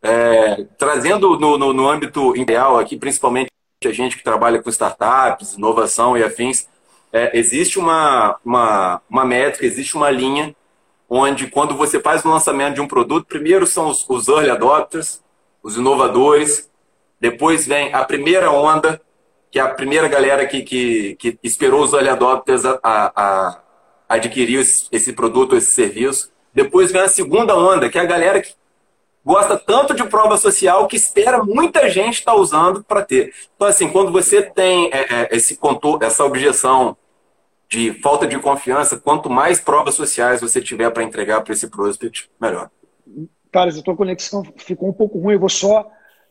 É, 0.02 0.66
trazendo 0.78 1.38
no, 1.38 1.58
no, 1.58 1.74
no 1.74 1.88
âmbito 1.88 2.36
ideal 2.36 2.80
aqui, 2.80 2.98
principalmente 2.98 3.50
a 3.86 3.92
gente 3.92 4.18
que 4.18 4.24
trabalha 4.24 4.62
com 4.62 4.70
startups, 4.70 5.54
inovação 5.54 6.18
e 6.18 6.24
afins, 6.24 6.68
é, 7.14 7.38
existe 7.38 7.78
uma, 7.78 8.38
uma, 8.44 9.02
uma 9.08 9.24
métrica, 9.24 9.68
existe 9.68 9.96
uma 9.96 10.10
linha 10.10 10.56
onde 11.08 11.46
quando 11.46 11.76
você 11.76 12.00
faz 12.00 12.26
o 12.26 12.30
lançamento 12.30 12.74
de 12.74 12.82
um 12.82 12.88
produto, 12.88 13.28
primeiro 13.28 13.68
são 13.68 13.88
os, 13.90 14.04
os 14.10 14.28
early 14.28 14.50
adopters, 14.50 15.22
os 15.62 15.78
inovadores, 15.78 16.72
depois 17.22 17.68
vem 17.68 17.94
a 17.94 18.04
primeira 18.04 18.50
onda, 18.50 19.00
que 19.52 19.60
é 19.60 19.62
a 19.62 19.70
primeira 19.70 20.08
galera 20.08 20.48
que, 20.48 20.64
que, 20.64 21.16
que 21.16 21.38
esperou 21.44 21.84
os 21.84 21.94
early 21.94 22.10
adopters 22.10 22.66
a, 22.66 22.80
a, 22.84 23.60
adquiriu 24.10 24.60
esse 24.60 25.14
produto, 25.14 25.56
esse 25.56 25.72
serviço. 25.72 26.32
Depois 26.52 26.92
vem 26.92 27.02
a 27.02 27.08
segunda 27.08 27.56
onda, 27.56 27.90
que 27.90 28.00
é 28.00 28.02
a 28.02 28.06
galera 28.06 28.42
que 28.42 28.54
gosta 29.24 29.56
tanto 29.56 29.94
de 29.94 30.04
prova 30.04 30.36
social 30.36 30.88
que 30.88 30.96
espera 30.96 31.44
muita 31.44 31.90
gente 31.90 32.16
estar 32.16 32.34
tá 32.34 32.38
usando 32.38 32.84
para 32.84 33.04
ter. 33.04 33.34
Então, 33.56 33.68
assim, 33.68 33.88
quando 33.88 34.12
você 34.12 34.42
tem 34.42 34.90
é, 34.92 35.02
é, 35.02 35.30
esse 35.32 35.56
contor, 35.56 36.02
essa 36.02 36.26
objeção 36.26 36.98
de 37.74 37.92
falta 37.94 38.28
de 38.28 38.38
confiança, 38.38 39.00
quanto 39.00 39.32
mais 39.32 39.60
provas 39.60 39.96
sociais 39.96 40.42
você 40.42 40.62
tiver 40.62 40.92
para 40.92 41.02
entregar 41.02 41.42
para 41.42 41.54
esse 41.54 41.68
prospect, 41.68 42.30
melhor. 42.40 42.70
Carlos, 43.52 43.80
a 43.80 43.82
tua 43.82 43.96
conexão 43.96 44.44
ficou 44.58 44.90
um 44.90 44.94
pouco 44.94 45.18
ruim, 45.18 45.34
eu 45.34 45.40
vou 45.40 45.50
só 45.50 45.90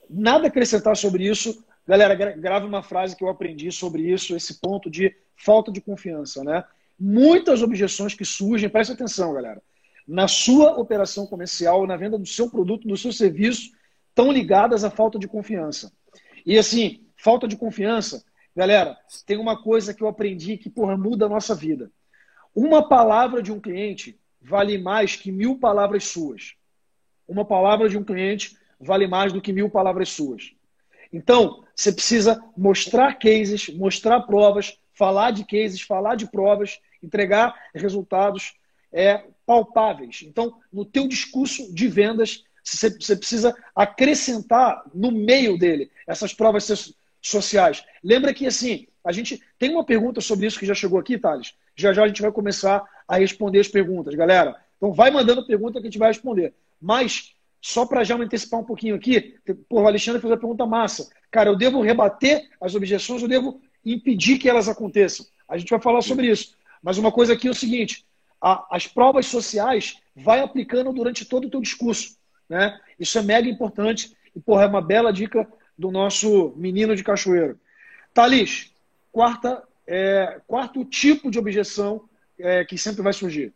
nada 0.08 0.46
acrescentar 0.46 0.96
sobre 0.96 1.26
isso. 1.28 1.64
Galera, 1.84 2.14
grave 2.14 2.64
uma 2.64 2.80
frase 2.80 3.16
que 3.16 3.24
eu 3.24 3.28
aprendi 3.28 3.72
sobre 3.72 4.02
isso, 4.02 4.36
esse 4.36 4.60
ponto 4.60 4.88
de 4.88 5.12
falta 5.36 5.72
de 5.72 5.80
confiança, 5.80 6.44
né? 6.44 6.62
muitas 6.96 7.60
objeções 7.60 8.14
que 8.14 8.24
surgem, 8.24 8.68
preste 8.68 8.92
atenção, 8.92 9.34
galera, 9.34 9.60
na 10.06 10.28
sua 10.28 10.78
operação 10.78 11.26
comercial, 11.26 11.84
na 11.88 11.96
venda 11.96 12.16
do 12.16 12.26
seu 12.26 12.48
produto, 12.48 12.86
do 12.86 12.96
seu 12.96 13.10
serviço, 13.10 13.72
estão 14.10 14.30
ligadas 14.30 14.84
à 14.84 14.90
falta 14.90 15.18
de 15.18 15.26
confiança. 15.26 15.92
E 16.46 16.56
assim, 16.56 17.04
falta 17.16 17.48
de 17.48 17.56
confiança, 17.56 18.24
galera, 18.54 18.96
tem 19.26 19.36
uma 19.36 19.62
coisa 19.62 19.94
que 19.94 20.02
eu 20.02 20.08
aprendi 20.08 20.56
que, 20.56 20.70
porra, 20.70 20.96
muda 20.96 21.26
a 21.26 21.28
nossa 21.28 21.54
vida. 21.54 21.90
Uma 22.54 22.88
palavra 22.88 23.42
de 23.42 23.50
um 23.50 23.60
cliente 23.60 24.18
vale 24.40 24.76
mais 24.78 25.16
que 25.16 25.32
mil 25.32 25.58
palavras 25.58 26.04
suas. 26.04 26.54
Uma 27.26 27.44
palavra 27.44 27.88
de 27.88 27.96
um 27.96 28.04
cliente 28.04 28.56
vale 28.78 29.06
mais 29.06 29.32
do 29.32 29.40
que 29.40 29.52
mil 29.52 29.70
palavras 29.70 30.10
suas. 30.10 30.52
Então, 31.12 31.64
você 31.74 31.92
precisa 31.92 32.42
mostrar 32.56 33.14
cases, 33.18 33.68
mostrar 33.68 34.20
provas, 34.22 34.78
falar 34.92 35.30
de 35.30 35.44
cases, 35.44 35.80
falar 35.80 36.16
de 36.16 36.26
provas 36.26 36.80
entregar 37.02 37.54
resultados 37.74 38.54
é, 38.92 39.24
palpáveis. 39.44 40.22
Então, 40.24 40.60
no 40.72 40.84
teu 40.84 41.08
discurso 41.08 41.74
de 41.74 41.88
vendas, 41.88 42.44
você, 42.62 42.90
você 42.90 43.16
precisa 43.16 43.56
acrescentar 43.74 44.82
no 44.94 45.10
meio 45.10 45.58
dele 45.58 45.90
essas 46.06 46.32
provas 46.32 46.64
sociais. 47.22 47.84
Lembra 48.02 48.34
que, 48.34 48.46
assim, 48.46 48.88
a 49.04 49.12
gente 49.12 49.40
tem 49.58 49.70
uma 49.70 49.84
pergunta 49.84 50.20
sobre 50.20 50.46
isso 50.46 50.58
que 50.58 50.66
já 50.66 50.74
chegou 50.74 50.98
aqui, 50.98 51.16
Thales. 51.16 51.54
Já 51.76 51.92
já 51.92 52.04
a 52.04 52.08
gente 52.08 52.20
vai 52.20 52.32
começar 52.32 52.82
a 53.06 53.16
responder 53.16 53.60
as 53.60 53.68
perguntas, 53.68 54.14
galera. 54.14 54.56
Então, 54.76 54.92
vai 54.92 55.10
mandando 55.10 55.46
pergunta 55.46 55.80
que 55.80 55.86
a 55.86 55.90
gente 55.90 55.98
vai 55.98 56.08
responder. 56.08 56.52
Mas, 56.80 57.34
só 57.60 57.86
para 57.86 58.04
já 58.04 58.18
me 58.18 58.24
antecipar 58.24 58.60
um 58.60 58.64
pouquinho 58.64 58.96
aqui, 58.96 59.36
pô, 59.68 59.82
o 59.82 59.86
Alexandre 59.86 60.20
fez 60.20 60.32
a 60.32 60.36
pergunta 60.36 60.66
massa. 60.66 61.08
Cara, 61.30 61.48
eu 61.48 61.56
devo 61.56 61.80
rebater 61.80 62.48
as 62.60 62.74
objeções, 62.74 63.22
eu 63.22 63.28
devo 63.28 63.60
impedir 63.84 64.38
que 64.38 64.48
elas 64.48 64.68
aconteçam. 64.68 65.24
A 65.48 65.56
gente 65.56 65.70
vai 65.70 65.80
falar 65.80 66.02
sobre 66.02 66.26
isso. 66.26 66.54
Mas 66.82 66.98
uma 66.98 67.12
coisa 67.12 67.34
aqui 67.34 67.46
é 67.46 67.50
o 67.50 67.54
seguinte: 67.54 68.04
a, 68.40 68.66
as 68.70 68.86
provas 68.86 69.26
sociais 69.26 69.98
vai 70.16 70.40
aplicando 70.40 70.92
durante 70.92 71.24
todo 71.24 71.46
o 71.46 71.50
teu 71.50 71.60
discurso. 71.60 72.16
Né? 72.48 72.78
Isso 72.98 73.18
é 73.18 73.22
mega 73.22 73.48
importante 73.48 74.14
e, 74.34 74.40
porra, 74.40 74.64
é 74.64 74.66
uma 74.66 74.82
bela 74.82 75.12
dica 75.12 75.48
do 75.76 75.90
nosso 75.90 76.52
menino 76.56 76.94
de 76.94 77.04
cachoeiro. 77.04 77.58
Thalys, 78.14 78.72
quarta, 79.10 79.62
é, 79.86 80.40
quarto 80.46 80.84
tipo 80.84 81.30
de 81.30 81.38
objeção 81.38 82.08
é, 82.38 82.64
que 82.64 82.76
sempre 82.78 83.02
vai 83.02 83.12
surgir. 83.12 83.52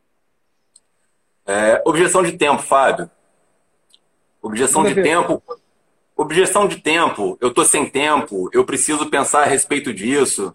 É, 1.47 1.83
objeção 1.85 2.23
de 2.23 2.33
tempo, 2.33 2.63
Fábio. 2.63 3.11
Objeção 4.43 4.85
de 4.85 4.95
tempo. 4.95 5.43
Objeção 6.17 6.67
de 6.67 6.81
tempo. 6.81 7.39
Eu 7.41 7.49
estou 7.49 7.65
sem 7.65 7.89
tempo. 7.89 8.49
Eu 8.53 8.65
preciso 8.65 9.09
pensar 9.09 9.43
a 9.43 9.47
respeito 9.47 9.93
disso. 9.93 10.55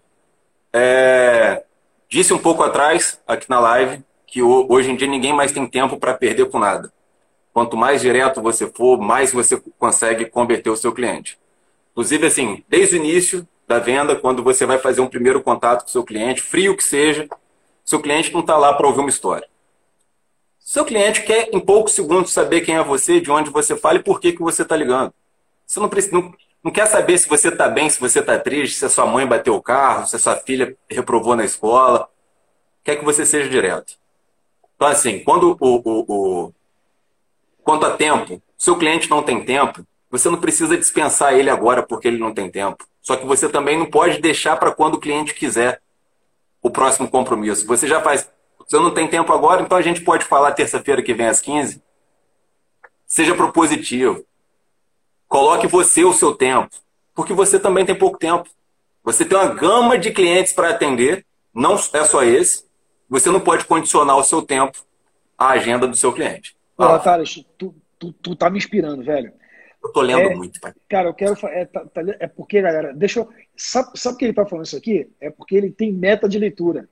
É, 0.72 1.64
Disse 2.12 2.34
um 2.34 2.38
pouco 2.38 2.62
atrás, 2.62 3.18
aqui 3.26 3.48
na 3.48 3.58
live, 3.58 4.04
que 4.26 4.42
hoje 4.42 4.90
em 4.90 4.96
dia 4.96 5.08
ninguém 5.08 5.32
mais 5.32 5.50
tem 5.50 5.66
tempo 5.66 5.96
para 5.96 6.12
perder 6.12 6.44
com 6.50 6.58
nada. 6.58 6.92
Quanto 7.54 7.74
mais 7.74 8.02
direto 8.02 8.42
você 8.42 8.70
for, 8.70 9.00
mais 9.00 9.32
você 9.32 9.58
consegue 9.78 10.26
converter 10.26 10.68
o 10.68 10.76
seu 10.76 10.92
cliente. 10.92 11.38
Inclusive, 11.92 12.26
assim, 12.26 12.64
desde 12.68 12.96
o 12.96 12.98
início 12.98 13.46
da 13.68 13.78
venda, 13.78 14.16
quando 14.16 14.42
você 14.42 14.66
vai 14.66 14.78
fazer 14.78 15.00
um 15.00 15.06
primeiro 15.06 15.42
contato 15.42 15.82
com 15.82 15.88
seu 15.88 16.02
cliente, 16.02 16.42
frio 16.42 16.76
que 16.76 16.82
seja, 16.82 17.28
seu 17.84 18.00
cliente 18.00 18.32
não 18.32 18.40
está 18.40 18.56
lá 18.56 18.72
para 18.74 18.86
ouvir 18.86 19.00
uma 19.00 19.08
história. 19.08 19.46
Seu 20.58 20.84
cliente 20.84 21.22
quer, 21.22 21.50
em 21.52 21.60
poucos 21.60 21.92
segundos, 21.92 22.32
saber 22.32 22.62
quem 22.62 22.76
é 22.76 22.82
você, 22.82 23.20
de 23.20 23.30
onde 23.30 23.50
você 23.50 23.76
fala 23.76 23.98
e 23.98 24.02
por 24.02 24.20
que, 24.20 24.32
que 24.32 24.40
você 24.40 24.62
está 24.62 24.76
ligando. 24.76 25.12
Você 25.66 25.80
não, 25.80 25.88
precisa, 25.88 26.14
não, 26.14 26.32
não 26.62 26.70
quer 26.70 26.86
saber 26.86 27.18
se 27.18 27.28
você 27.28 27.48
está 27.48 27.68
bem, 27.68 27.90
se 27.90 28.00
você 28.00 28.20
está 28.20 28.38
triste, 28.38 28.76
se 28.76 28.84
a 28.84 28.88
sua 28.88 29.06
mãe 29.06 29.26
bateu 29.26 29.54
o 29.54 29.62
carro, 29.62 30.06
se 30.06 30.16
a 30.16 30.18
sua 30.18 30.36
filha 30.36 30.76
reprovou 30.88 31.36
na 31.36 31.44
escola. 31.44 32.08
Quer 32.84 32.96
que 32.96 33.04
você 33.04 33.26
seja 33.26 33.48
direto. 33.48 33.98
Então, 34.76 34.88
assim, 34.88 35.18
quando 35.20 35.56
o, 35.60 35.82
o, 35.84 36.46
o 36.46 36.52
quanto 37.62 37.86
a 37.86 37.96
tempo, 37.96 38.40
seu 38.56 38.76
cliente 38.76 39.10
não 39.10 39.22
tem 39.22 39.44
tempo, 39.44 39.86
você 40.12 40.28
não 40.28 40.38
precisa 40.38 40.76
dispensar 40.76 41.32
ele 41.32 41.48
agora 41.48 41.82
porque 41.82 42.06
ele 42.06 42.18
não 42.18 42.34
tem 42.34 42.50
tempo. 42.50 42.86
Só 43.00 43.16
que 43.16 43.24
você 43.24 43.48
também 43.48 43.78
não 43.78 43.86
pode 43.86 44.20
deixar 44.20 44.58
para 44.58 44.70
quando 44.70 44.94
o 44.94 45.00
cliente 45.00 45.32
quiser 45.32 45.80
o 46.60 46.70
próximo 46.70 47.08
compromisso. 47.08 47.66
Você 47.66 47.88
já 47.88 47.98
faz. 48.02 48.30
Você 48.58 48.76
não 48.76 48.92
tem 48.92 49.08
tempo 49.08 49.32
agora, 49.32 49.62
então 49.62 49.76
a 49.76 49.80
gente 49.80 50.02
pode 50.02 50.26
falar 50.26 50.52
terça-feira 50.52 51.02
que 51.02 51.14
vem 51.14 51.26
às 51.26 51.40
15. 51.40 51.82
Seja 53.06 53.34
propositivo. 53.34 54.22
Coloque 55.26 55.66
você 55.66 56.04
o 56.04 56.12
seu 56.12 56.34
tempo. 56.34 56.70
porque 57.14 57.32
você 57.32 57.58
também 57.58 57.84
tem 57.84 57.94
pouco 57.94 58.18
tempo. 58.18 58.48
Você 59.02 59.24
tem 59.24 59.36
uma 59.36 59.52
gama 59.52 59.98
de 59.98 60.10
clientes 60.10 60.52
para 60.52 60.70
atender, 60.70 61.26
não 61.54 61.74
é 61.74 62.04
só 62.04 62.22
esse. 62.22 62.64
Você 63.08 63.30
não 63.30 63.40
pode 63.40 63.64
condicionar 63.64 64.16
o 64.16 64.22
seu 64.22 64.42
tempo 64.42 64.78
à 65.36 65.48
agenda 65.48 65.86
do 65.86 65.96
seu 65.96 66.12
cliente. 66.12 66.54
Pô, 66.76 66.98
Thales, 66.98 67.44
tu, 67.58 67.74
tu, 67.98 68.12
tu 68.12 68.36
tá 68.36 68.48
me 68.48 68.58
inspirando, 68.58 69.02
velho. 69.02 69.32
Eu 69.82 69.92
tô 69.92 70.00
lendo 70.00 70.20
é, 70.20 70.34
muito, 70.34 70.60
pai. 70.60 70.72
Cara, 70.88 71.08
eu 71.08 71.14
quero. 71.14 71.34
É, 71.48 71.64
tá, 71.64 71.84
tá, 71.86 72.02
é 72.20 72.26
porque, 72.28 72.62
galera, 72.62 72.94
deixa 72.94 73.20
eu. 73.20 73.28
Sabe, 73.56 73.98
sabe 73.98 74.16
que 74.16 74.24
ele 74.24 74.32
tá 74.32 74.46
falando 74.46 74.66
isso 74.66 74.76
aqui? 74.76 75.10
É 75.20 75.28
porque 75.28 75.56
ele 75.56 75.70
tem 75.70 75.92
meta 75.92 76.28
de 76.28 76.38
leitura. 76.38 76.88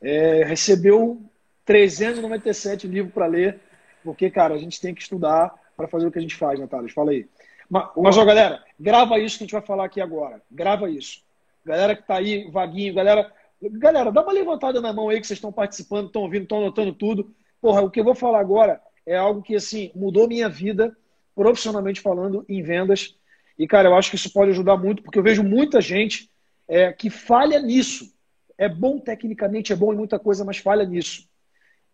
É, 0.00 0.44
recebeu 0.44 1.22
397 1.66 2.86
livros 2.86 3.12
para 3.12 3.26
ler, 3.26 3.60
porque, 4.02 4.30
cara, 4.30 4.54
a 4.54 4.58
gente 4.58 4.80
tem 4.80 4.94
que 4.94 5.02
estudar 5.02 5.52
para 5.76 5.88
fazer 5.88 6.06
o 6.06 6.10
que 6.10 6.18
a 6.18 6.22
gente 6.22 6.36
faz, 6.36 6.58
Natália. 6.58 6.88
Fala 6.92 7.10
aí. 7.10 7.28
Mas, 7.68 7.88
mas, 7.96 8.16
ó, 8.16 8.24
galera, 8.24 8.62
grava 8.80 9.18
isso 9.18 9.36
que 9.36 9.44
a 9.44 9.46
gente 9.46 9.52
vai 9.52 9.62
falar 9.62 9.84
aqui 9.84 10.00
agora. 10.00 10.40
Grava 10.50 10.88
isso. 10.88 11.22
Galera 11.64 11.94
que 11.94 12.06
tá 12.06 12.16
aí, 12.16 12.50
vaguinho, 12.50 12.94
galera. 12.94 13.30
Galera, 13.60 14.10
dá 14.10 14.22
uma 14.22 14.32
levantada 14.32 14.80
na 14.80 14.92
mão 14.92 15.08
aí 15.08 15.20
que 15.20 15.26
vocês 15.26 15.38
estão 15.38 15.52
participando, 15.52 16.06
estão 16.06 16.22
ouvindo, 16.22 16.44
estão 16.44 16.58
anotando 16.58 16.92
tudo. 16.92 17.34
Porra, 17.60 17.82
o 17.82 17.90
que 17.90 18.00
eu 18.00 18.04
vou 18.04 18.14
falar 18.14 18.40
agora 18.40 18.80
é 19.04 19.16
algo 19.16 19.42
que, 19.42 19.54
assim, 19.54 19.90
mudou 19.94 20.28
minha 20.28 20.48
vida 20.48 20.96
profissionalmente 21.36 22.00
falando, 22.00 22.44
em 22.48 22.62
vendas. 22.62 23.14
E, 23.58 23.68
cara, 23.68 23.88
eu 23.88 23.94
acho 23.94 24.10
que 24.10 24.16
isso 24.16 24.32
pode 24.32 24.50
ajudar 24.50 24.76
muito, 24.78 25.02
porque 25.02 25.18
eu 25.18 25.22
vejo 25.22 25.44
muita 25.44 25.80
gente 25.82 26.30
é, 26.66 26.92
que 26.92 27.10
falha 27.10 27.60
nisso. 27.60 28.12
É 28.58 28.68
bom 28.68 28.98
tecnicamente, 28.98 29.72
é 29.72 29.76
bom 29.76 29.92
em 29.92 29.96
muita 29.96 30.18
coisa, 30.18 30.44
mas 30.44 30.56
falha 30.56 30.84
nisso. 30.84 31.28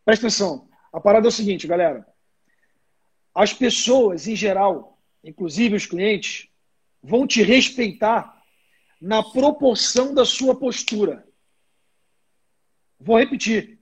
Presta 0.04 0.28
atenção. 0.28 0.68
A 0.92 1.00
parada 1.00 1.26
é 1.26 1.28
o 1.28 1.32
seguinte, 1.32 1.66
galera. 1.66 2.06
As 3.34 3.52
pessoas, 3.52 4.28
em 4.28 4.36
geral, 4.36 4.98
inclusive 5.24 5.74
os 5.74 5.86
clientes, 5.86 6.48
vão 7.02 7.26
te 7.26 7.42
respeitar 7.42 8.40
na 9.00 9.24
proporção 9.24 10.14
da 10.14 10.24
sua 10.24 10.54
postura. 10.54 11.26
Vou 13.00 13.18
repetir. 13.18 13.80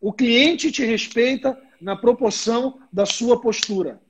O 0.00 0.12
cliente 0.12 0.72
te 0.72 0.82
respeita 0.82 1.60
na 1.78 1.94
proporção 1.94 2.80
da 2.90 3.04
sua 3.04 3.38
postura. 3.38 4.00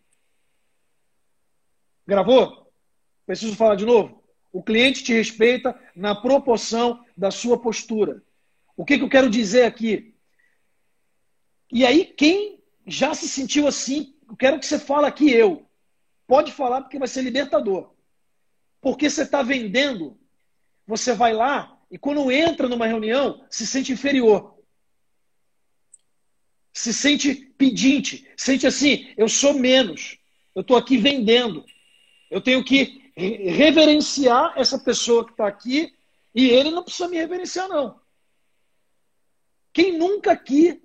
Gravou? 2.06 2.72
Preciso 3.26 3.56
falar 3.56 3.76
de 3.76 3.86
novo? 3.86 4.22
O 4.52 4.62
cliente 4.62 5.02
te 5.02 5.12
respeita 5.12 5.78
na 5.96 6.14
proporção 6.14 7.04
da 7.16 7.30
sua 7.30 7.58
postura. 7.58 8.22
O 8.76 8.84
que, 8.84 8.98
que 8.98 9.04
eu 9.04 9.08
quero 9.08 9.30
dizer 9.30 9.64
aqui? 9.64 10.14
E 11.72 11.84
aí, 11.84 12.04
quem 12.04 12.62
já 12.86 13.14
se 13.14 13.28
sentiu 13.28 13.66
assim, 13.66 14.14
eu 14.28 14.36
quero 14.36 14.58
que 14.58 14.66
você 14.66 14.78
fale 14.78 15.06
aqui 15.06 15.30
eu. 15.30 15.68
Pode 16.26 16.52
falar 16.52 16.82
porque 16.82 16.98
vai 16.98 17.08
ser 17.08 17.22
libertador. 17.22 17.94
Porque 18.80 19.08
você 19.08 19.22
está 19.22 19.42
vendendo, 19.42 20.18
você 20.86 21.12
vai 21.12 21.32
lá 21.32 21.74
e 21.90 21.98
quando 21.98 22.30
entra 22.30 22.68
numa 22.68 22.86
reunião, 22.86 23.44
se 23.48 23.66
sente 23.66 23.92
inferior. 23.92 24.58
Se 26.72 26.92
sente 26.92 27.34
pedinte, 27.56 28.28
sente 28.36 28.66
assim, 28.66 29.12
eu 29.16 29.28
sou 29.28 29.54
menos. 29.54 30.18
Eu 30.54 30.62
estou 30.62 30.76
aqui 30.76 30.96
vendendo. 30.96 31.64
Eu 32.34 32.40
tenho 32.40 32.64
que 32.64 33.12
reverenciar 33.16 34.54
essa 34.56 34.76
pessoa 34.76 35.24
que 35.24 35.30
está 35.30 35.46
aqui 35.46 35.94
e 36.34 36.48
ele 36.50 36.72
não 36.72 36.82
precisa 36.82 37.06
me 37.06 37.16
reverenciar, 37.16 37.68
não. 37.68 38.00
Quem 39.72 39.96
nunca 39.96 40.32
aqui, 40.32 40.82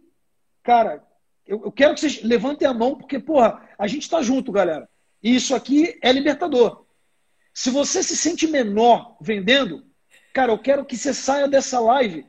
cara, 0.62 1.04
eu, 1.48 1.64
eu 1.66 1.72
quero 1.72 1.96
que 1.96 2.02
vocês 2.02 2.22
levantem 2.22 2.68
a 2.68 2.74
mão, 2.74 2.96
porque, 2.96 3.18
porra, 3.18 3.68
a 3.80 3.88
gente 3.88 4.04
está 4.04 4.22
junto, 4.22 4.52
galera. 4.52 4.88
E 5.24 5.36
isso 5.36 5.56
aqui 5.56 5.98
é 6.04 6.12
libertador. 6.12 6.86
Se 7.52 7.72
você 7.72 8.04
se 8.04 8.16
sente 8.16 8.46
menor 8.46 9.18
vendendo, 9.20 9.84
cara, 10.32 10.52
eu 10.52 10.60
quero 10.60 10.86
que 10.86 10.96
você 10.96 11.16
saia 11.16 11.48
dessa 11.48 11.80
live 11.80 12.28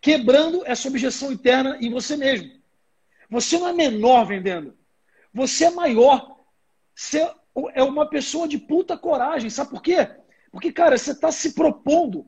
quebrando 0.00 0.62
essa 0.64 0.88
objeção 0.88 1.30
interna 1.30 1.76
em 1.78 1.90
você 1.90 2.16
mesmo. 2.16 2.50
Você 3.28 3.58
não 3.58 3.68
é 3.68 3.74
menor 3.74 4.24
vendendo. 4.24 4.74
Você 5.30 5.66
é 5.66 5.70
maior. 5.70 6.40
Você 6.94 7.30
é 7.74 7.82
uma 7.82 8.08
pessoa 8.08 8.48
de 8.48 8.58
puta 8.58 8.96
coragem. 8.96 9.50
Sabe 9.50 9.70
por 9.70 9.82
quê? 9.82 10.08
Porque, 10.50 10.72
cara, 10.72 10.96
você 10.96 11.12
está 11.12 11.30
se 11.30 11.54
propondo 11.54 12.26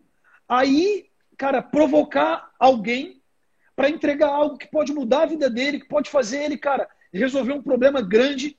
aí, 0.49 1.07
cara, 1.37 1.62
provocar 1.62 2.51
alguém 2.59 3.22
para 3.74 3.91
entregar 3.91 4.29
algo 4.29 4.57
que 4.57 4.66
pode 4.68 4.93
mudar 4.93 5.22
a 5.22 5.27
vida 5.27 5.51
dele, 5.51 5.81
que 5.81 5.89
pode 5.89 6.09
fazer 6.09 6.43
ele, 6.43 6.57
cara, 6.57 6.89
resolver 7.12 7.53
um 7.53 7.62
problema 7.62 8.01
grande. 8.01 8.57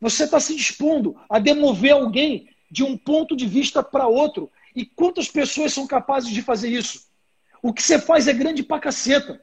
Você 0.00 0.24
está 0.24 0.38
se 0.38 0.54
dispondo 0.54 1.16
a 1.28 1.38
demover 1.38 1.92
alguém 1.92 2.48
de 2.70 2.84
um 2.84 2.96
ponto 2.96 3.34
de 3.36 3.46
vista 3.46 3.82
para 3.82 4.06
outro. 4.06 4.50
E 4.74 4.84
quantas 4.84 5.28
pessoas 5.28 5.72
são 5.72 5.86
capazes 5.86 6.30
de 6.30 6.42
fazer 6.42 6.68
isso? 6.68 7.08
O 7.62 7.72
que 7.72 7.82
você 7.82 7.98
faz 7.98 8.28
é 8.28 8.32
grande 8.32 8.62
pra 8.62 8.78
caceta. 8.78 9.40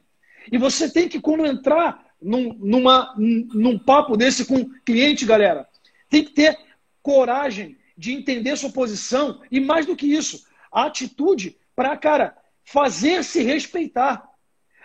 E 0.50 0.56
você 0.56 0.90
tem 0.90 1.08
que, 1.08 1.20
quando 1.20 1.46
entrar 1.46 2.06
num, 2.20 2.54
numa, 2.54 3.14
num 3.16 3.78
papo 3.78 4.16
desse 4.16 4.44
com 4.44 4.68
cliente, 4.84 5.26
galera, 5.26 5.68
tem 6.08 6.24
que 6.24 6.32
ter 6.32 6.58
coragem 7.02 7.78
de 7.96 8.12
entender 8.12 8.56
sua 8.56 8.70
posição 8.70 9.42
e, 9.50 9.60
mais 9.60 9.86
do 9.86 9.96
que 9.96 10.06
isso, 10.06 10.44
a 10.70 10.84
atitude 10.84 11.56
para, 11.74 11.96
cara, 11.96 12.36
fazer 12.64 13.24
se 13.24 13.42
respeitar. 13.42 14.28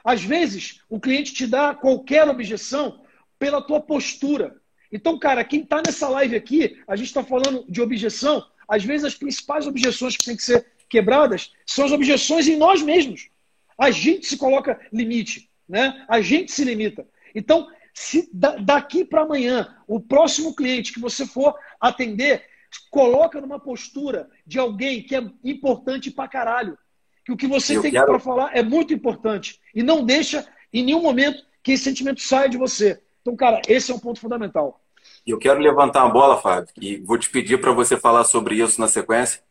Às 0.04 0.24
vezes, 0.24 0.82
o 0.90 1.00
cliente 1.00 1.34
te 1.34 1.48
dá 1.48 1.74
qualquer 1.74 2.28
objeção 2.28 3.02
pela 3.38 3.62
tua 3.62 3.80
postura. 3.80 4.60
Então, 4.92 5.18
cara, 5.18 5.44
quem 5.44 5.62
está 5.62 5.82
nessa 5.86 6.08
live 6.10 6.36
aqui, 6.36 6.82
a 6.88 6.96
gente 6.96 7.08
está 7.08 7.24
falando 7.24 7.66
de 7.70 7.82
objeção, 7.82 8.46
às 8.68 8.84
vezes 8.84 9.06
as 9.06 9.16
principais 9.16 9.68
objeções 9.68 10.16
que 10.16 10.26
têm 10.26 10.36
que 10.36 10.44
ser 10.44 10.66
quebradas 10.90 11.52
são 11.66 11.86
as 11.86 11.92
objeções 11.92 12.48
em 12.48 12.58
nós 12.58 12.82
mesmos. 12.82 13.30
A 13.78 13.92
gente 13.92 14.28
se 14.28 14.38
coloca 14.38 14.80
limite, 14.92 15.50
né? 15.68 16.06
A 16.08 16.22
gente 16.22 16.52
se 16.52 16.64
limita. 16.64 17.08
Então, 17.34 17.68
se 17.94 18.30
daqui 18.34 19.06
para 19.06 19.22
amanhã, 19.22 19.78
o 19.88 20.00
próximo 20.00 20.56
cliente 20.56 20.92
que 20.92 21.00
você 21.00 21.26
for 21.26 21.56
atender, 21.80 22.44
coloca 22.90 23.40
numa 23.40 23.60
postura 23.60 24.30
de 24.46 24.58
alguém 24.58 25.04
que 25.04 25.16
é 25.16 25.24
importante 25.44 26.10
pra 26.10 26.28
caralho. 26.28 26.78
Que 27.24 27.32
o 27.32 27.38
que 27.38 27.48
você 27.48 27.78
Eu 27.78 27.82
tem 27.82 27.92
quero... 27.92 28.08
para 28.08 28.20
falar 28.20 28.56
é 28.56 28.64
muito 28.64 28.94
importante. 28.94 29.62
E 29.74 29.84
não 29.84 30.04
deixa 30.04 30.46
em 30.74 30.84
nenhum 30.84 31.02
momento 31.02 31.44
que 31.62 31.74
esse 31.74 31.84
sentimento 31.84 32.22
saia 32.22 32.50
de 32.50 32.58
você. 32.58 33.02
Então, 33.22 33.36
cara, 33.36 33.62
esse 33.68 33.92
é 33.92 33.96
um 33.96 34.00
ponto 34.00 34.20
fundamental. 34.20 34.82
Eu 35.26 35.38
quero 35.38 35.60
levantar 35.60 36.04
uma 36.04 36.12
bola, 36.12 36.42
Fábio, 36.42 36.70
e 36.82 36.98
vou 36.98 37.18
te 37.18 37.30
pedir 37.30 37.60
para 37.62 37.72
você 37.72 37.96
falar 37.96 38.24
sobre 38.24 38.56
isso 38.56 38.80
na 38.82 38.88
sequência, 38.88 39.42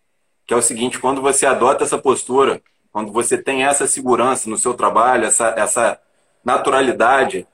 que 0.47 0.53
é 0.53 0.57
o 0.57 0.63
seguinte, 0.63 0.99
quando 0.99 1.23
você 1.23 1.47
adota 1.47 1.85
essa 1.85 1.99
postura, 1.99 2.61
quando 2.91 3.13
você 3.13 3.39
tem 3.39 3.65
essa 3.65 3.87
segurança 3.87 4.51
no 4.51 4.59
seu 4.59 4.75
trabalho, 4.75 5.25
essa, 5.25 5.49
essa 5.57 6.01
naturalidade, 6.45 7.47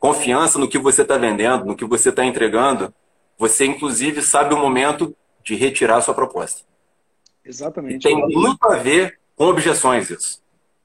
confiança 0.00 0.58
no 0.58 0.66
que 0.66 0.78
você 0.78 1.02
está 1.02 1.18
vendendo, 1.18 1.66
no 1.66 1.76
que 1.76 1.84
você 1.84 2.08
está 2.08 2.24
entregando, 2.24 2.92
você 3.38 3.66
inclusive 3.66 4.22
sabe 4.22 4.54
o 4.54 4.58
momento 4.58 5.14
de 5.44 5.54
retirar 5.54 5.98
a 5.98 6.00
sua 6.00 6.14
proposta. 6.14 6.62
Exatamente. 7.44 7.96
E 7.96 7.98
tem 8.00 8.16
muito 8.16 8.66
a 8.66 8.76
ver 8.76 9.20
com 9.36 9.44
objeções 9.44 10.10
isso. 10.10 10.42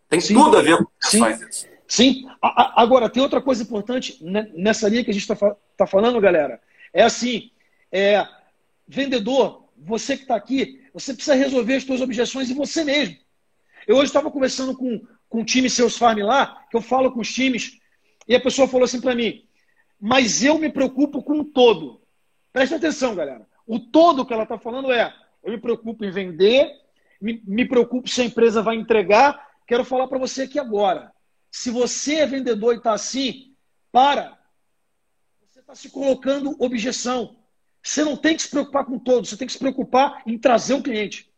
Tem 0.09 0.20
Sim. 0.20 0.36
tudo 0.36 0.57
a 0.57 0.61
ver 0.61 0.78
com 0.78 0.84
objeções 0.84 1.39
Sim. 1.39 1.47
isso. 1.49 1.68
Sim. 1.88 2.28
Agora, 2.41 3.09
tem 3.09 3.24
outra 3.24 3.41
coisa 3.41 3.63
importante 3.63 4.18
nessa 4.22 4.89
linha 4.89 5.03
que 5.03 5.11
a 5.11 5.13
gente 5.13 5.32
está 5.32 5.55
tá 5.78 5.88
falando, 5.88 6.20
galera. 6.20 6.59
É 6.93 7.03
assim, 7.03 7.51
é, 7.91 8.26
vendedor, 8.88 9.66
você 9.78 10.18
que 10.18 10.24
está 10.24 10.36
aqui, 10.36 10.84
você 10.93 11.13
precisa 11.13 11.36
resolver 11.36 11.76
as 11.76 11.84
suas 11.84 12.01
objeções 12.01 12.49
em 12.49 12.55
você 12.55 12.84
mesmo. 12.84 13.16
Eu 13.88 13.97
hoje 13.97 14.05
estava 14.05 14.32
conversando 14.32 14.76
com, 14.76 15.05
com 15.30 15.41
o 15.41 15.45
time 15.45 15.70
Seus 15.70 15.95
Farm 15.97 16.20
lá, 16.20 16.66
que 16.70 16.76
eu 16.76 16.82
falo 16.82 17.11
com 17.11 17.20
os 17.20 17.32
times 17.32 17.80
e 18.28 18.36
a 18.36 18.39
pessoa 18.39 18.67
falou 18.67 18.86
assim 18.86 19.01
para 19.01 19.15
mim: 19.15 19.45
mas 19.99 20.43
eu 20.43 20.57
me 20.57 20.71
preocupo 20.71 21.23
com 21.23 21.39
o 21.39 21.45
todo. 21.45 22.01
Presta 22.51 22.76
atenção, 22.76 23.15
galera. 23.15 23.47
O 23.65 23.80
todo 23.80 24.26
que 24.26 24.34
ela 24.34 24.43
está 24.43 24.57
falando 24.57 24.91
é: 24.91 25.13
eu 25.43 25.51
me 25.51 25.59
preocupo 25.59 26.03
em 26.05 26.11
vender, 26.11 26.71
me, 27.21 27.41
me 27.45 27.67
preocupo 27.67 28.07
se 28.07 28.21
a 28.21 28.26
empresa 28.26 28.61
vai 28.61 28.76
entregar. 28.76 29.45
Quero 29.67 29.84
falar 29.84 30.07
para 30.07 30.19
você 30.19 30.43
aqui 30.43 30.59
agora. 30.59 31.11
Se 31.49 31.71
você 31.71 32.15
é 32.15 32.28
vendedor 32.28 32.73
e 32.73 32.78
está 32.78 32.93
assim, 32.93 33.55
para. 33.91 34.38
Você 35.47 35.59
está 35.59 35.73
se 35.73 35.89
colocando 35.89 36.55
objeção. 36.59 37.38
Você 37.82 38.03
não 38.03 38.17
tem 38.17 38.36
que 38.36 38.41
se 38.41 38.49
preocupar 38.49 38.86
com 38.86 38.97
todo, 38.97 39.26
você 39.26 39.38
tem 39.38 39.45
que 39.45 39.53
se 39.53 39.59
preocupar 39.59 40.23
em 40.26 40.38
trazer 40.38 40.73
o 40.73 40.82
cliente. 40.82 41.32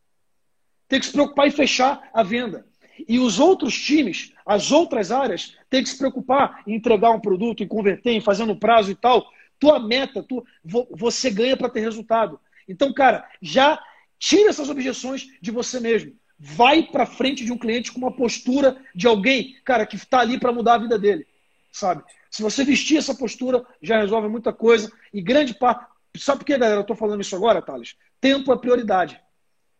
Tem 0.87 0.99
que 0.99 1.05
se 1.05 1.11
preocupar 1.11 1.47
em 1.47 1.51
fechar 1.51 2.09
a 2.13 2.23
venda. 2.23 2.65
E 3.07 3.19
os 3.19 3.39
outros 3.39 3.77
times, 3.77 4.33
as 4.45 4.71
outras 4.71 5.11
áreas, 5.11 5.57
têm 5.69 5.83
que 5.83 5.89
se 5.89 5.97
preocupar 5.97 6.63
em 6.65 6.75
entregar 6.75 7.11
um 7.11 7.19
produto, 7.19 7.63
em 7.63 7.67
converter, 7.67 8.11
em 8.11 8.21
fazer 8.21 8.45
no 8.45 8.57
prazo 8.57 8.91
e 8.91 8.95
tal. 8.95 9.25
Tua 9.59 9.79
meta, 9.79 10.23
tu, 10.23 10.45
você 10.63 11.29
ganha 11.29 11.57
para 11.57 11.69
ter 11.69 11.81
resultado. 11.81 12.39
Então, 12.67 12.93
cara, 12.93 13.27
já 13.41 13.81
tira 14.17 14.49
essas 14.49 14.69
objeções 14.69 15.27
de 15.41 15.51
você 15.51 15.79
mesmo. 15.79 16.13
Vai 16.39 16.83
para 16.83 17.05
frente 17.05 17.43
de 17.43 17.51
um 17.51 17.57
cliente 17.57 17.91
com 17.91 17.99
uma 17.99 18.15
postura 18.15 18.77
de 18.93 19.07
alguém, 19.07 19.55
cara, 19.65 19.85
que 19.85 19.95
está 19.95 20.19
ali 20.19 20.39
para 20.39 20.51
mudar 20.51 20.75
a 20.75 20.79
vida 20.79 20.97
dele, 20.97 21.25
sabe? 21.71 22.03
Se 22.29 22.43
você 22.43 22.63
vestir 22.63 22.97
essa 22.97 23.15
postura, 23.15 23.65
já 23.81 23.99
resolve 23.99 24.27
muita 24.27 24.53
coisa 24.53 24.91
e 25.11 25.19
grande 25.19 25.55
parte, 25.55 25.87
Sabe 26.19 26.39
por 26.39 26.45
que, 26.45 26.57
galera, 26.57 26.79
eu 26.79 26.81
estou 26.81 26.95
falando 26.95 27.21
isso 27.21 27.35
agora, 27.35 27.61
Thales? 27.61 27.95
Tempo 28.19 28.51
é 28.51 28.57
prioridade. 28.57 29.21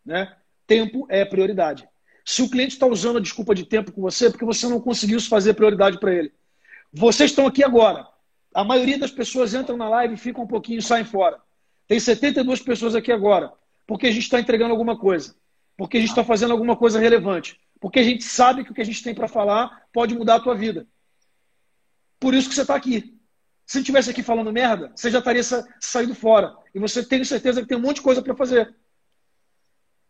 Né? 0.05 0.35
Tempo 0.65 1.05
é 1.09 1.25
prioridade. 1.25 1.87
Se 2.27 2.41
o 2.41 2.49
cliente 2.49 2.73
está 2.73 2.85
usando 2.85 3.19
a 3.19 3.21
desculpa 3.21 3.55
de 3.55 3.63
tempo 3.63 3.89
com 3.89 4.01
você, 4.01 4.25
é 4.25 4.29
porque 4.29 4.43
você 4.43 4.67
não 4.67 4.81
conseguiu 4.81 5.17
fazer 5.21 5.53
prioridade 5.53 5.97
para 5.97 6.13
ele. 6.13 6.33
Vocês 6.91 7.31
estão 7.31 7.47
aqui 7.47 7.63
agora. 7.63 8.05
A 8.53 8.65
maioria 8.65 8.99
das 8.99 9.11
pessoas 9.11 9.53
entram 9.53 9.77
na 9.77 9.87
live, 9.87 10.17
ficam 10.17 10.43
um 10.43 10.47
pouquinho 10.47 10.79
e 10.79 10.81
saem 10.81 11.05
fora. 11.05 11.39
Tem 11.87 11.97
72 11.97 12.61
pessoas 12.61 12.95
aqui 12.95 13.13
agora. 13.13 13.53
Porque 13.87 14.07
a 14.07 14.11
gente 14.11 14.23
está 14.23 14.41
entregando 14.41 14.71
alguma 14.71 14.99
coisa. 14.99 15.35
Porque 15.77 15.95
a 15.95 15.99
gente 16.01 16.09
está 16.09 16.21
fazendo 16.21 16.51
alguma 16.51 16.75
coisa 16.75 16.99
relevante. 16.99 17.57
Porque 17.79 17.99
a 17.99 18.03
gente 18.03 18.25
sabe 18.25 18.65
que 18.65 18.71
o 18.71 18.73
que 18.73 18.81
a 18.81 18.85
gente 18.85 19.01
tem 19.01 19.15
para 19.15 19.29
falar 19.29 19.83
pode 19.93 20.13
mudar 20.13 20.35
a 20.35 20.41
tua 20.41 20.53
vida. 20.53 20.85
Por 22.19 22.33
isso 22.33 22.49
que 22.49 22.55
você 22.55 22.63
está 22.63 22.75
aqui. 22.75 23.17
Se 23.65 23.79
estivesse 23.79 24.09
aqui 24.09 24.21
falando 24.21 24.51
merda, 24.51 24.91
você 24.93 25.09
já 25.09 25.19
estaria 25.19 25.43
sa 25.43 25.65
saído 25.79 26.13
fora. 26.13 26.53
E 26.75 26.79
você 26.79 27.05
tem 27.05 27.23
certeza 27.23 27.61
que 27.61 27.69
tem 27.69 27.77
um 27.77 27.81
monte 27.81 27.97
de 27.97 28.01
coisa 28.01 28.21
para 28.21 28.35
fazer. 28.35 28.75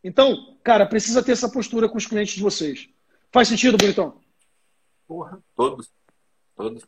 Então, 0.07 0.55
cara, 0.63 0.85
precisa 0.85 1.21
ter 1.21 1.33
essa 1.33 1.49
postura 1.49 1.89
com 1.89 1.97
os 1.97 2.05
clientes 2.05 2.33
de 2.33 2.41
vocês. 2.41 2.87
Faz 3.29 3.49
sentido, 3.49 3.77
Bonitão? 3.77 4.15
Porra, 5.05 5.37
todos. 5.53 5.91
Todos. 6.55 6.81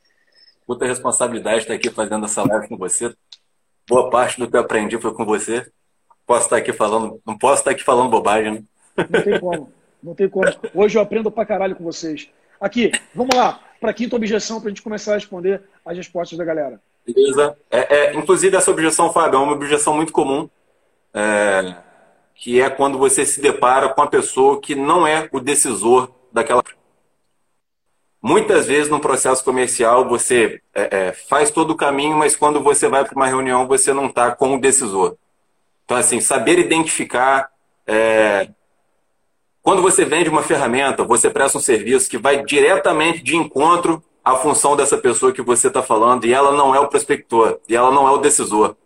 Puta 0.65 0.86
responsabilidade 0.86 1.59
estar 1.59 1.74
aqui 1.74 1.89
fazendo 1.89 2.26
essa 2.26 2.47
live 2.47 2.70
com 2.70 2.78
você. 2.78 3.13
Boa 3.88 4.09
parte 4.09 4.39
do 4.39 4.49
que 4.49 4.55
eu 4.55 4.61
aprendi 4.61 4.97
foi 4.97 5.13
com 5.13 5.26
você. 5.26 5.70
Posso 6.26 6.45
estar 6.45 6.57
aqui 6.57 6.72
falando, 6.72 7.20
não 7.26 7.38
posso 7.38 7.61
estar 7.61 7.72
aqui 7.72 7.84
falando 7.84 8.09
bobagem, 8.09 8.53
né? 8.53 8.63
Não 9.09 9.22
tem 9.22 9.39
como. 9.39 9.74
Não 10.01 10.15
tem 10.15 10.30
como. 10.30 10.47
Hoje 10.74 10.97
eu 10.97 11.01
aprendo 11.01 11.30
pra 11.30 11.45
caralho 11.45 11.76
com 11.76 11.84
vocês. 11.84 12.30
Aqui, 12.61 12.89
vamos 13.13 13.36
lá 13.36 13.59
para 13.82 13.93
quinta 13.93 14.15
objeção, 14.15 14.61
para 14.61 14.67
a 14.67 14.70
gente 14.70 14.82
começar 14.82 15.11
a 15.11 15.15
responder 15.15 15.61
as 15.86 15.97
respostas 15.97 16.38
da 16.38 16.45
galera. 16.45 16.82
Beleza. 17.05 17.57
É, 17.70 17.95
é, 17.95 18.13
inclusive, 18.13 18.55
essa 18.55 18.72
objeção, 18.72 19.11
Fábio, 19.11 19.39
é 19.39 19.43
uma 19.43 19.53
objeção 19.53 19.93
muito 19.93 20.13
comum, 20.13 20.49
é, 21.13 21.76
que 22.40 22.62
é 22.62 22.70
quando 22.70 22.98
você 22.98 23.26
se 23.26 23.42
depara 23.42 23.90
com 23.90 24.02
a 24.02 24.08
pessoa 24.08 24.62
que 24.62 24.74
não 24.74 25.06
é 25.06 25.28
o 25.34 25.42
decisor 25.42 26.10
daquela. 26.32 26.64
Muitas 28.22 28.66
vezes 28.66 28.90
no 28.90 29.02
processo 29.02 29.44
comercial 29.44 30.08
você 30.08 30.62
é, 30.74 31.08
é, 31.08 31.12
faz 31.12 31.52
todo 31.52 31.72
o 31.72 31.76
caminho, 31.76 32.18
mas 32.18 32.38
quando 32.38 32.64
você 32.64 32.88
vai 32.88 33.04
para 33.04 33.16
uma 33.16 33.28
reunião 33.28 33.68
você 33.68 33.94
não 33.94 34.06
está 34.06 34.32
com 34.32 34.56
o 34.56 34.60
decisor. 34.60 35.18
Então, 35.84 35.98
assim, 35.98 36.22
saber 36.22 36.58
identificar 36.60 37.50
é, 37.86 38.50
quando 39.62 39.82
você 39.82 40.06
vende 40.06 40.30
uma 40.30 40.44
ferramenta, 40.44 41.04
você 41.04 41.30
presta 41.30 41.58
um 41.58 41.62
serviço 41.62 42.10
que 42.10 42.18
vai 42.18 42.46
diretamente 42.46 43.22
de 43.22 43.36
encontro 43.36 44.02
à 44.24 44.36
função 44.36 44.78
dessa 44.78 44.98
pessoa 44.98 45.34
que 45.34 45.42
você 45.42 45.68
está 45.68 45.84
falando 45.84 46.26
e 46.26 46.34
ela 46.34 46.54
não 46.54 46.74
é 46.74 46.80
o 46.80 46.88
prospector, 46.88 47.60
e 47.68 47.76
ela 47.76 47.92
não 47.92 48.08
é 48.08 48.12
o 48.12 48.18
decisor. 48.18 48.78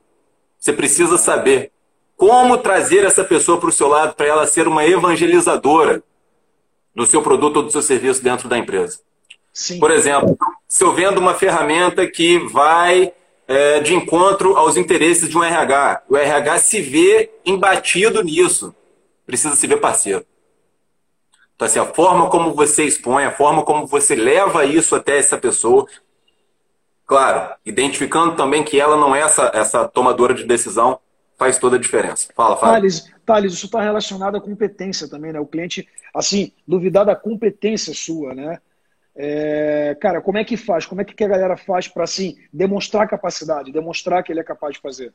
Você 0.58 0.74
precisa 0.74 1.18
saber 1.20 1.72
como 2.16 2.58
trazer 2.58 3.04
essa 3.04 3.24
pessoa 3.24 3.60
para 3.60 3.70
o 3.70 3.72
seu 3.72 3.88
lado 3.88 4.16
para 4.16 4.28
ela 4.28 4.48
ser 4.48 4.68
uma 4.68 4.86
evangelizadora 4.86 6.04
do 6.96 7.06
seu 7.06 7.22
produto 7.22 7.58
ou 7.58 7.64
do 7.64 7.72
seu 7.72 7.82
serviço 7.82 8.24
dentro 8.24 8.48
da 8.48 8.58
empresa. 8.58 9.00
Sim. 9.52 9.80
Por 9.80 9.92
exemplo, 9.92 10.38
se 10.68 10.84
eu 10.84 10.94
vendo 10.94 11.20
uma 11.20 11.34
ferramenta 11.34 12.08
que 12.08 12.40
vai 12.40 13.14
é, 13.48 13.80
de 13.80 13.94
encontro 13.94 14.56
aos 14.58 14.78
interesses 14.78 15.30
de 15.30 15.38
um 15.38 15.44
RH, 15.44 16.04
o 16.10 16.18
RH 16.18 16.60
se 16.60 16.82
vê 16.82 17.32
embatido 17.46 18.24
nisso, 18.24 18.76
precisa 19.26 19.56
se 19.56 19.68
ver 19.68 19.78
parceiro. 19.78 20.26
Então, 21.56 21.68
assim, 21.68 21.80
a 21.80 21.86
forma 21.86 22.30
como 22.30 22.54
você 22.54 22.84
expõe, 22.84 23.26
a 23.26 23.32
forma 23.32 23.64
como 23.64 23.86
você 23.86 24.16
leva 24.16 24.66
isso 24.66 24.96
até 24.96 25.18
essa 25.18 25.38
pessoa, 25.38 25.86
claro, 27.06 27.54
identificando 27.66 28.36
também 28.36 28.64
que 28.64 28.80
ela 28.80 28.98
não 28.98 29.16
é 29.16 29.22
essa, 29.22 29.52
essa 29.54 29.88
tomadora 29.88 30.34
de 30.34 30.44
decisão, 30.46 31.00
faz 31.44 31.58
toda 31.58 31.76
a 31.76 31.80
diferença. 31.80 32.30
Fala, 32.34 32.56
fala. 32.56 32.74
Thales, 32.74 33.12
Thales 33.26 33.54
isso 33.54 33.66
está 33.66 33.82
relacionado 33.82 34.38
à 34.38 34.42
competência 34.42 35.10
também, 35.10 35.34
né? 35.34 35.40
O 35.42 35.46
cliente, 35.46 35.88
assim, 36.14 36.54
duvidar 36.66 37.06
da 37.06 37.16
competência 37.16 37.94
sua, 37.94 38.34
né? 38.34 38.60
É, 39.14 39.96
cara, 40.00 40.22
como 40.22 40.38
é 40.38 40.46
que 40.46 40.56
faz? 40.56 40.86
Como 40.86 41.02
é 41.02 41.04
que 41.04 41.22
a 41.24 41.28
galera 41.28 41.58
faz 41.58 41.88
para, 41.88 42.06
assim, 42.06 42.38
demonstrar 42.52 43.10
capacidade, 43.10 43.74
demonstrar 43.74 44.24
que 44.24 44.32
ele 44.32 44.40
é 44.40 44.44
capaz 44.44 44.76
de 44.76 44.82
fazer? 44.82 45.14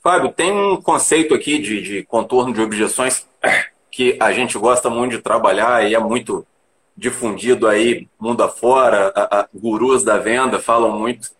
Fábio, 0.00 0.32
tem 0.32 0.52
um 0.52 0.80
conceito 0.80 1.34
aqui 1.34 1.58
de, 1.58 1.82
de 1.82 2.02
contorno 2.04 2.52
de 2.52 2.60
objeções 2.60 3.26
que 3.90 4.18
a 4.20 4.32
gente 4.32 4.58
gosta 4.58 4.90
muito 4.90 5.16
de 5.16 5.22
trabalhar 5.22 5.88
e 5.88 5.94
é 5.94 5.98
muito 5.98 6.46
difundido 6.94 7.66
aí 7.66 8.06
mundo 8.20 8.42
afora, 8.42 9.12
a, 9.14 9.40
a, 9.40 9.48
gurus 9.54 10.04
da 10.04 10.18
venda 10.18 10.58
falam 10.58 10.98
muito, 10.98 11.30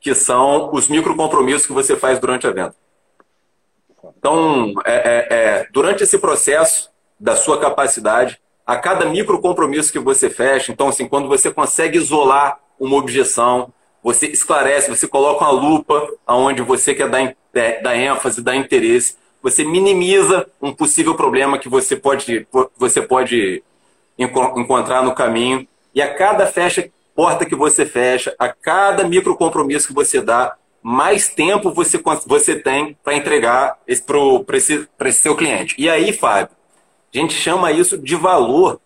que 0.00 0.14
são 0.14 0.70
os 0.72 0.88
micro 0.88 1.14
compromissos 1.14 1.66
que 1.66 1.72
você 1.72 1.96
faz 1.96 2.18
durante 2.18 2.46
a 2.46 2.50
venda. 2.50 2.74
Então, 4.18 4.72
é, 4.84 4.94
é, 4.94 5.26
é, 5.30 5.68
durante 5.72 6.02
esse 6.02 6.18
processo 6.18 6.90
da 7.18 7.36
sua 7.36 7.58
capacidade, 7.60 8.40
a 8.66 8.76
cada 8.76 9.04
micro 9.04 9.40
compromisso 9.40 9.92
que 9.92 9.98
você 9.98 10.30
fecha, 10.30 10.72
então, 10.72 10.88
assim, 10.88 11.06
quando 11.06 11.28
você 11.28 11.50
consegue 11.50 11.98
isolar 11.98 12.58
uma 12.78 12.96
objeção, 12.96 13.72
você 14.02 14.26
esclarece, 14.26 14.88
você 14.88 15.06
coloca 15.06 15.44
uma 15.44 15.50
lupa 15.50 16.08
aonde 16.26 16.62
você 16.62 16.94
quer 16.94 17.08
dar, 17.08 17.34
é, 17.54 17.82
dar 17.82 17.96
ênfase, 17.96 18.42
dar 18.42 18.56
interesse, 18.56 19.16
você 19.42 19.64
minimiza 19.64 20.46
um 20.60 20.72
possível 20.72 21.14
problema 21.14 21.58
que 21.58 21.68
você 21.68 21.96
pode, 21.96 22.46
você 22.76 23.02
pode 23.02 23.62
encontrar 24.18 25.02
no 25.02 25.14
caminho. 25.14 25.66
E 25.94 26.02
a 26.02 26.14
cada 26.14 26.46
fecha, 26.46 26.90
porta 27.20 27.44
que 27.44 27.54
você 27.54 27.84
fecha, 27.84 28.34
a 28.38 28.48
cada 28.48 29.06
micro 29.06 29.36
compromisso 29.36 29.88
que 29.88 29.92
você 29.92 30.22
dá, 30.22 30.56
mais 30.82 31.28
tempo 31.28 31.70
você, 31.70 32.02
você 32.26 32.56
tem 32.56 32.96
para 33.04 33.12
entregar 33.12 33.76
para 34.46 34.56
esse, 34.56 34.88
esse 35.04 35.20
seu 35.20 35.36
cliente. 35.36 35.74
E 35.76 35.86
aí, 35.86 36.14
Fábio, 36.14 36.56
a 37.14 37.18
gente 37.18 37.34
chama 37.34 37.72
isso 37.72 37.98
de 37.98 38.16
valor 38.16 38.80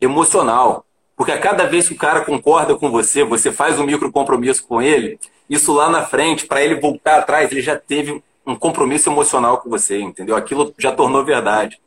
emocional. 0.00 0.84
Porque 1.16 1.30
a 1.30 1.38
cada 1.38 1.66
vez 1.66 1.86
que 1.86 1.94
o 1.94 1.96
cara 1.96 2.22
concorda 2.22 2.74
com 2.74 2.90
você, 2.90 3.22
você 3.22 3.52
faz 3.52 3.78
um 3.78 3.86
micro 3.86 4.10
compromisso 4.10 4.66
com 4.66 4.82
ele, 4.82 5.16
isso 5.48 5.72
lá 5.72 5.88
na 5.88 6.04
frente, 6.04 6.46
para 6.46 6.64
ele 6.64 6.80
voltar 6.80 7.20
atrás, 7.20 7.52
ele 7.52 7.62
já 7.62 7.76
teve 7.78 8.20
um 8.44 8.56
compromisso 8.56 9.08
emocional 9.08 9.58
com 9.58 9.70
você, 9.70 10.00
entendeu? 10.00 10.34
Aquilo 10.34 10.74
já 10.76 10.90
tornou 10.90 11.24
verdade. 11.24 11.78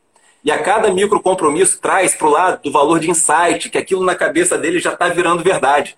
E 0.43 0.51
a 0.51 0.61
cada 0.61 0.91
micro 0.93 1.21
compromisso 1.21 1.79
traz 1.81 2.15
para 2.15 2.27
o 2.27 2.31
lado 2.31 2.61
do 2.63 2.71
valor 2.71 2.99
de 2.99 3.09
insight, 3.09 3.69
que 3.69 3.77
aquilo 3.77 4.03
na 4.03 4.15
cabeça 4.15 4.57
dele 4.57 4.79
já 4.79 4.93
está 4.93 5.09
virando 5.09 5.43
verdade. 5.43 5.97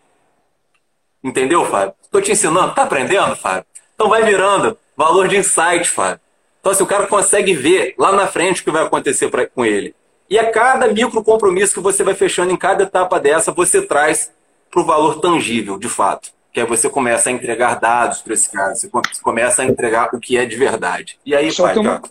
Entendeu, 1.23 1.65
Fábio? 1.65 1.93
Estou 2.01 2.21
te 2.21 2.31
ensinando. 2.31 2.73
Tá 2.73 2.83
aprendendo, 2.83 3.35
Fábio? 3.35 3.65
Então 3.93 4.09
vai 4.09 4.23
virando 4.23 4.77
valor 4.97 5.27
de 5.27 5.37
insight, 5.37 5.87
Fábio. 5.87 6.19
Então, 6.59 6.73
se 6.73 6.77
assim, 6.77 6.83
o 6.83 6.87
cara 6.87 7.07
consegue 7.07 7.53
ver 7.53 7.93
lá 7.97 8.11
na 8.11 8.27
frente 8.27 8.61
o 8.61 8.63
que 8.63 8.71
vai 8.71 8.83
acontecer 8.83 9.29
pra, 9.29 9.47
com 9.47 9.65
ele. 9.65 9.95
E 10.29 10.39
a 10.39 10.51
cada 10.51 10.87
micro 10.87 11.23
compromisso 11.23 11.73
que 11.73 11.79
você 11.79 12.03
vai 12.03 12.13
fechando 12.13 12.51
em 12.51 12.57
cada 12.57 12.83
etapa 12.83 13.19
dessa, 13.19 13.51
você 13.51 13.81
traz 13.81 14.31
para 14.69 14.81
o 14.81 14.85
valor 14.85 15.19
tangível, 15.19 15.77
de 15.77 15.89
fato 15.89 16.31
que 16.53 16.59
aí 16.59 16.65
você 16.65 16.89
começa 16.89 17.29
a 17.29 17.31
entregar 17.31 17.79
dados 17.79 18.21
para 18.21 18.33
esse 18.33 18.51
cara, 18.51 18.75
você 18.75 18.89
começa 19.21 19.61
a 19.61 19.65
entregar 19.65 20.09
o 20.13 20.19
que 20.19 20.37
é 20.37 20.45
de 20.45 20.55
verdade. 20.55 21.17
E 21.25 21.33
aí, 21.33 21.51
só, 21.51 21.63
pai, 21.63 21.73
tem, 21.73 21.81
uma, 21.81 22.01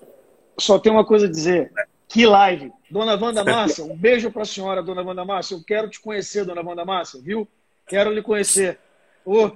só 0.58 0.78
tem 0.78 0.92
uma 0.92 1.04
coisa 1.04 1.26
a 1.26 1.30
dizer. 1.30 1.70
Que 2.10 2.26
live! 2.26 2.72
Dona 2.90 3.14
Wanda 3.14 3.44
Massa, 3.44 3.84
um 3.84 3.96
beijo 3.96 4.32
para 4.32 4.42
a 4.42 4.44
senhora, 4.44 4.82
Dona 4.82 5.00
Wanda 5.00 5.24
Massa. 5.24 5.54
Eu 5.54 5.62
quero 5.62 5.88
te 5.88 6.00
conhecer, 6.00 6.44
Dona 6.44 6.60
Wanda 6.60 6.84
Massa, 6.84 7.20
viu? 7.22 7.46
Quero 7.86 8.12
lhe 8.12 8.20
conhecer. 8.20 8.80
Oh, 9.24 9.52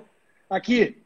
aqui, 0.49 1.03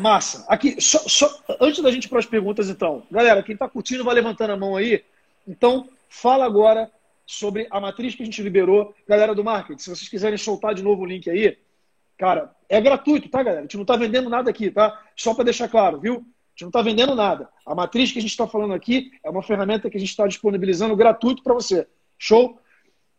massa. 0.00 0.44
Aqui, 0.48 0.80
só, 0.80 1.00
só, 1.00 1.42
antes 1.60 1.82
da 1.82 1.90
gente 1.90 2.04
ir 2.04 2.08
para 2.08 2.20
as 2.20 2.26
perguntas, 2.26 2.68
então. 2.68 3.02
Galera, 3.10 3.42
quem 3.42 3.54
está 3.54 3.68
curtindo 3.68 4.04
vai 4.04 4.14
levantando 4.14 4.52
a 4.52 4.56
mão 4.56 4.76
aí. 4.76 5.04
Então, 5.46 5.88
fala 6.08 6.44
agora 6.44 6.88
sobre 7.26 7.66
a 7.68 7.80
matriz 7.80 8.14
que 8.14 8.22
a 8.22 8.24
gente 8.24 8.40
liberou. 8.40 8.94
Galera 9.08 9.34
do 9.34 9.42
marketing, 9.42 9.82
se 9.82 9.90
vocês 9.90 10.08
quiserem 10.08 10.38
soltar 10.38 10.72
de 10.72 10.84
novo 10.84 11.02
o 11.02 11.06
link 11.06 11.28
aí, 11.28 11.58
Cara, 12.16 12.54
é 12.68 12.80
gratuito, 12.80 13.28
tá, 13.28 13.42
galera? 13.42 13.60
A 13.60 13.62
gente 13.62 13.76
não 13.76 13.82
está 13.82 13.96
vendendo 13.96 14.30
nada 14.30 14.48
aqui, 14.48 14.70
tá? 14.70 15.02
Só 15.16 15.34
para 15.34 15.44
deixar 15.44 15.68
claro, 15.68 15.98
viu? 15.98 16.24
A 16.54 16.56
gente 16.56 16.62
não 16.62 16.68
está 16.68 16.82
vendendo 16.82 17.16
nada. 17.16 17.48
A 17.66 17.74
matriz 17.74 18.12
que 18.12 18.18
a 18.18 18.22
gente 18.22 18.30
está 18.30 18.46
falando 18.46 18.74
aqui 18.74 19.10
é 19.24 19.28
uma 19.28 19.42
ferramenta 19.42 19.90
que 19.90 19.96
a 19.96 20.00
gente 20.00 20.10
está 20.10 20.24
disponibilizando 20.24 20.94
gratuito 20.94 21.42
para 21.42 21.52
você. 21.52 21.86
Show? 22.16 22.60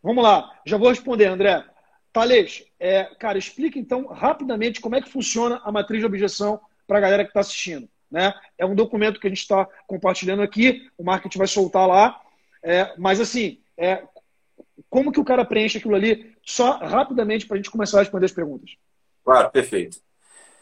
Vamos 0.02 0.24
lá. 0.24 0.58
Já 0.66 0.78
vou 0.78 0.88
responder, 0.88 1.26
André. 1.26 1.66
Thales, 2.14 2.64
é, 2.80 3.04
cara, 3.20 3.38
explica 3.38 3.78
então 3.78 4.08
rapidamente 4.08 4.80
como 4.80 4.96
é 4.96 5.02
que 5.02 5.12
funciona 5.12 5.60
a 5.66 5.72
matriz 5.72 6.00
de 6.00 6.06
objeção 6.06 6.62
para 6.88 6.98
a 6.98 7.02
galera 7.02 7.24
que 7.26 7.32
está 7.32 7.42
assistindo. 7.42 7.90
Né? 8.10 8.34
É 8.58 8.66
um 8.66 8.74
documento 8.74 9.20
que 9.20 9.28
a 9.28 9.30
gente 9.30 9.42
está 9.42 9.68
compartilhando 9.86 10.42
aqui, 10.42 10.90
o 10.98 11.04
marketing 11.04 11.38
vai 11.38 11.48
soltar 11.48 11.86
lá. 11.86 12.22
É, 12.64 12.94
mas 12.98 13.20
assim, 13.20 13.60
é, 13.78 14.02
como 14.90 15.12
que 15.12 15.20
o 15.20 15.26
cara 15.26 15.44
preenche 15.44 15.78
aquilo 15.78 15.96
ali? 15.96 16.34
Só 16.42 16.78
rapidamente 16.78 17.46
para 17.46 17.56
a 17.56 17.58
gente 17.58 17.70
começar 17.70 17.98
a 17.98 18.02
responder 18.02 18.28
as 18.28 18.32
perguntas. 18.32 18.72
Claro, 19.26 19.52
perfeito. 19.52 20.05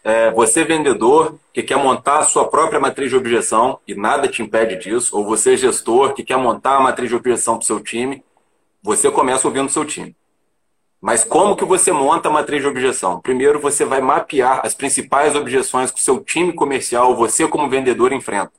É, 0.04 0.32
você, 0.32 0.66
vendedor, 0.66 1.40
que 1.54 1.64
quer 1.64 1.78
montar 1.78 2.20
a 2.20 2.24
sua 2.24 2.48
própria 2.48 2.80
matriz 2.80 3.10
de 3.10 3.16
objeção, 3.16 3.80
e 3.88 3.96
nada 3.96 4.28
te 4.28 4.42
impede 4.42 4.76
disso, 4.76 5.18
ou 5.18 5.24
você, 5.24 5.56
gestor, 5.56 6.14
que 6.14 6.24
quer 6.24 6.38
montar 6.38 6.76
a 6.76 6.80
matriz 6.82 7.10
de 7.10 7.16
objeção 7.16 7.56
para 7.56 7.64
o 7.64 7.66
seu 7.66 7.80
time, 7.80 8.24
você 8.82 9.10
começa 9.10 9.48
ouvindo 9.48 9.68
o 9.68 9.72
seu 9.72 9.86
time. 9.86 10.14
Mas 11.00 11.24
como 11.24 11.56
que 11.56 11.66
você 11.66 11.92
monta 11.92 12.30
a 12.30 12.32
matriz 12.32 12.62
de 12.62 12.68
objeção? 12.68 13.20
Primeiro, 13.22 13.60
você 13.60 13.86
vai 13.86 14.02
mapear 14.02 14.62
as 14.66 14.74
principais 14.74 15.36
objeções 15.36 15.92
que 15.92 16.00
o 16.00 16.04
seu 16.04 16.20
time 16.22 16.54
comercial, 16.54 17.16
você 17.16 17.48
como 17.48 17.70
vendedor, 17.70 18.12
enfrenta. 18.12 18.52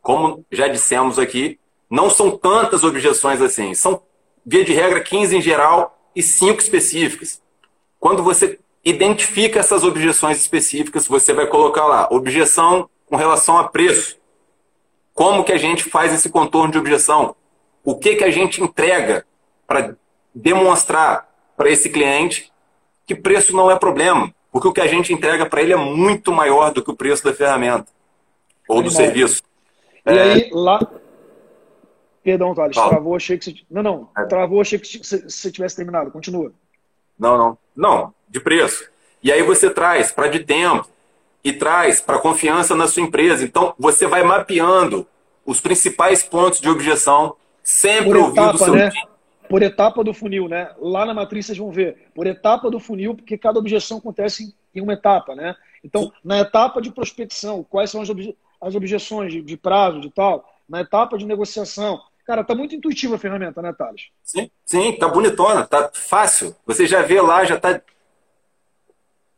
Como 0.00 0.44
já 0.50 0.66
dissemos 0.66 1.18
aqui, 1.18 1.58
não 1.90 2.10
são 2.10 2.36
tantas 2.36 2.82
objeções 2.82 3.40
assim. 3.40 3.74
São, 3.74 4.02
via 4.44 4.64
de 4.64 4.72
regra, 4.72 5.00
15 5.00 5.36
em 5.36 5.40
geral 5.40 5.96
e 6.14 6.22
5 6.22 6.60
específicas. 6.60 7.40
Quando 8.00 8.22
você 8.22 8.58
identifica 8.84 9.60
essas 9.60 9.84
objeções 9.84 10.38
específicas, 10.38 11.06
você 11.06 11.32
vai 11.32 11.46
colocar 11.46 11.86
lá, 11.86 12.08
objeção 12.10 12.88
com 13.06 13.16
relação 13.16 13.58
a 13.58 13.68
preço. 13.68 14.18
Como 15.14 15.44
que 15.44 15.52
a 15.52 15.58
gente 15.58 15.84
faz 15.84 16.12
esse 16.12 16.30
contorno 16.30 16.72
de 16.72 16.78
objeção? 16.78 17.36
O 17.84 17.96
que, 17.96 18.16
que 18.16 18.24
a 18.24 18.30
gente 18.30 18.62
entrega 18.62 19.26
para 19.66 19.96
demonstrar 20.34 21.28
para 21.56 21.70
esse 21.70 21.90
cliente 21.90 22.50
que 23.06 23.14
preço 23.14 23.54
não 23.54 23.70
é 23.70 23.78
problema, 23.78 24.32
porque 24.50 24.68
o 24.68 24.72
que 24.72 24.80
a 24.80 24.86
gente 24.86 25.12
entrega 25.12 25.46
para 25.46 25.62
ele 25.62 25.72
é 25.72 25.76
muito 25.76 26.32
maior 26.32 26.72
do 26.72 26.82
que 26.82 26.90
o 26.90 26.96
preço 26.96 27.24
da 27.24 27.34
ferramenta 27.34 27.86
ou 28.68 28.82
do 28.82 28.90
serviço. 28.90 29.42
E 30.06 30.10
é... 30.10 30.22
aí, 30.22 30.50
lá. 30.52 30.80
Perdão, 32.22 32.54
Thales, 32.54 32.76
travou, 32.76 33.16
achei 33.16 33.36
que 33.36 33.44
você. 33.44 33.54
Não, 33.68 33.82
não, 33.82 34.08
é. 34.16 34.24
travou, 34.24 34.60
achei 34.60 34.78
que 34.78 34.98
você 34.98 35.50
tivesse 35.50 35.76
terminado. 35.76 36.10
Continua. 36.10 36.52
Não, 37.18 37.36
não. 37.36 37.58
Não, 37.74 38.14
de 38.32 38.40
preço. 38.40 38.84
E 39.22 39.30
aí 39.30 39.42
você 39.42 39.70
traz 39.70 40.10
para 40.10 40.26
de 40.26 40.40
tempo 40.40 40.88
e 41.44 41.52
traz 41.52 42.00
para 42.00 42.18
confiança 42.18 42.74
na 42.74 42.88
sua 42.88 43.02
empresa. 43.02 43.44
Então, 43.44 43.74
você 43.78 44.06
vai 44.06 44.24
mapeando 44.24 45.06
os 45.44 45.60
principais 45.60 46.22
pontos 46.22 46.60
de 46.60 46.68
objeção, 46.68 47.36
sempre 47.62 48.18
ouvindo 48.18 48.54
o 48.54 48.58
seu 48.58 48.74
né? 48.74 48.90
time 48.90 49.12
por 49.52 49.60
etapa 49.60 50.02
do 50.02 50.14
funil, 50.14 50.48
né? 50.48 50.70
Lá 50.80 51.04
na 51.04 51.12
matriz 51.12 51.44
vocês 51.44 51.58
vão 51.58 51.70
ver, 51.70 52.08
por 52.14 52.26
etapa 52.26 52.70
do 52.70 52.80
funil, 52.80 53.14
porque 53.14 53.36
cada 53.36 53.58
objeção 53.58 53.98
acontece 53.98 54.54
em 54.74 54.80
uma 54.80 54.94
etapa, 54.94 55.34
né? 55.34 55.54
Então, 55.84 56.10
na 56.24 56.40
etapa 56.40 56.80
de 56.80 56.90
prospecção, 56.90 57.62
quais 57.62 57.90
são 57.90 58.00
as, 58.00 58.08
obje 58.08 58.34
as 58.58 58.74
objeções 58.74 59.30
de, 59.30 59.42
de, 59.42 59.56
prazo, 59.58 60.00
de 60.00 60.10
tal? 60.10 60.50
Na 60.66 60.80
etapa 60.80 61.18
de 61.18 61.26
negociação. 61.26 62.00
Cara, 62.24 62.42
tá 62.42 62.54
muito 62.54 62.74
intuitiva 62.74 63.16
a 63.16 63.18
ferramenta, 63.18 63.60
né, 63.60 63.74
Thales? 63.76 64.08
Sim, 64.24 64.50
sim, 64.64 64.96
tá 64.96 65.06
bonitona, 65.06 65.66
tá 65.66 65.90
fácil. 65.92 66.56
Você 66.64 66.86
já 66.86 67.02
vê 67.02 67.20
lá, 67.20 67.44
já 67.44 67.60
tá. 67.60 67.78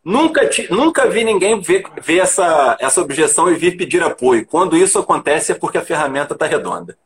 Nunca, 0.05 0.47
te, 0.49 0.71
nunca 0.71 1.09
vi 1.09 1.25
ninguém 1.25 1.59
ver, 1.61 1.85
ver 2.03 2.19
essa, 2.19 2.77
essa 2.79 3.01
objeção 3.01 3.51
e 3.51 3.57
vir 3.57 3.77
pedir 3.77 4.03
apoio. 4.03 4.47
Quando 4.47 4.77
isso 4.77 4.99
acontece 4.99 5.53
é 5.53 5.55
porque 5.55 5.79
a 5.79 5.85
ferramenta 5.85 6.35
tá 6.35 6.47
redonda. 6.47 6.99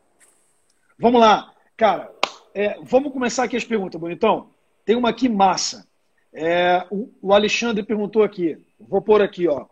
Vamos 0.98 1.20
lá. 1.20 1.52
Cara, 1.76 2.10
é, 2.52 2.76
vamos 2.82 3.12
começar 3.12 3.44
aqui 3.44 3.56
as 3.56 3.64
perguntas, 3.64 4.00
bonitão. 4.00 4.50
Tem 4.84 4.96
uma 4.96 5.10
aqui 5.10 5.28
massa. 5.28 5.86
É, 6.32 6.84
o, 6.90 7.08
o, 7.22 7.32
Alexandre 7.32 7.84
perguntou 7.84 8.24
aqui. 8.24 8.58
Vou 8.80 9.00
pôr 9.00 9.22
aqui, 9.22 9.46
ó. 9.46 9.66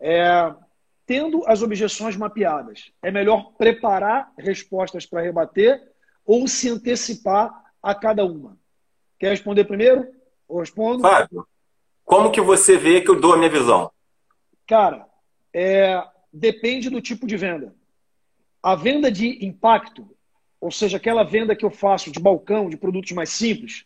É, 0.00 0.52
tendo 1.06 1.44
as 1.46 1.62
objeções 1.62 2.16
mapeadas, 2.16 2.90
é 3.00 3.12
melhor 3.12 3.52
preparar 3.56 4.32
respostas 4.36 5.06
para 5.06 5.22
rebater 5.22 5.80
ou 6.24 6.48
se 6.48 6.68
antecipar 6.68 7.64
a 7.80 7.94
cada 7.94 8.24
uma? 8.24 8.58
Quer 9.20 9.30
responder 9.30 9.64
primeiro? 9.64 10.08
Ou 10.48 10.58
respondo? 10.58 11.02
Fábio, 11.02 11.46
como 12.06 12.30
que 12.30 12.40
você 12.40 12.78
vê 12.78 13.00
que 13.00 13.10
eu 13.10 13.20
dou 13.20 13.34
a 13.34 13.36
minha 13.36 13.50
visão? 13.50 13.90
Cara, 14.64 15.06
é, 15.52 16.00
depende 16.32 16.88
do 16.88 17.00
tipo 17.00 17.26
de 17.26 17.36
venda. 17.36 17.74
A 18.62 18.76
venda 18.76 19.10
de 19.10 19.44
impacto, 19.44 20.08
ou 20.60 20.70
seja, 20.70 20.98
aquela 20.98 21.24
venda 21.24 21.56
que 21.56 21.64
eu 21.64 21.70
faço 21.70 22.12
de 22.12 22.20
balcão, 22.20 22.70
de 22.70 22.76
produtos 22.76 23.10
mais 23.10 23.30
simples, 23.30 23.84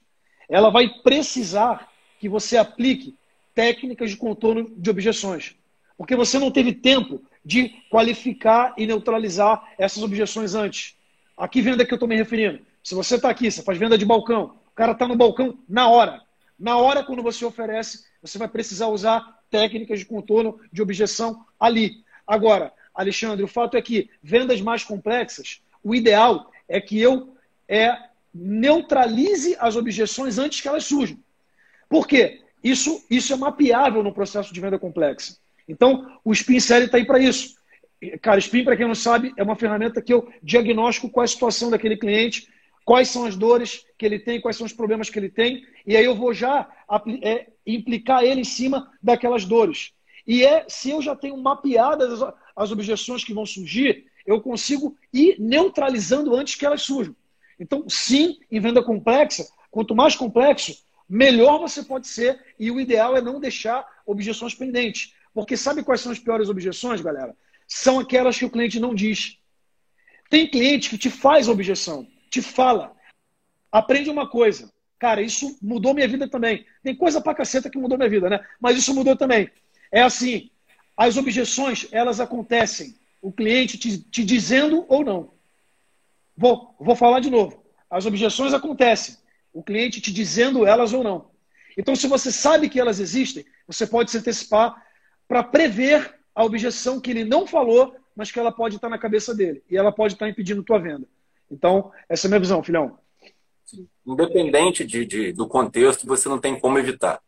ela 0.50 0.68
vai 0.68 0.86
precisar 1.02 1.90
que 2.18 2.28
você 2.28 2.58
aplique 2.58 3.16
técnicas 3.54 4.10
de 4.10 4.18
contorno 4.18 4.70
de 4.76 4.90
objeções. 4.90 5.56
Porque 5.96 6.14
você 6.14 6.38
não 6.38 6.50
teve 6.50 6.74
tempo 6.74 7.22
de 7.42 7.70
qualificar 7.90 8.74
e 8.76 8.86
neutralizar 8.86 9.66
essas 9.78 10.02
objeções 10.02 10.54
antes. 10.54 10.94
A 11.38 11.48
que 11.48 11.62
venda 11.62 11.86
que 11.86 11.92
eu 11.92 11.96
estou 11.96 12.08
me 12.08 12.16
referindo? 12.16 12.60
Se 12.84 12.94
você 12.94 13.16
está 13.16 13.30
aqui, 13.30 13.50
você 13.50 13.62
faz 13.62 13.78
venda 13.78 13.96
de 13.96 14.04
balcão, 14.04 14.58
o 14.66 14.74
cara 14.74 14.92
está 14.92 15.08
no 15.08 15.16
balcão 15.16 15.58
na 15.66 15.88
hora. 15.88 16.20
Na 16.60 16.76
hora, 16.76 17.02
quando 17.02 17.22
você 17.22 17.42
oferece, 17.42 18.04
você 18.20 18.36
vai 18.36 18.46
precisar 18.46 18.88
usar 18.88 19.40
técnicas 19.50 19.98
de 19.98 20.04
contorno 20.04 20.60
de 20.70 20.82
objeção 20.82 21.46
ali. 21.58 22.04
Agora, 22.26 22.70
Alexandre, 22.94 23.42
o 23.42 23.48
fato 23.48 23.78
é 23.78 23.82
que 23.82 24.10
vendas 24.22 24.60
mais 24.60 24.84
complexas, 24.84 25.62
o 25.82 25.94
ideal 25.94 26.52
é 26.68 26.78
que 26.78 27.00
eu 27.00 27.34
é, 27.66 27.96
neutralize 28.34 29.56
as 29.58 29.74
objeções 29.74 30.38
antes 30.38 30.60
que 30.60 30.68
elas 30.68 30.84
surjam. 30.84 31.18
Por 31.88 32.06
quê? 32.06 32.42
Isso, 32.62 33.02
isso 33.10 33.32
é 33.32 33.36
mapeável 33.36 34.02
no 34.02 34.12
processo 34.12 34.52
de 34.52 34.60
venda 34.60 34.78
complexa. 34.78 35.38
Então, 35.66 36.20
o 36.22 36.32
Spin 36.32 36.56
está 36.56 36.76
aí 36.76 37.06
para 37.06 37.18
isso. 37.18 37.56
Cara, 38.20 38.38
Spin, 38.38 38.64
para 38.64 38.76
quem 38.76 38.86
não 38.86 38.94
sabe, 38.94 39.32
é 39.36 39.42
uma 39.42 39.56
ferramenta 39.56 40.02
que 40.02 40.12
eu 40.12 40.30
diagnostico 40.42 41.08
qual 41.08 41.24
é 41.24 41.26
a 41.26 41.28
situação 41.28 41.70
daquele 41.70 41.96
cliente, 41.96 42.48
quais 42.84 43.08
são 43.08 43.24
as 43.24 43.34
dores 43.34 43.84
que 44.00 44.06
ele 44.06 44.18
tem, 44.18 44.40
quais 44.40 44.56
são 44.56 44.64
os 44.64 44.72
problemas 44.72 45.10
que 45.10 45.18
ele 45.18 45.28
tem, 45.28 45.62
e 45.86 45.94
aí 45.94 46.06
eu 46.06 46.14
vou 46.14 46.32
já 46.32 46.66
é, 47.22 47.48
implicar 47.66 48.24
ele 48.24 48.40
em 48.40 48.44
cima 48.44 48.90
daquelas 49.02 49.44
dores. 49.44 49.92
E 50.26 50.42
é 50.42 50.64
se 50.68 50.88
eu 50.88 51.02
já 51.02 51.14
tenho 51.14 51.36
mapeadas 51.36 52.22
as, 52.22 52.34
as 52.56 52.72
objeções 52.72 53.22
que 53.22 53.34
vão 53.34 53.44
surgir, 53.44 54.06
eu 54.24 54.40
consigo 54.40 54.96
ir 55.12 55.36
neutralizando 55.38 56.34
antes 56.34 56.54
que 56.54 56.64
elas 56.64 56.80
surjam. 56.80 57.14
Então, 57.58 57.84
sim, 57.90 58.38
em 58.50 58.58
venda 58.58 58.82
complexa, 58.82 59.46
quanto 59.70 59.94
mais 59.94 60.16
complexo, 60.16 60.82
melhor 61.06 61.58
você 61.58 61.82
pode 61.82 62.08
ser 62.08 62.40
e 62.58 62.70
o 62.70 62.80
ideal 62.80 63.14
é 63.14 63.20
não 63.20 63.38
deixar 63.38 63.86
objeções 64.06 64.54
pendentes. 64.54 65.12
Porque 65.34 65.58
sabe 65.58 65.82
quais 65.82 66.00
são 66.00 66.10
as 66.10 66.18
piores 66.18 66.48
objeções, 66.48 67.02
galera? 67.02 67.36
São 67.68 68.00
aquelas 68.00 68.38
que 68.38 68.46
o 68.46 68.50
cliente 68.50 68.80
não 68.80 68.94
diz. 68.94 69.36
Tem 70.30 70.48
cliente 70.48 70.88
que 70.88 70.96
te 70.96 71.10
faz 71.10 71.48
objeção, 71.48 72.06
te 72.30 72.40
fala. 72.40 72.98
Aprende 73.70 74.10
uma 74.10 74.28
coisa. 74.28 74.72
Cara, 74.98 75.22
isso 75.22 75.58
mudou 75.62 75.94
minha 75.94 76.08
vida 76.08 76.28
também. 76.28 76.66
Tem 76.82 76.94
coisa 76.94 77.20
pra 77.20 77.34
caceta 77.34 77.70
que 77.70 77.78
mudou 77.78 77.96
minha 77.96 78.10
vida, 78.10 78.28
né? 78.28 78.44
Mas 78.60 78.76
isso 78.76 78.94
mudou 78.94 79.16
também. 79.16 79.50
É 79.90 80.02
assim, 80.02 80.50
as 80.96 81.16
objeções, 81.16 81.88
elas 81.90 82.20
acontecem 82.20 82.94
o 83.22 83.32
cliente 83.32 83.78
te, 83.78 83.98
te 83.98 84.24
dizendo 84.24 84.84
ou 84.88 85.04
não. 85.04 85.32
Vou, 86.36 86.74
vou 86.78 86.96
falar 86.96 87.20
de 87.20 87.30
novo. 87.30 87.62
As 87.88 88.06
objeções 88.06 88.54
acontecem. 88.54 89.16
O 89.52 89.62
cliente 89.62 90.00
te 90.00 90.12
dizendo 90.12 90.66
elas 90.66 90.92
ou 90.92 91.02
não. 91.02 91.30
Então, 91.76 91.94
se 91.94 92.06
você 92.06 92.32
sabe 92.32 92.68
que 92.68 92.80
elas 92.80 93.00
existem, 93.00 93.44
você 93.66 93.86
pode 93.86 94.10
se 94.10 94.18
antecipar 94.18 94.84
para 95.28 95.42
prever 95.42 96.18
a 96.34 96.44
objeção 96.44 97.00
que 97.00 97.10
ele 97.10 97.24
não 97.24 97.46
falou, 97.46 97.94
mas 98.14 98.30
que 98.30 98.38
ela 98.38 98.52
pode 98.52 98.76
estar 98.76 98.88
na 98.88 98.98
cabeça 98.98 99.34
dele. 99.34 99.62
E 99.70 99.76
ela 99.76 99.92
pode 99.92 100.14
estar 100.14 100.28
impedindo 100.28 100.62
tua 100.62 100.78
venda. 100.78 101.06
Então, 101.50 101.92
essa 102.08 102.26
é 102.26 102.28
a 102.28 102.30
minha 102.30 102.40
visão, 102.40 102.62
filhão. 102.62 102.98
Independente 104.12 104.84
de, 104.84 105.06
de, 105.06 105.32
do 105.32 105.46
contexto, 105.46 106.06
você 106.06 106.28
não 106.28 106.38
tem 106.38 106.58
como 106.58 106.78
evitar. 106.78 107.20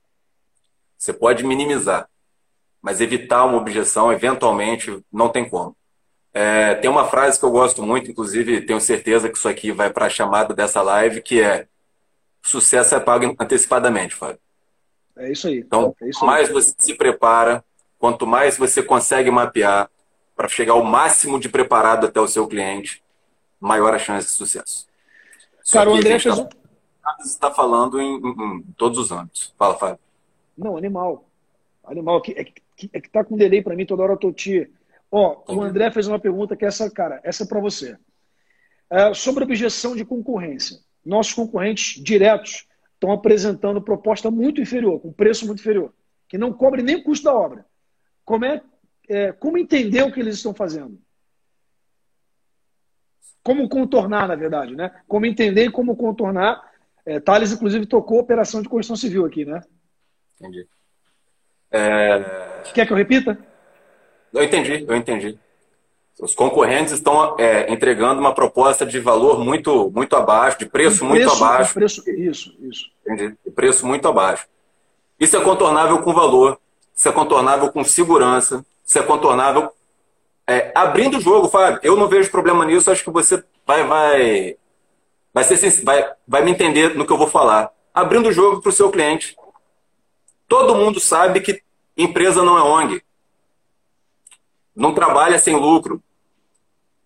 Você 0.99 1.13
pode 1.13 1.45
minimizar, 1.45 2.09
mas 2.81 3.01
evitar 3.01 3.45
uma 3.45 3.59
objeção, 3.59 4.13
eventualmente, 4.13 5.03
não 5.13 5.29
tem 5.29 5.49
como. 5.49 5.77
É, 6.35 6.75
tem 6.77 6.91
uma 6.91 7.07
frase 7.07 7.39
que 7.39 7.45
eu 7.45 7.51
gosto 7.51 7.83
muito, 7.83 8.11
inclusive 8.11 8.63
tenho 8.63 8.81
certeza 8.81 9.29
que 9.29 9.37
isso 9.37 9.49
aqui 9.49 9.71
vai 9.71 9.93
para 9.93 10.07
a 10.07 10.11
chamada 10.11 10.55
dessa 10.55 10.81
live, 10.83 11.23
que 11.23 11.41
é 11.41 11.67
sucesso 12.43 12.95
é 12.95 13.01
pago 13.01 13.37
antecipadamente, 13.39 14.15
Fábio. 14.15 14.41
É 15.17 15.31
isso 15.31 15.47
aí. 15.47 15.59
Então, 15.59 15.95
é 16.01 16.07
quanto 16.07 16.27
mais 16.27 16.49
você 16.49 16.75
se 16.77 16.95
prepara, 16.95 17.65
quanto 17.99 18.27
mais 18.27 18.57
você 18.57 18.83
consegue 18.83 19.31
mapear 19.31 19.89
para 20.35 20.49
chegar 20.49 20.73
ao 20.73 20.83
máximo 20.83 21.39
de 21.39 21.49
preparado 21.49 22.07
até 22.07 22.21
o 22.21 22.27
seu 22.27 22.49
cliente, 22.49 23.03
maior 23.61 23.95
a 23.95 23.99
chance 23.99 24.27
de 24.27 24.33
sucesso. 24.33 24.87
Só 25.63 25.79
Cara, 25.79 25.91
o 25.91 25.95
André 25.95 26.19
fez 26.19 26.39
um... 26.39 26.49
está 27.25 27.51
falando 27.51 28.01
em, 28.01 28.17
em, 28.17 28.59
em, 28.59 28.63
todos 28.77 28.99
os 28.99 29.11
âmbitos. 29.11 29.55
Fala, 29.59 29.79
Fábio. 29.79 29.99
Não, 30.57 30.77
animal. 30.77 31.25
Animal. 31.85 32.23
É 32.37 32.45
que, 32.45 32.91
é 32.93 33.01
que 33.01 33.11
tá 33.11 33.25
com 33.25 33.37
delay 33.37 33.63
para 33.63 33.75
mim, 33.75 33.87
toda 33.87 34.03
hora 34.03 34.13
eu 34.13 34.19
tô 34.19 34.33
te 34.33 34.71
Ó, 35.15 35.43
o 35.47 35.61
André 35.61 35.91
fez 35.91 36.09
uma 36.09 36.19
pergunta 36.19 36.57
que 36.57 36.65
é 36.65 36.69
essa, 36.69 36.91
cara, 36.91 37.21
essa 37.23 37.45
é 37.45 37.47
para 37.47 37.61
você. 37.61 37.99
É, 38.89 39.13
sobre 39.13 39.45
objeção 39.45 39.95
de 39.95 40.07
concorrência. 40.07 40.79
Nossos 41.05 41.35
concorrentes 41.35 42.03
diretos 42.03 42.67
estão 42.95 43.13
apresentando 43.13 43.83
proposta 43.83 44.31
muito 44.31 44.63
inferior, 44.63 44.99
com 45.01 45.13
preço 45.13 45.47
muito 45.47 45.61
inferior, 45.61 45.93
que 46.27 46.39
não 46.39 46.51
cobre 46.51 46.83
nem 46.83 46.97
o 46.97 47.05
custo 47.05 47.25
da 47.25 47.35
obra. 47.35 47.67
Como, 48.25 48.47
é, 48.47 48.63
é, 49.07 49.33
como 49.33 49.59
entender 49.59 50.03
o 50.03 50.11
que 50.11 50.19
eles 50.19 50.37
estão 50.37 50.55
fazendo? 50.55 50.99
Como 53.43 53.69
contornar, 53.69 54.27
na 54.27 54.35
verdade, 54.35 54.75
né? 54.75 55.03
Como 55.07 55.27
entender 55.27 55.67
e 55.67 55.71
como 55.71 55.95
contornar. 55.95 56.72
É, 57.05 57.19
Thales, 57.21 57.53
inclusive, 57.53 57.87
tocou 57.87 58.19
operação 58.19 58.63
de 58.63 58.69
construção 58.69 58.97
civil 58.97 59.25
aqui, 59.25 59.45
né? 59.45 59.61
Entendi. 60.41 60.67
É... 61.71 62.19
Quer 62.73 62.87
que 62.87 62.93
eu 62.93 62.97
repita? 62.97 63.39
Eu 64.33 64.43
entendi, 64.43 64.85
eu 64.89 64.97
entendi. 64.97 65.39
Os 66.21 66.35
concorrentes 66.35 66.93
estão 66.93 67.37
é, 67.39 67.73
entregando 67.73 68.21
uma 68.21 68.35
proposta 68.35 68.87
de 68.87 69.01
valor 69.01 69.41
muito, 69.41 69.91
muito 69.91 70.15
abaixo, 70.15 70.59
de 70.59 70.67
preço, 70.67 71.05
muito 71.05 71.31
abaixo. 71.31 71.75
Preço, 71.75 72.09
isso, 72.11 72.55
isso. 72.61 72.91
Entendi. 73.05 73.37
De 73.45 73.51
preço 73.51 73.87
muito 73.87 74.07
abaixo. 74.07 74.47
Isso 75.19 75.37
é 75.37 75.41
contornável 75.41 75.99
com 75.99 76.13
valor, 76.13 76.59
isso 76.95 77.09
é 77.09 77.13
contornável 77.13 77.71
com 77.73 77.83
segurança, 77.83 78.65
isso 78.85 78.99
é 78.99 79.03
contornável 79.03 79.73
é, 80.47 80.73
abrindo 80.75 81.19
o 81.19 81.21
jogo, 81.21 81.49
Fábio. 81.49 81.81
Eu 81.83 81.97
não 81.97 82.09
vejo 82.09 82.31
problema 82.31 82.65
nisso, 82.65 82.91
acho 82.91 83.05
que 83.05 83.11
você 83.11 83.43
vai, 83.67 83.85
vai, 83.85 84.57
vai, 85.33 85.45
ser, 85.45 85.83
vai, 85.83 86.13
vai 86.27 86.45
me 86.45 86.51
entender 86.51 86.95
no 86.95 87.07
que 87.07 87.13
eu 87.13 87.19
vou 87.19 87.29
falar. 87.29 87.73
Abrindo 87.93 88.29
o 88.29 88.33
jogo 88.33 88.61
para 88.61 88.71
o 88.71 88.73
seu 88.73 88.91
cliente. 88.91 89.37
Todo 90.49 90.75
mundo 90.75 91.01
sabe 91.01 91.41
que 91.41 91.63
empresa 91.97 92.43
não 92.43 92.59
é 92.59 92.63
ONG. 92.63 93.03
Não 94.75 94.95
trabalha 94.95 95.39
sem 95.39 95.55
lucro. 95.55 96.03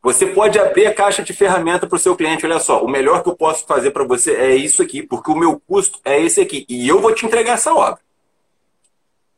Você 0.03 0.27
pode 0.27 0.59
abrir 0.59 0.87
a 0.87 0.95
caixa 0.95 1.22
de 1.22 1.33
ferramenta 1.33 1.87
para 1.87 1.97
o 1.97 1.99
seu 1.99 2.14
cliente. 2.14 2.47
Olha 2.47 2.61
só, 2.61 2.85
o 2.85 2.89
melhor 2.89 3.22
que 3.22 3.29
eu 3.29 3.37
posso 3.37 3.66
fazer 3.66 3.91
para 3.91 4.05
você 4.05 4.35
é 4.35 4.55
isso 4.55 4.81
aqui, 4.81 5.03
porque 5.03 5.31
o 5.31 5.37
meu 5.37 5.61
custo 5.61 5.99
é 6.05 6.20
esse 6.20 6.41
aqui. 6.41 6.64
E 6.68 6.87
eu 6.87 7.01
vou 7.01 7.12
te 7.12 7.27
entregar 7.27 7.55
essa 7.55 7.74
obra. 7.74 8.01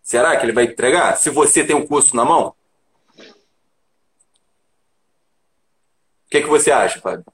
Será 0.03 0.37
que 0.37 0.45
ele 0.45 0.53
vai 0.53 0.65
entregar? 0.65 1.17
Se 1.17 1.31
você 1.31 1.65
tem 1.65 1.75
um 1.75 1.87
custo 1.87 2.15
na 2.17 2.25
mão? 2.25 2.55
O 6.27 6.31
que, 6.31 6.43
que 6.43 6.49
você 6.49 6.71
acha, 6.71 7.01
Fábio? 7.01 7.25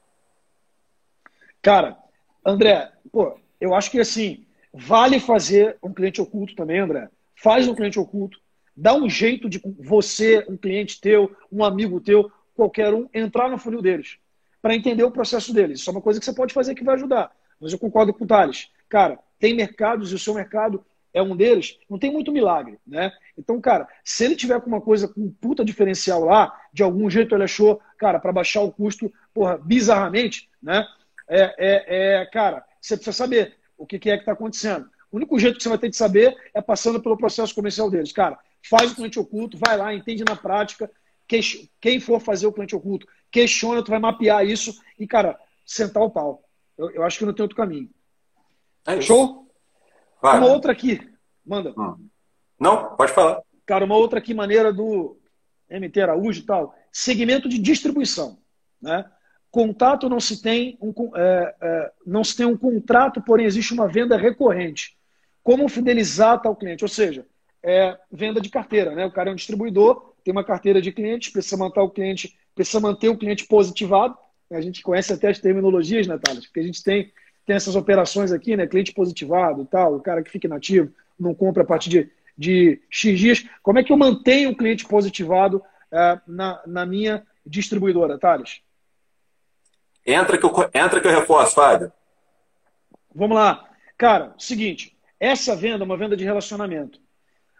Cara, 1.65 1.97
André, 2.45 2.91
pô, 3.11 3.39
eu 3.59 3.73
acho 3.73 3.89
que 3.89 3.99
assim, 3.99 4.45
vale 4.71 5.19
fazer 5.19 5.75
um 5.81 5.91
cliente 5.91 6.21
oculto 6.21 6.53
também, 6.53 6.77
André. 6.77 7.09
Faz 7.33 7.67
um 7.67 7.73
cliente 7.73 7.99
oculto, 7.99 8.39
dá 8.77 8.93
um 8.93 9.09
jeito 9.09 9.49
de 9.49 9.59
você, 9.79 10.45
um 10.47 10.55
cliente 10.55 11.01
teu, 11.01 11.35
um 11.51 11.63
amigo 11.63 11.99
teu, 11.99 12.31
qualquer 12.53 12.93
um 12.93 13.09
entrar 13.11 13.49
no 13.49 13.57
funil 13.57 13.81
deles 13.81 14.19
para 14.61 14.75
entender 14.75 15.03
o 15.05 15.09
processo 15.09 15.51
deles. 15.51 15.79
Isso 15.79 15.89
é 15.89 15.93
uma 15.93 16.03
coisa 16.03 16.19
que 16.19 16.25
você 16.27 16.35
pode 16.35 16.53
fazer 16.53 16.75
que 16.75 16.83
vai 16.83 16.93
ajudar. 16.93 17.31
Mas 17.59 17.73
eu 17.73 17.79
concordo 17.79 18.13
com 18.13 18.25
o 18.25 18.27
Thales. 18.27 18.69
Cara, 18.87 19.17
tem 19.39 19.55
mercados 19.55 20.11
e 20.11 20.15
o 20.15 20.19
seu 20.19 20.35
mercado 20.35 20.85
é 21.15 21.21
um 21.23 21.35
deles, 21.35 21.79
não 21.89 21.97
tem 21.97 22.11
muito 22.11 22.31
milagre, 22.31 22.77
né? 22.85 23.11
Então, 23.35 23.59
cara, 23.59 23.87
se 24.03 24.23
ele 24.23 24.35
tiver 24.35 24.61
com 24.61 24.67
uma 24.67 24.81
coisa 24.81 25.07
com 25.07 25.21
um 25.21 25.31
puta 25.31 25.65
diferencial 25.65 26.25
lá, 26.25 26.55
de 26.71 26.83
algum 26.83 27.09
jeito 27.09 27.33
ele 27.33 27.45
achou, 27.45 27.81
cara, 27.97 28.19
para 28.19 28.31
baixar 28.31 28.61
o 28.61 28.71
custo, 28.71 29.11
porra, 29.33 29.57
bizarramente, 29.57 30.47
né? 30.61 30.85
É, 31.27 31.55
é, 31.57 32.21
é, 32.21 32.25
cara, 32.27 32.65
você 32.79 32.95
precisa 32.95 33.17
saber 33.17 33.55
o 33.77 33.85
que, 33.85 33.99
que 33.99 34.09
é 34.09 34.15
que 34.15 34.21
está 34.21 34.33
acontecendo. 34.33 34.89
O 35.11 35.17
único 35.17 35.39
jeito 35.39 35.57
que 35.57 35.63
você 35.63 35.69
vai 35.69 35.77
ter 35.77 35.89
de 35.89 35.95
saber 35.95 36.35
é 36.53 36.61
passando 36.61 37.01
pelo 37.01 37.17
processo 37.17 37.53
comercial 37.53 37.89
deles. 37.89 38.11
Cara, 38.11 38.37
faz 38.69 38.91
o 38.91 38.95
cliente 38.95 39.19
oculto, 39.19 39.57
vai 39.57 39.77
lá, 39.77 39.93
entende 39.93 40.23
na 40.23 40.35
prática, 40.35 40.89
quem 41.81 41.99
for 41.99 42.19
fazer 42.19 42.47
o 42.47 42.53
cliente 42.53 42.75
oculto, 42.75 43.07
questiona, 43.31 43.83
tu 43.83 43.89
vai 43.89 43.99
mapear 43.99 44.45
isso 44.45 44.79
e, 44.99 45.07
cara, 45.07 45.39
sentar 45.65 46.03
o 46.03 46.11
pau. 46.11 46.43
Eu, 46.77 46.91
eu 46.91 47.03
acho 47.03 47.17
que 47.17 47.25
não 47.25 47.33
tem 47.33 47.43
outro 47.43 47.57
caminho. 47.57 47.89
É 48.85 49.01
Show? 49.01 49.51
Vai. 50.21 50.37
Uma 50.37 50.47
outra 50.47 50.71
aqui. 50.71 50.99
Manda. 51.45 51.73
Hum. 51.77 52.07
Não, 52.59 52.95
pode 52.95 53.11
falar. 53.11 53.41
Cara, 53.65 53.85
uma 53.85 53.95
outra 53.95 54.19
aqui 54.19 54.33
maneira 54.33 54.71
do 54.71 55.17
MT 55.69 56.01
Araújo 56.01 56.41
e 56.41 56.45
tal. 56.45 56.75
Segmento 56.91 57.49
de 57.49 57.57
distribuição. 57.57 58.39
Né? 58.81 59.09
Contato 59.55 60.09
não 60.09 60.19
se 60.19 60.41
tem 60.41 60.77
um, 60.81 60.93
é, 61.15 61.55
é, 61.61 61.91
não 62.05 62.25
se 62.25 62.35
tem 62.35 62.45
um 62.45 62.57
contrato, 62.57 63.21
porém 63.21 63.45
existe 63.45 63.73
uma 63.73 63.87
venda 63.87 64.17
recorrente. 64.17 64.97
Como 65.41 65.69
fidelizar 65.69 66.41
tal 66.41 66.57
cliente? 66.57 66.83
Ou 66.83 66.89
seja, 66.89 67.25
é 67.63 67.97
venda 68.11 68.41
de 68.41 68.49
carteira. 68.49 68.93
Né? 68.93 69.05
O 69.05 69.11
cara 69.13 69.29
é 69.29 69.31
um 69.31 69.35
distribuidor, 69.37 70.11
tem 70.25 70.33
uma 70.33 70.43
carteira 70.43 70.81
de 70.81 70.91
clientes, 70.91 71.31
precisa 71.31 71.55
manter 71.55 71.79
o 71.79 71.89
cliente, 71.89 72.37
precisa 72.53 72.81
manter 72.81 73.07
o 73.07 73.17
cliente 73.17 73.47
positivado. 73.47 74.17
A 74.51 74.59
gente 74.59 74.81
conhece 74.81 75.13
até 75.13 75.29
as 75.29 75.39
terminologias, 75.39 76.05
Thales? 76.05 76.47
Porque 76.47 76.59
a 76.59 76.63
gente 76.63 76.83
tem, 76.83 77.13
tem 77.45 77.55
essas 77.55 77.77
operações 77.77 78.33
aqui, 78.33 78.57
né? 78.57 78.67
Cliente 78.67 78.91
positivado 78.91 79.61
e 79.61 79.65
tal, 79.67 79.95
o 79.95 80.01
cara 80.01 80.21
que 80.21 80.31
fica 80.31 80.47
inativo, 80.47 80.91
não 81.17 81.33
compra 81.33 81.63
a 81.63 81.65
partir 81.65 81.89
de, 81.89 82.11
de 82.37 82.81
X 82.89 83.17
dias. 83.17 83.45
Como 83.63 83.79
é 83.79 83.83
que 83.85 83.93
eu 83.93 83.95
mantenho 83.95 84.49
o 84.49 84.57
cliente 84.57 84.85
positivado 84.85 85.59
uh, 85.59 86.19
na, 86.27 86.61
na 86.67 86.85
minha 86.85 87.25
distribuidora, 87.45 88.19
Thales? 88.19 88.64
Entra 90.05 90.37
que, 90.37 90.45
eu, 90.45 90.51
entra 90.73 91.01
que 91.01 91.07
eu 91.07 91.11
reforço, 91.11 91.55
Fábio. 91.55 91.91
Vamos 93.13 93.35
lá. 93.35 93.67
Cara, 93.97 94.35
seguinte, 94.37 94.95
essa 95.19 95.55
venda 95.55 95.83
é 95.83 95.85
uma 95.85 95.97
venda 95.97 96.15
de 96.15 96.23
relacionamento. 96.23 96.99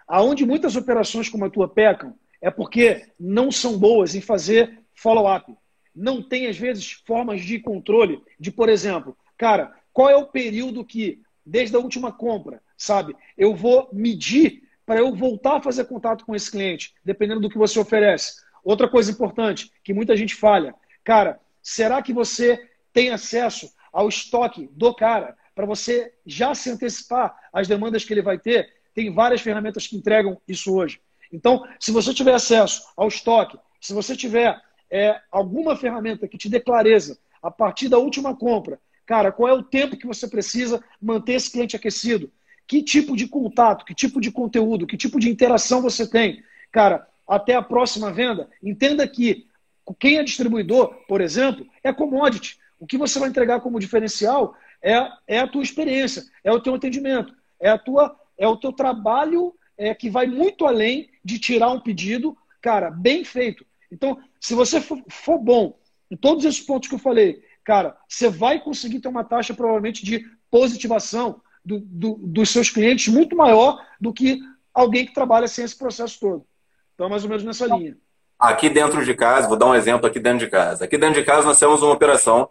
Aonde 0.07 0.45
muitas 0.45 0.75
operações 0.75 1.29
como 1.29 1.45
a 1.45 1.49
tua 1.49 1.67
pecam, 1.67 2.13
é 2.41 2.51
porque 2.51 3.07
não 3.19 3.51
são 3.51 3.77
boas 3.77 4.13
em 4.13 4.21
fazer 4.21 4.79
follow-up. 4.93 5.55
Não 5.95 6.21
tem, 6.21 6.47
às 6.47 6.57
vezes, 6.57 6.91
formas 7.05 7.41
de 7.41 7.59
controle 7.59 8.21
de, 8.39 8.51
por 8.51 8.69
exemplo, 8.69 9.17
cara, 9.37 9.73
qual 9.91 10.09
é 10.09 10.15
o 10.15 10.27
período 10.27 10.85
que, 10.85 11.21
desde 11.45 11.75
a 11.75 11.79
última 11.79 12.11
compra, 12.11 12.61
sabe, 12.77 13.15
eu 13.37 13.55
vou 13.55 13.89
medir 13.91 14.63
para 14.85 14.99
eu 14.99 15.15
voltar 15.15 15.55
a 15.55 15.61
fazer 15.61 15.85
contato 15.85 16.25
com 16.25 16.35
esse 16.35 16.51
cliente, 16.51 16.93
dependendo 17.03 17.41
do 17.41 17.49
que 17.49 17.57
você 17.57 17.79
oferece. 17.79 18.43
Outra 18.63 18.87
coisa 18.87 19.09
importante, 19.09 19.71
que 19.83 19.93
muita 19.93 20.15
gente 20.15 20.35
falha, 20.35 20.75
cara, 21.03 21.39
será 21.65 21.99
que 21.99 22.13
você 22.13 22.63
tem 22.93 23.09
acesso 23.09 23.73
ao 23.91 24.07
estoque 24.07 24.69
do 24.71 24.93
cara 24.93 25.35
para 25.55 25.65
você 25.65 26.13
já 26.23 26.53
se 26.53 26.69
antecipar 26.69 27.35
às 27.51 27.67
demandas 27.67 28.05
que 28.05 28.13
ele 28.13 28.21
vai 28.21 28.37
ter? 28.37 28.71
Tem 28.93 29.11
várias 29.11 29.41
ferramentas 29.41 29.87
que 29.87 29.97
entregam 29.97 30.39
isso 30.47 30.71
hoje. 30.75 31.01
Então, 31.33 31.67
se 31.79 31.91
você 31.91 32.13
tiver 32.13 32.35
acesso 32.35 32.83
ao 32.95 33.07
estoque, 33.07 33.57
se 33.81 33.93
você 33.93 34.15
tiver 34.15 34.61
é, 34.91 35.19
alguma 35.31 35.75
ferramenta 35.75 36.27
que 36.27 36.37
te 36.37 36.47
dê 36.47 36.59
clareza 36.59 37.17
a 37.41 37.49
partir 37.49 37.89
da 37.89 37.97
última 37.97 38.35
compra, 38.35 38.79
cara, 39.03 39.31
qual 39.31 39.49
é 39.49 39.53
o 39.53 39.63
tempo 39.63 39.97
que 39.97 40.05
você 40.05 40.27
precisa 40.27 40.83
manter 41.01 41.33
esse 41.33 41.51
cliente 41.51 41.75
aquecido? 41.75 42.31
Que 42.67 42.83
tipo 42.83 43.15
de 43.15 43.27
contato, 43.27 43.85
que 43.85 43.95
tipo 43.95 44.21
de 44.21 44.31
conteúdo, 44.31 44.85
que 44.85 44.97
tipo 44.97 45.19
de 45.19 45.31
interação 45.31 45.81
você 45.81 46.07
tem? 46.07 46.43
Cara, 46.71 47.07
até 47.27 47.55
a 47.55 47.61
próxima 47.61 48.13
venda, 48.13 48.49
entenda 48.61 49.07
que 49.07 49.44
quem 49.93 50.17
é 50.17 50.23
distribuidor, 50.23 50.95
por 51.07 51.21
exemplo, 51.21 51.65
é 51.83 51.93
commodity. 51.93 52.57
O 52.79 52.87
que 52.87 52.97
você 52.97 53.19
vai 53.19 53.29
entregar 53.29 53.61
como 53.61 53.79
diferencial 53.79 54.55
é, 54.81 55.07
é 55.27 55.39
a 55.39 55.47
tua 55.47 55.63
experiência, 55.63 56.23
é 56.43 56.51
o 56.51 56.59
teu 56.59 56.75
atendimento, 56.75 57.33
é, 57.59 57.69
a 57.69 57.77
tua, 57.77 58.19
é 58.37 58.47
o 58.47 58.57
teu 58.57 58.73
trabalho 58.73 59.53
é, 59.77 59.93
que 59.93 60.09
vai 60.09 60.25
muito 60.25 60.65
além 60.65 61.09
de 61.23 61.39
tirar 61.39 61.69
um 61.69 61.79
pedido, 61.79 62.37
cara, 62.61 62.89
bem 62.89 63.23
feito. 63.23 63.65
Então, 63.91 64.19
se 64.39 64.53
você 64.53 64.81
for, 64.81 65.01
for 65.09 65.37
bom 65.37 65.77
em 66.09 66.15
todos 66.15 66.45
esses 66.45 66.61
pontos 66.61 66.89
que 66.89 66.95
eu 66.95 66.99
falei, 66.99 67.43
cara, 67.63 67.97
você 68.07 68.29
vai 68.29 68.59
conseguir 68.59 68.99
ter 68.99 69.07
uma 69.07 69.23
taxa 69.23 69.53
provavelmente 69.53 70.03
de 70.05 70.25
positivação 70.49 71.41
do, 71.63 71.79
do, 71.79 72.15
dos 72.21 72.49
seus 72.49 72.69
clientes 72.69 73.07
muito 73.11 73.35
maior 73.35 73.83
do 73.99 74.13
que 74.13 74.39
alguém 74.73 75.05
que 75.05 75.13
trabalha 75.13 75.47
sem 75.47 75.65
esse 75.65 75.77
processo 75.77 76.19
todo. 76.19 76.45
Então, 76.93 77.09
mais 77.09 77.23
ou 77.23 77.29
menos 77.29 77.43
nessa 77.43 77.65
linha. 77.65 77.97
Aqui 78.37 78.69
dentro 78.69 79.03
de 79.03 79.13
casa, 79.13 79.47
vou 79.47 79.57
dar 79.57 79.67
um 79.67 79.75
exemplo 79.75 80.05
aqui 80.05 80.19
dentro 80.19 80.39
de 80.39 80.47
casa. 80.47 80.85
Aqui 80.85 80.97
dentro 80.97 81.19
de 81.19 81.25
casa 81.25 81.47
nós 81.47 81.59
temos 81.59 81.81
uma 81.81 81.93
operação. 81.93 82.49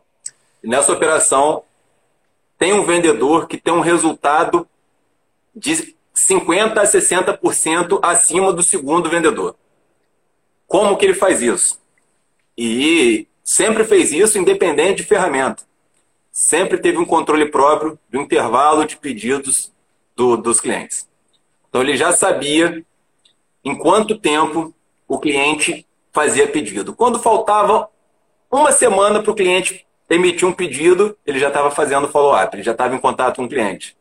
E 0.62 0.68
nessa 0.68 0.92
operação 0.92 1.62
tem 2.58 2.72
um 2.72 2.84
vendedor 2.84 3.46
que 3.46 3.58
tem 3.58 3.72
um 3.72 3.80
resultado 3.80 4.66
de 5.54 5.94
50% 6.14 6.78
a 6.78 6.84
60% 6.84 8.00
acima 8.02 8.52
do 8.52 8.62
segundo 8.62 9.10
vendedor. 9.10 9.56
Como 10.66 10.96
que 10.96 11.04
ele 11.04 11.14
faz 11.14 11.42
isso? 11.42 11.78
E 12.56 13.26
sempre 13.42 13.84
fez 13.84 14.12
isso 14.12 14.38
independente 14.38 15.02
de 15.02 15.08
ferramenta. 15.08 15.64
Sempre 16.32 16.78
teve 16.78 16.98
um 16.98 17.04
controle 17.04 17.46
próprio 17.46 17.98
do 18.08 18.20
intervalo 18.20 18.86
de 18.86 18.96
pedidos 18.96 19.72
do, 20.16 20.36
dos 20.36 20.60
clientes. 20.60 21.08
Então 21.68 21.82
ele 21.82 21.96
já 21.96 22.12
sabia 22.12 22.84
em 23.64 23.76
quanto 23.76 24.18
tempo 24.18 24.74
o 25.08 25.18
cliente 25.18 25.86
fazia 26.12 26.46
pedido. 26.46 26.94
Quando 26.94 27.18
faltava 27.18 27.88
uma 28.50 28.72
semana 28.72 29.22
para 29.22 29.32
o 29.32 29.34
cliente 29.34 29.86
emitir 30.08 30.46
um 30.46 30.52
pedido, 30.52 31.16
ele 31.26 31.38
já 31.38 31.48
estava 31.48 31.70
fazendo 31.70 32.08
follow-up, 32.08 32.54
ele 32.54 32.62
já 32.62 32.72
estava 32.72 32.94
em 32.94 33.00
contato 33.00 33.36
com 33.36 33.44
o 33.44 33.48
cliente. 33.48 33.96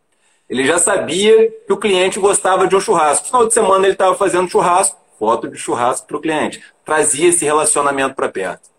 Ele 0.50 0.66
já 0.66 0.78
sabia 0.78 1.50
que 1.66 1.74
o 1.74 1.78
cliente 1.78 2.20
gostava 2.20 2.68
de 2.68 2.76
um 2.76 2.80
churrasco. 2.80 3.24
No 3.24 3.28
final 3.28 3.48
de 3.48 3.54
semana 3.54 3.86
ele 3.86 3.94
estava 3.94 4.14
fazendo 4.14 4.50
churrasco, 4.50 4.98
foto 5.18 5.48
de 5.48 5.58
churrasco 5.58 6.06
para 6.06 6.18
o 6.18 6.22
cliente. 6.22 6.62
Trazia 6.86 7.30
esse 7.30 7.46
relacionamento 7.46 8.14
para 8.14 8.30
perto. 8.30 8.70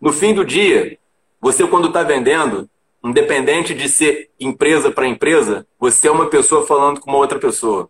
No 0.00 0.12
fim 0.12 0.34
do 0.34 0.44
dia, 0.44 0.98
você 1.40 1.66
quando 1.66 1.88
está 1.88 2.02
vendendo, 2.02 2.68
independente 3.04 3.72
de 3.72 3.88
ser 3.88 4.30
empresa 4.38 4.90
para 4.90 5.06
empresa, 5.06 5.66
você 5.78 6.08
é 6.08 6.10
uma 6.10 6.28
pessoa 6.28 6.66
falando 6.66 7.00
com 7.00 7.10
uma 7.10 7.18
outra 7.18 7.38
pessoa. 7.38 7.88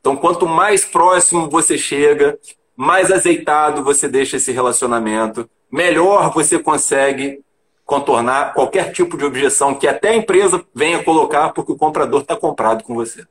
Então, 0.00 0.16
quanto 0.16 0.46
mais 0.46 0.84
próximo 0.84 1.48
você 1.48 1.76
chega, 1.76 2.38
mais 2.80 3.12
azeitado 3.12 3.84
você 3.84 4.08
deixa 4.08 4.38
esse 4.38 4.50
relacionamento, 4.52 5.46
melhor 5.70 6.32
você 6.32 6.58
consegue 6.58 7.44
contornar 7.84 8.54
qualquer 8.54 8.90
tipo 8.90 9.18
de 9.18 9.24
objeção 9.26 9.74
que 9.74 9.86
até 9.86 10.08
a 10.08 10.16
empresa 10.16 10.64
venha 10.74 11.04
colocar 11.04 11.50
porque 11.50 11.72
o 11.72 11.76
comprador 11.76 12.22
está 12.22 12.34
comprado 12.34 12.82
com 12.82 12.94
você. 12.94 13.26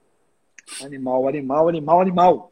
Animal, 0.84 1.28
animal, 1.28 1.68
animal, 1.68 2.00
animal. 2.00 2.52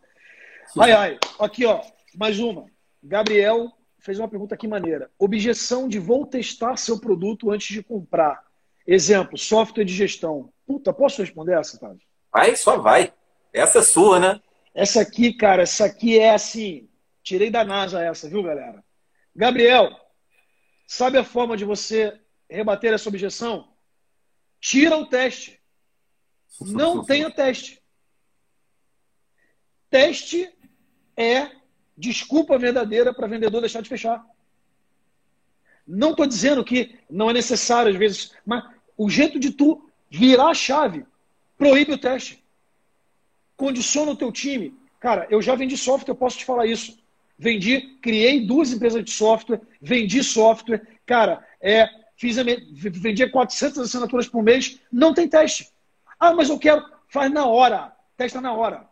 Ai, 0.80 0.92
ai. 0.92 1.20
Aqui, 1.40 1.68
ó. 1.68 1.82
Mais 2.18 2.40
uma. 2.40 2.66
Gabriel 3.04 3.72
fez 4.00 4.18
uma 4.18 4.28
pergunta 4.28 4.56
aqui 4.56 4.68
maneira. 4.68 5.12
Objeção 5.20 5.88
de 5.88 6.00
vou 6.00 6.26
testar 6.26 6.78
seu 6.78 7.00
produto 7.00 7.52
antes 7.52 7.68
de 7.68 7.84
comprar. 7.84 8.42
Exemplo, 8.88 9.38
software 9.38 9.86
de 9.86 9.94
gestão. 9.94 10.50
Puta, 10.66 10.92
posso 10.92 11.22
responder 11.22 11.60
essa, 11.60 11.78
Thales? 11.78 12.02
Vai, 12.34 12.56
só 12.56 12.80
vai. 12.80 13.14
Essa 13.54 13.80
é 13.80 13.84
sua, 13.84 14.20
né? 14.20 14.42
Essa 14.78 15.02
aqui, 15.02 15.34
cara, 15.34 15.64
essa 15.64 15.86
aqui 15.86 16.20
é 16.20 16.36
assim. 16.36 16.88
Tirei 17.24 17.50
da 17.50 17.66
NASA 17.66 18.00
essa, 18.00 18.30
viu, 18.30 18.44
galera? 18.44 18.86
Gabriel, 19.36 19.90
sabe 20.86 21.18
a 21.18 21.24
forma 21.24 21.58
de 21.58 21.66
você 21.66 22.16
rebater 22.48 22.94
essa 22.94 23.10
objeção? 23.10 23.74
Tira 24.62 24.96
o 24.96 25.08
teste. 25.08 25.60
Não 26.62 27.04
tenha 27.04 27.32
teste. 27.32 27.82
Teste 29.90 30.48
é 31.18 31.50
desculpa 31.98 32.60
verdadeira 32.60 33.12
para 33.12 33.26
vendedor 33.26 33.62
deixar 33.62 33.82
de 33.82 33.90
fechar. 33.90 34.24
Não 35.88 36.12
estou 36.12 36.28
dizendo 36.28 36.64
que 36.64 37.00
não 37.10 37.32
é 37.32 37.34
necessário 37.34 37.92
às 37.92 37.98
vezes, 37.98 38.32
mas 38.46 38.64
o 38.96 39.10
jeito 39.10 39.40
de 39.40 39.50
tu 39.54 39.90
virar 40.08 40.50
a 40.50 40.54
chave 40.54 41.04
proíbe 41.58 41.94
o 41.94 41.98
teste. 41.98 42.46
Condiciona 43.58 44.12
o 44.12 44.16
teu 44.16 44.32
time. 44.32 44.74
Cara, 45.00 45.28
eu 45.30 45.42
já 45.42 45.56
vendi 45.56 45.76
software, 45.76 46.12
eu 46.12 46.16
posso 46.16 46.38
te 46.38 46.46
falar 46.46 46.66
isso. 46.66 46.98
Vendi, 47.38 47.98
criei 48.02 48.46
duas 48.46 48.72
empresas 48.72 49.04
de 49.04 49.12
software, 49.12 49.62
vendi 49.82 50.24
software. 50.24 50.88
Cara, 51.06 51.46
é, 51.62 51.90
fiz, 52.16 52.38
vendia 52.72 53.30
400 53.30 53.80
assinaturas 53.80 54.28
por 54.28 54.42
mês, 54.42 54.80
não 54.92 55.14
tem 55.14 55.28
teste. 55.28 55.70
Ah, 56.20 56.34
mas 56.34 56.50
eu 56.50 56.58
quero. 56.58 56.84
Faz 57.10 57.32
na 57.32 57.46
hora. 57.46 57.94
Testa 58.16 58.42
na 58.42 58.54
hora. 58.54 58.88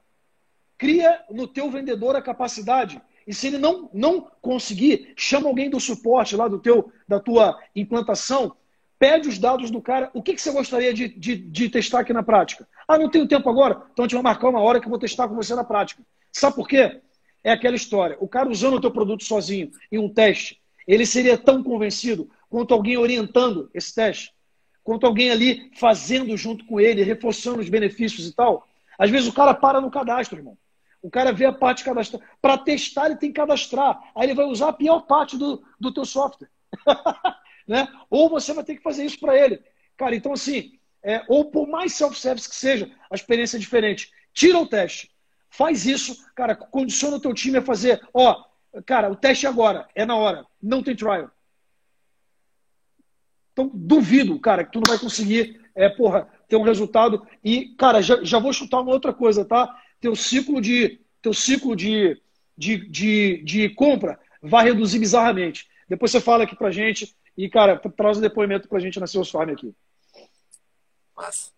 Cria 0.77 1.23
no 1.31 1.47
teu 1.47 1.71
vendedor 1.71 2.15
a 2.15 2.21
capacidade. 2.21 3.01
E 3.25 3.33
se 3.33 3.47
ele 3.47 3.57
não, 3.57 3.89
não 3.93 4.29
conseguir, 4.41 5.13
chama 5.15 5.47
alguém 5.47 5.69
do 5.69 5.79
suporte 5.79 6.35
lá 6.35 6.47
do 6.47 6.59
teu, 6.59 6.91
da 7.07 7.19
tua 7.19 7.59
implantação, 7.75 8.55
pede 8.99 9.27
os 9.27 9.39
dados 9.39 9.71
do 9.71 9.81
cara. 9.81 10.11
O 10.13 10.21
que, 10.21 10.35
que 10.35 10.41
você 10.41 10.51
gostaria 10.51 10.93
de, 10.93 11.07
de, 11.07 11.35
de 11.35 11.69
testar 11.69 12.01
aqui 12.01 12.13
na 12.13 12.21
prática? 12.21 12.67
Ah, 12.87 12.97
não 12.97 13.09
tenho 13.09 13.27
tempo 13.27 13.49
agora? 13.49 13.81
Então 13.91 14.05
a 14.05 14.07
gente 14.07 14.13
vai 14.13 14.23
marcar 14.23 14.49
uma 14.49 14.61
hora 14.61 14.79
que 14.79 14.85
eu 14.85 14.89
vou 14.89 14.99
testar 14.99 15.27
com 15.27 15.35
você 15.35 15.55
na 15.55 15.63
prática. 15.63 16.03
Sabe 16.31 16.55
por 16.55 16.67
quê? 16.67 17.01
É 17.43 17.51
aquela 17.51 17.75
história. 17.75 18.17
O 18.19 18.27
cara 18.27 18.49
usando 18.49 18.75
o 18.75 18.81
teu 18.81 18.91
produto 18.91 19.23
sozinho 19.23 19.71
em 19.91 19.97
um 19.97 20.09
teste, 20.09 20.61
ele 20.87 21.05
seria 21.05 21.37
tão 21.37 21.63
convencido 21.63 22.29
quanto 22.49 22.73
alguém 22.73 22.97
orientando 22.97 23.69
esse 23.73 23.93
teste, 23.93 24.33
quanto 24.83 25.05
alguém 25.05 25.31
ali 25.31 25.71
fazendo 25.75 26.35
junto 26.37 26.65
com 26.65 26.79
ele, 26.79 27.03
reforçando 27.03 27.59
os 27.59 27.69
benefícios 27.69 28.27
e 28.27 28.35
tal. 28.35 28.67
Às 28.97 29.09
vezes 29.09 29.27
o 29.27 29.33
cara 29.33 29.53
para 29.53 29.81
no 29.81 29.91
cadastro, 29.91 30.37
irmão. 30.37 30.57
O 31.01 31.09
cara 31.09 31.31
vê 31.31 31.45
a 31.45 31.53
parte 31.53 31.83
cadastrar. 31.83 32.21
Para 32.41 32.57
testar, 32.57 33.05
ele 33.05 33.15
tem 33.15 33.29
que 33.29 33.39
cadastrar. 33.39 33.99
Aí 34.15 34.25
ele 34.25 34.33
vai 34.33 34.45
usar 34.45 34.69
a 34.69 34.73
pior 34.73 35.01
parte 35.01 35.37
do, 35.37 35.63
do 35.79 35.93
teu 35.93 36.05
software. 36.05 36.49
né? 37.67 37.87
Ou 38.09 38.29
você 38.29 38.53
vai 38.53 38.63
ter 38.63 38.75
que 38.75 38.81
fazer 38.81 39.05
isso 39.05 39.19
para 39.19 39.37
ele. 39.37 39.61
Cara, 39.97 40.15
então 40.15 40.33
assim, 40.33 40.79
é, 41.05 41.23
ou 41.27 41.45
por 41.45 41.67
mais 41.67 41.93
self-service 41.93 42.49
que 42.49 42.55
seja, 42.55 42.91
a 43.11 43.15
experiência 43.15 43.57
é 43.57 43.59
diferente. 43.59 44.11
Tira 44.33 44.57
o 44.57 44.67
teste. 44.67 45.11
Faz 45.49 45.85
isso, 45.85 46.17
cara, 46.35 46.55
condiciona 46.55 47.17
o 47.17 47.19
teu 47.19 47.33
time 47.33 47.59
a 47.59 47.61
fazer. 47.61 48.01
Ó, 48.11 48.43
cara, 48.85 49.11
o 49.11 49.15
teste 49.15 49.45
é 49.45 49.49
agora, 49.49 49.87
é 49.93 50.03
na 50.03 50.15
hora. 50.15 50.45
Não 50.61 50.81
tem 50.81 50.95
trial. 50.95 51.29
Então, 53.53 53.71
duvido, 53.71 54.39
cara, 54.39 54.65
que 54.65 54.71
tu 54.71 54.81
não 54.83 54.91
vai 54.91 54.99
conseguir, 54.99 55.61
é, 55.75 55.87
porra, 55.87 56.27
ter 56.49 56.55
um 56.55 56.63
resultado. 56.63 57.25
E, 57.43 57.75
cara, 57.77 58.01
já, 58.01 58.21
já 58.23 58.39
vou 58.39 58.51
chutar 58.51 58.81
uma 58.81 58.91
outra 58.91 59.13
coisa, 59.13 59.45
tá? 59.45 59.79
teu 60.01 60.15
ciclo 60.15 60.59
de, 60.59 60.99
teu 61.21 61.33
ciclo 61.33 61.75
de, 61.75 62.19
de, 62.57 62.89
de, 62.89 63.43
de 63.43 63.69
compra 63.69 64.19
vai 64.41 64.65
reduzir 64.65 64.99
bizarramente. 64.99 65.67
Depois 65.87 66.11
você 66.11 66.19
fala 66.19 66.43
aqui 66.43 66.55
pra 66.55 66.71
gente 66.71 67.15
e, 67.37 67.47
cara, 67.47 67.77
traz 67.77 68.17
o 68.17 68.19
um 68.19 68.23
depoimento 68.23 68.67
pra 68.67 68.79
gente 68.79 68.99
na 68.99 69.07
Seus 69.07 69.29
Farm 69.29 69.51
aqui. 69.51 69.73
Massa. 71.15 71.51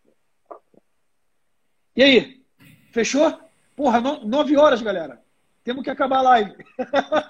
E 1.95 2.03
aí? 2.03 2.43
Fechou? 2.91 3.39
Porra, 3.76 3.99
no, 3.99 4.26
nove 4.26 4.55
horas, 4.55 4.82
galera. 4.82 5.22
Temos 5.64 5.84
que 5.84 5.89
acabar 5.89 6.20
a 6.20 6.22
live. 6.22 6.55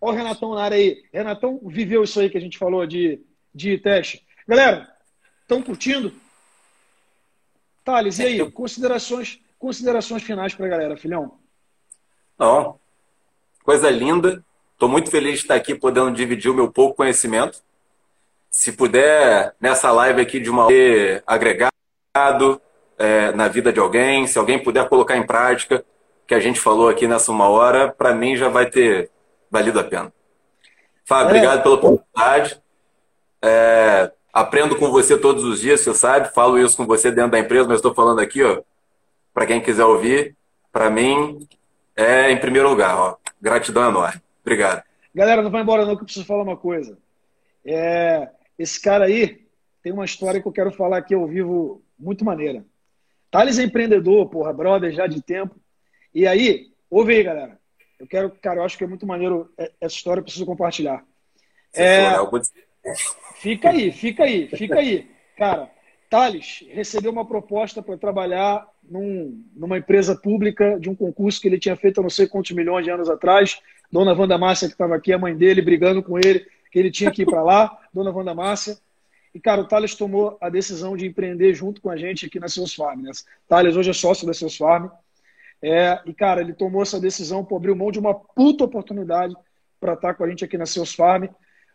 Olha 0.00 0.12
o 0.12 0.16
Renatão 0.16 0.54
na 0.54 0.62
área 0.62 0.76
aí. 0.76 1.04
Renatão 1.12 1.60
viveu 1.64 2.04
isso 2.04 2.20
aí 2.20 2.30
que 2.30 2.38
a 2.38 2.40
gente 2.40 2.58
falou 2.58 2.86
de, 2.86 3.20
de 3.54 3.78
teste. 3.78 4.24
Galera, 4.46 4.94
estão 5.42 5.62
curtindo? 5.62 6.12
Thales, 7.84 8.18
e 8.18 8.24
aí? 8.24 8.50
Considerações, 8.50 9.40
considerações 9.58 10.22
finais 10.22 10.54
para 10.54 10.66
a 10.66 10.68
galera, 10.68 10.96
filhão? 10.96 11.38
Não. 12.38 12.78
Coisa 13.62 13.90
linda. 13.90 14.44
Estou 14.72 14.88
muito 14.88 15.10
feliz 15.10 15.38
de 15.38 15.44
estar 15.44 15.54
aqui 15.54 15.74
podendo 15.74 16.12
dividir 16.12 16.50
o 16.50 16.54
meu 16.54 16.70
pouco 16.70 16.96
conhecimento. 16.96 17.62
Se 18.54 18.70
puder, 18.70 19.52
nessa 19.60 19.90
live 19.90 20.20
aqui, 20.20 20.38
de 20.38 20.48
uma 20.48 20.68
agregado 21.26 22.62
é, 22.96 23.32
na 23.32 23.48
vida 23.48 23.72
de 23.72 23.80
alguém, 23.80 24.28
se 24.28 24.38
alguém 24.38 24.62
puder 24.62 24.88
colocar 24.88 25.16
em 25.16 25.26
prática 25.26 25.84
o 26.22 26.26
que 26.28 26.34
a 26.34 26.38
gente 26.38 26.60
falou 26.60 26.88
aqui 26.88 27.08
nessa 27.08 27.32
uma 27.32 27.48
hora, 27.48 27.90
para 27.90 28.14
mim 28.14 28.36
já 28.36 28.48
vai 28.48 28.70
ter 28.70 29.10
valido 29.50 29.80
a 29.80 29.82
pena. 29.82 30.12
Fábio, 31.04 31.24
é. 31.24 31.28
obrigado 31.30 31.62
pela 31.64 31.74
oportunidade. 31.74 32.62
É, 33.42 34.12
Aprendo 34.32 34.76
com 34.76 34.90
você 34.90 35.18
todos 35.18 35.44
os 35.44 35.60
dias, 35.60 35.80
você 35.80 35.92
sabe. 35.92 36.32
Falo 36.32 36.56
isso 36.56 36.76
com 36.76 36.86
você 36.86 37.10
dentro 37.10 37.32
da 37.32 37.38
empresa, 37.40 37.68
mas 37.68 37.78
estou 37.78 37.92
falando 37.92 38.20
aqui, 38.20 38.42
ó, 38.42 38.62
para 39.32 39.46
quem 39.46 39.60
quiser 39.60 39.84
ouvir. 39.84 40.36
Para 40.72 40.90
mim, 40.90 41.46
é 41.96 42.30
em 42.30 42.36
primeiro 42.36 42.68
lugar, 42.68 42.96
ó. 42.96 43.16
Gratidão 43.40 43.88
enorme. 43.88 44.20
Obrigado. 44.42 44.82
Galera, 45.14 45.42
não 45.42 45.50
vai 45.50 45.62
embora 45.62 45.84
não, 45.84 45.94
que 45.94 46.02
eu 46.02 46.04
preciso 46.04 46.26
falar 46.26 46.42
uma 46.42 46.56
coisa. 46.56 46.98
É, 47.64 48.28
esse 48.58 48.80
cara 48.80 49.06
aí 49.06 49.46
tem 49.82 49.92
uma 49.92 50.04
história 50.04 50.40
que 50.40 50.48
eu 50.48 50.52
quero 50.52 50.72
falar 50.72 50.98
aqui 50.98 51.14
ao 51.14 51.26
vivo 51.26 51.82
muito 51.98 52.24
maneira. 52.24 52.64
Thales 53.30 53.58
é 53.58 53.62
empreendedor, 53.62 54.28
porra, 54.28 54.52
brother, 54.52 54.92
já 54.92 55.06
de 55.06 55.20
tempo. 55.20 55.56
E 56.14 56.26
aí, 56.26 56.70
ouve 56.88 57.14
aí, 57.14 57.22
galera. 57.22 57.58
Eu 57.98 58.06
quero, 58.06 58.30
cara, 58.30 58.60
eu 58.60 58.64
acho 58.64 58.78
que 58.78 58.84
é 58.84 58.86
muito 58.86 59.06
maneiro 59.06 59.52
é, 59.58 59.70
essa 59.80 59.94
história, 59.96 60.20
eu 60.20 60.24
preciso 60.24 60.46
compartilhar. 60.46 61.04
É... 61.72 62.06
algo 62.06 62.38
de 62.38 62.48
Fica 63.36 63.70
aí, 63.70 63.90
fica 63.90 64.24
aí, 64.24 64.48
fica 64.48 64.78
aí. 64.78 65.10
Cara, 65.36 65.70
Thales 66.08 66.64
recebeu 66.70 67.10
uma 67.10 67.26
proposta 67.26 67.82
para 67.82 67.96
trabalhar 67.96 68.66
num, 68.82 69.42
numa 69.54 69.78
empresa 69.78 70.14
pública 70.14 70.78
de 70.78 70.88
um 70.88 70.94
concurso 70.94 71.40
que 71.40 71.48
ele 71.48 71.58
tinha 71.58 71.76
feito 71.76 71.98
há 71.98 72.02
não 72.02 72.10
sei 72.10 72.26
quantos 72.26 72.52
milhões 72.52 72.84
de 72.84 72.90
anos 72.90 73.08
atrás. 73.08 73.58
Dona 73.90 74.12
Wanda 74.12 74.38
Márcia, 74.38 74.68
que 74.68 74.74
estava 74.74 74.96
aqui, 74.96 75.12
a 75.12 75.18
mãe 75.18 75.36
dele, 75.36 75.62
brigando 75.62 76.02
com 76.02 76.18
ele, 76.18 76.46
que 76.74 76.78
ele 76.80 76.90
tinha 76.90 77.08
que 77.12 77.22
ir 77.22 77.26
para 77.26 77.40
lá. 77.40 77.78
Dona 77.94 78.10
Wanda 78.10 78.34
Márcia. 78.34 78.76
E, 79.32 79.38
cara, 79.38 79.60
o 79.60 79.64
Thales 79.64 79.94
tomou 79.94 80.36
a 80.40 80.48
decisão 80.48 80.96
de 80.96 81.06
empreender 81.06 81.54
junto 81.54 81.80
com 81.80 81.88
a 81.88 81.96
gente 81.96 82.26
aqui 82.26 82.40
na 82.40 82.48
Seus 82.48 82.74
Farm. 82.74 83.00
Né? 83.00 83.12
Thales 83.46 83.76
hoje 83.76 83.90
é 83.90 83.92
sócio 83.92 84.26
da 84.26 84.34
Seus 84.34 84.56
Farm. 84.56 84.88
É, 85.62 86.00
e, 86.04 86.12
cara, 86.12 86.40
ele 86.40 86.52
tomou 86.52 86.82
essa 86.82 87.00
decisão 87.00 87.44
por 87.44 87.56
abrir 87.58 87.76
mão 87.76 87.92
de 87.92 88.00
uma 88.00 88.12
puta 88.12 88.64
oportunidade 88.64 89.32
para 89.78 89.94
estar 89.94 90.14
com 90.14 90.24
a 90.24 90.28
gente 90.28 90.44
aqui 90.44 90.58
na 90.58 90.66
Seus 90.66 90.92
Farm. 90.92 91.26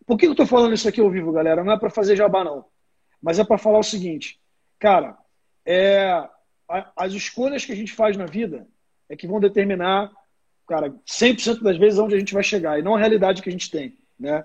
Por 0.05 0.17
que 0.17 0.27
eu 0.27 0.31
estou 0.31 0.45
falando 0.45 0.73
isso 0.73 0.89
aqui 0.89 0.99
ao 0.99 1.09
vivo, 1.09 1.31
galera? 1.31 1.63
Não 1.63 1.71
é 1.71 1.79
para 1.79 1.89
fazer 1.89 2.17
jabá, 2.17 2.43
não. 2.43 2.65
Mas 3.21 3.39
é 3.39 3.45
para 3.45 3.57
falar 3.57 3.79
o 3.79 3.83
seguinte. 3.83 4.37
Cara, 4.77 5.17
é, 5.65 6.27
as 6.93 7.13
escolhas 7.13 7.63
que 7.63 7.71
a 7.71 7.75
gente 7.75 7.93
faz 7.93 8.17
na 8.17 8.25
vida 8.25 8.67
é 9.07 9.15
que 9.15 9.27
vão 9.27 9.39
determinar, 9.39 10.11
cara, 10.67 10.93
100% 11.07 11.61
das 11.61 11.77
vezes 11.77 11.99
onde 11.99 12.15
a 12.15 12.19
gente 12.19 12.33
vai 12.33 12.43
chegar. 12.43 12.77
E 12.77 12.81
não 12.81 12.95
a 12.95 12.99
realidade 12.99 13.41
que 13.41 13.47
a 13.47 13.51
gente 13.51 13.71
tem, 13.71 13.97
né? 14.19 14.43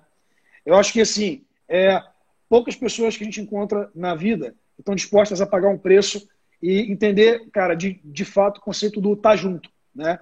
Eu 0.65 0.77
acho 0.77 0.93
que, 0.93 1.01
assim, 1.01 1.45
é, 1.69 2.03
poucas 2.49 2.77
pessoas 2.77 3.17
que 3.17 3.23
a 3.23 3.27
gente 3.27 3.41
encontra 3.41 3.91
na 3.95 4.15
vida 4.15 4.55
estão 4.79 4.95
dispostas 4.95 5.41
a 5.41 5.47
pagar 5.47 5.69
um 5.69 5.79
preço 5.79 6.29
e 6.63 6.91
entender, 6.91 7.49
cara, 7.51 7.75
de, 7.75 8.01
de 8.05 8.25
fato 8.25 8.59
o 8.59 8.63
conceito 8.63 9.01
do 9.01 9.15
tá 9.17 9.37
junto, 9.37 9.71
né? 9.95 10.19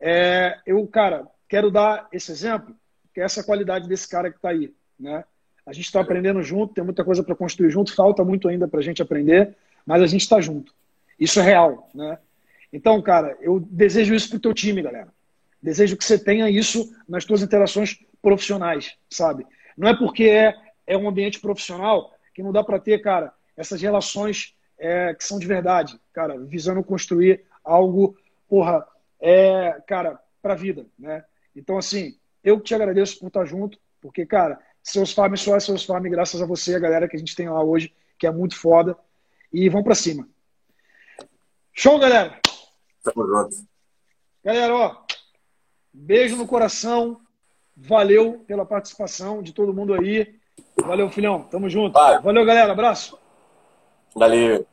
É, 0.00 0.58
eu, 0.66 0.86
cara, 0.86 1.26
quero 1.48 1.70
dar 1.70 2.06
esse 2.12 2.30
exemplo, 2.30 2.76
que 3.12 3.20
é 3.20 3.24
essa 3.24 3.42
qualidade 3.42 3.88
desse 3.88 4.08
cara 4.08 4.30
que 4.30 4.36
está 4.36 4.50
aí 4.50 4.72
né? 4.98 5.24
A 5.64 5.72
gente 5.72 5.84
está 5.84 6.00
aprendendo 6.00 6.42
junto, 6.42 6.74
tem 6.74 6.82
muita 6.82 7.04
coisa 7.04 7.22
para 7.22 7.34
construir 7.34 7.70
junto, 7.70 7.94
falta 7.94 8.24
muito 8.24 8.48
ainda 8.48 8.66
para 8.66 8.80
a 8.80 8.82
gente 8.82 9.02
aprender, 9.02 9.54
mas 9.84 10.02
a 10.02 10.06
gente 10.06 10.22
está 10.22 10.40
junto. 10.40 10.72
Isso 11.20 11.38
é 11.40 11.42
real, 11.42 11.90
né? 11.94 12.18
Então, 12.72 13.00
cara, 13.02 13.36
eu 13.40 13.60
desejo 13.60 14.14
isso 14.14 14.28
para 14.30 14.38
o 14.38 14.40
teu 14.40 14.54
time, 14.54 14.82
galera. 14.82 15.08
Desejo 15.62 15.96
que 15.96 16.04
você 16.04 16.18
tenha 16.18 16.48
isso 16.50 16.94
nas 17.08 17.24
tuas 17.24 17.42
interações 17.42 17.98
profissionais, 18.22 18.96
sabe? 19.10 19.46
Não 19.78 19.88
é 19.88 19.96
porque 19.96 20.24
é, 20.24 20.54
é 20.86 20.96
um 20.96 21.08
ambiente 21.08 21.40
profissional 21.40 22.12
que 22.34 22.42
não 22.42 22.52
dá 22.52 22.64
para 22.64 22.80
ter, 22.80 22.98
cara, 23.00 23.32
essas 23.56 23.80
relações 23.80 24.54
é, 24.78 25.14
que 25.14 25.24
são 25.24 25.38
de 25.38 25.46
verdade, 25.46 25.98
cara, 26.12 26.38
visando 26.38 26.82
construir 26.82 27.44
algo, 27.64 28.16
porra, 28.48 28.84
é, 29.20 29.80
cara, 29.86 30.18
para 30.42 30.54
a 30.54 30.56
vida, 30.56 30.86
né? 30.98 31.24
Então, 31.54 31.78
assim, 31.78 32.18
eu 32.42 32.60
te 32.60 32.74
agradeço 32.74 33.18
por 33.18 33.28
estar 33.28 33.44
junto, 33.44 33.78
porque, 34.00 34.26
cara, 34.26 34.60
seus 34.82 35.12
farm 35.12 35.34
só 35.36 35.56
é 35.56 35.60
seus 35.60 35.84
farm 35.84 36.04
graças 36.04 36.42
a 36.42 36.46
você, 36.46 36.74
a 36.74 36.80
galera 36.80 37.08
que 37.08 37.16
a 37.16 37.18
gente 37.18 37.36
tem 37.36 37.48
lá 37.48 37.62
hoje, 37.62 37.94
que 38.18 38.26
é 38.26 38.30
muito 38.30 38.56
foda. 38.56 38.96
E 39.52 39.68
vamos 39.68 39.84
para 39.84 39.94
cima. 39.94 40.28
Show, 41.72 41.98
galera! 41.98 42.40
Tamo 43.02 43.26
junto. 43.26 43.56
Galera, 44.44 44.74
ó, 44.74 45.04
Beijo 45.92 46.36
no 46.36 46.46
coração. 46.46 47.20
Valeu 47.86 48.44
pela 48.46 48.64
participação 48.64 49.42
de 49.42 49.52
todo 49.52 49.72
mundo 49.72 49.94
aí. 49.94 50.26
Valeu, 50.82 51.08
filhão. 51.10 51.42
Tamo 51.42 51.68
junto. 51.70 51.92
Vai. 51.92 52.20
Valeu, 52.20 52.44
galera. 52.44 52.72
Abraço. 52.72 53.16
Valeu. 54.14 54.66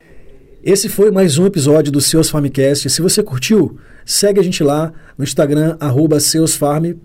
Esse 0.64 0.90
foi 0.90 1.12
mais 1.12 1.38
um 1.38 1.46
episódio 1.46 1.92
do 1.92 2.02
Seus 2.02 2.30
Farmcast. 2.30 2.90
Se 2.90 3.02
você 3.02 3.22
curtiu, 3.22 3.80
segue 4.04 4.40
a 4.40 4.44
gente 4.44 4.64
lá 4.64 4.92
no 5.16 5.24
Instagram, 5.24 5.78
arroba 5.80 6.20
seusfarm. 6.20 6.96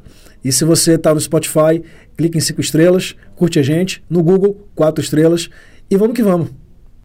E 0.42 0.51
se 0.51 0.64
você 0.64 0.94
está 0.94 1.12
no 1.12 1.20
Spotify, 1.20 1.84
clique 2.16 2.38
em 2.38 2.40
cinco 2.40 2.62
estrelas, 2.62 3.14
curte 3.36 3.59
a 3.59 3.62
gente. 3.62 4.03
No 4.09 4.22
Google, 4.22 4.66
quatro 4.74 5.05
estrelas. 5.05 5.51
E 5.90 5.96
vamos 5.96 6.16
que 6.16 6.22
vamos. 6.22 6.59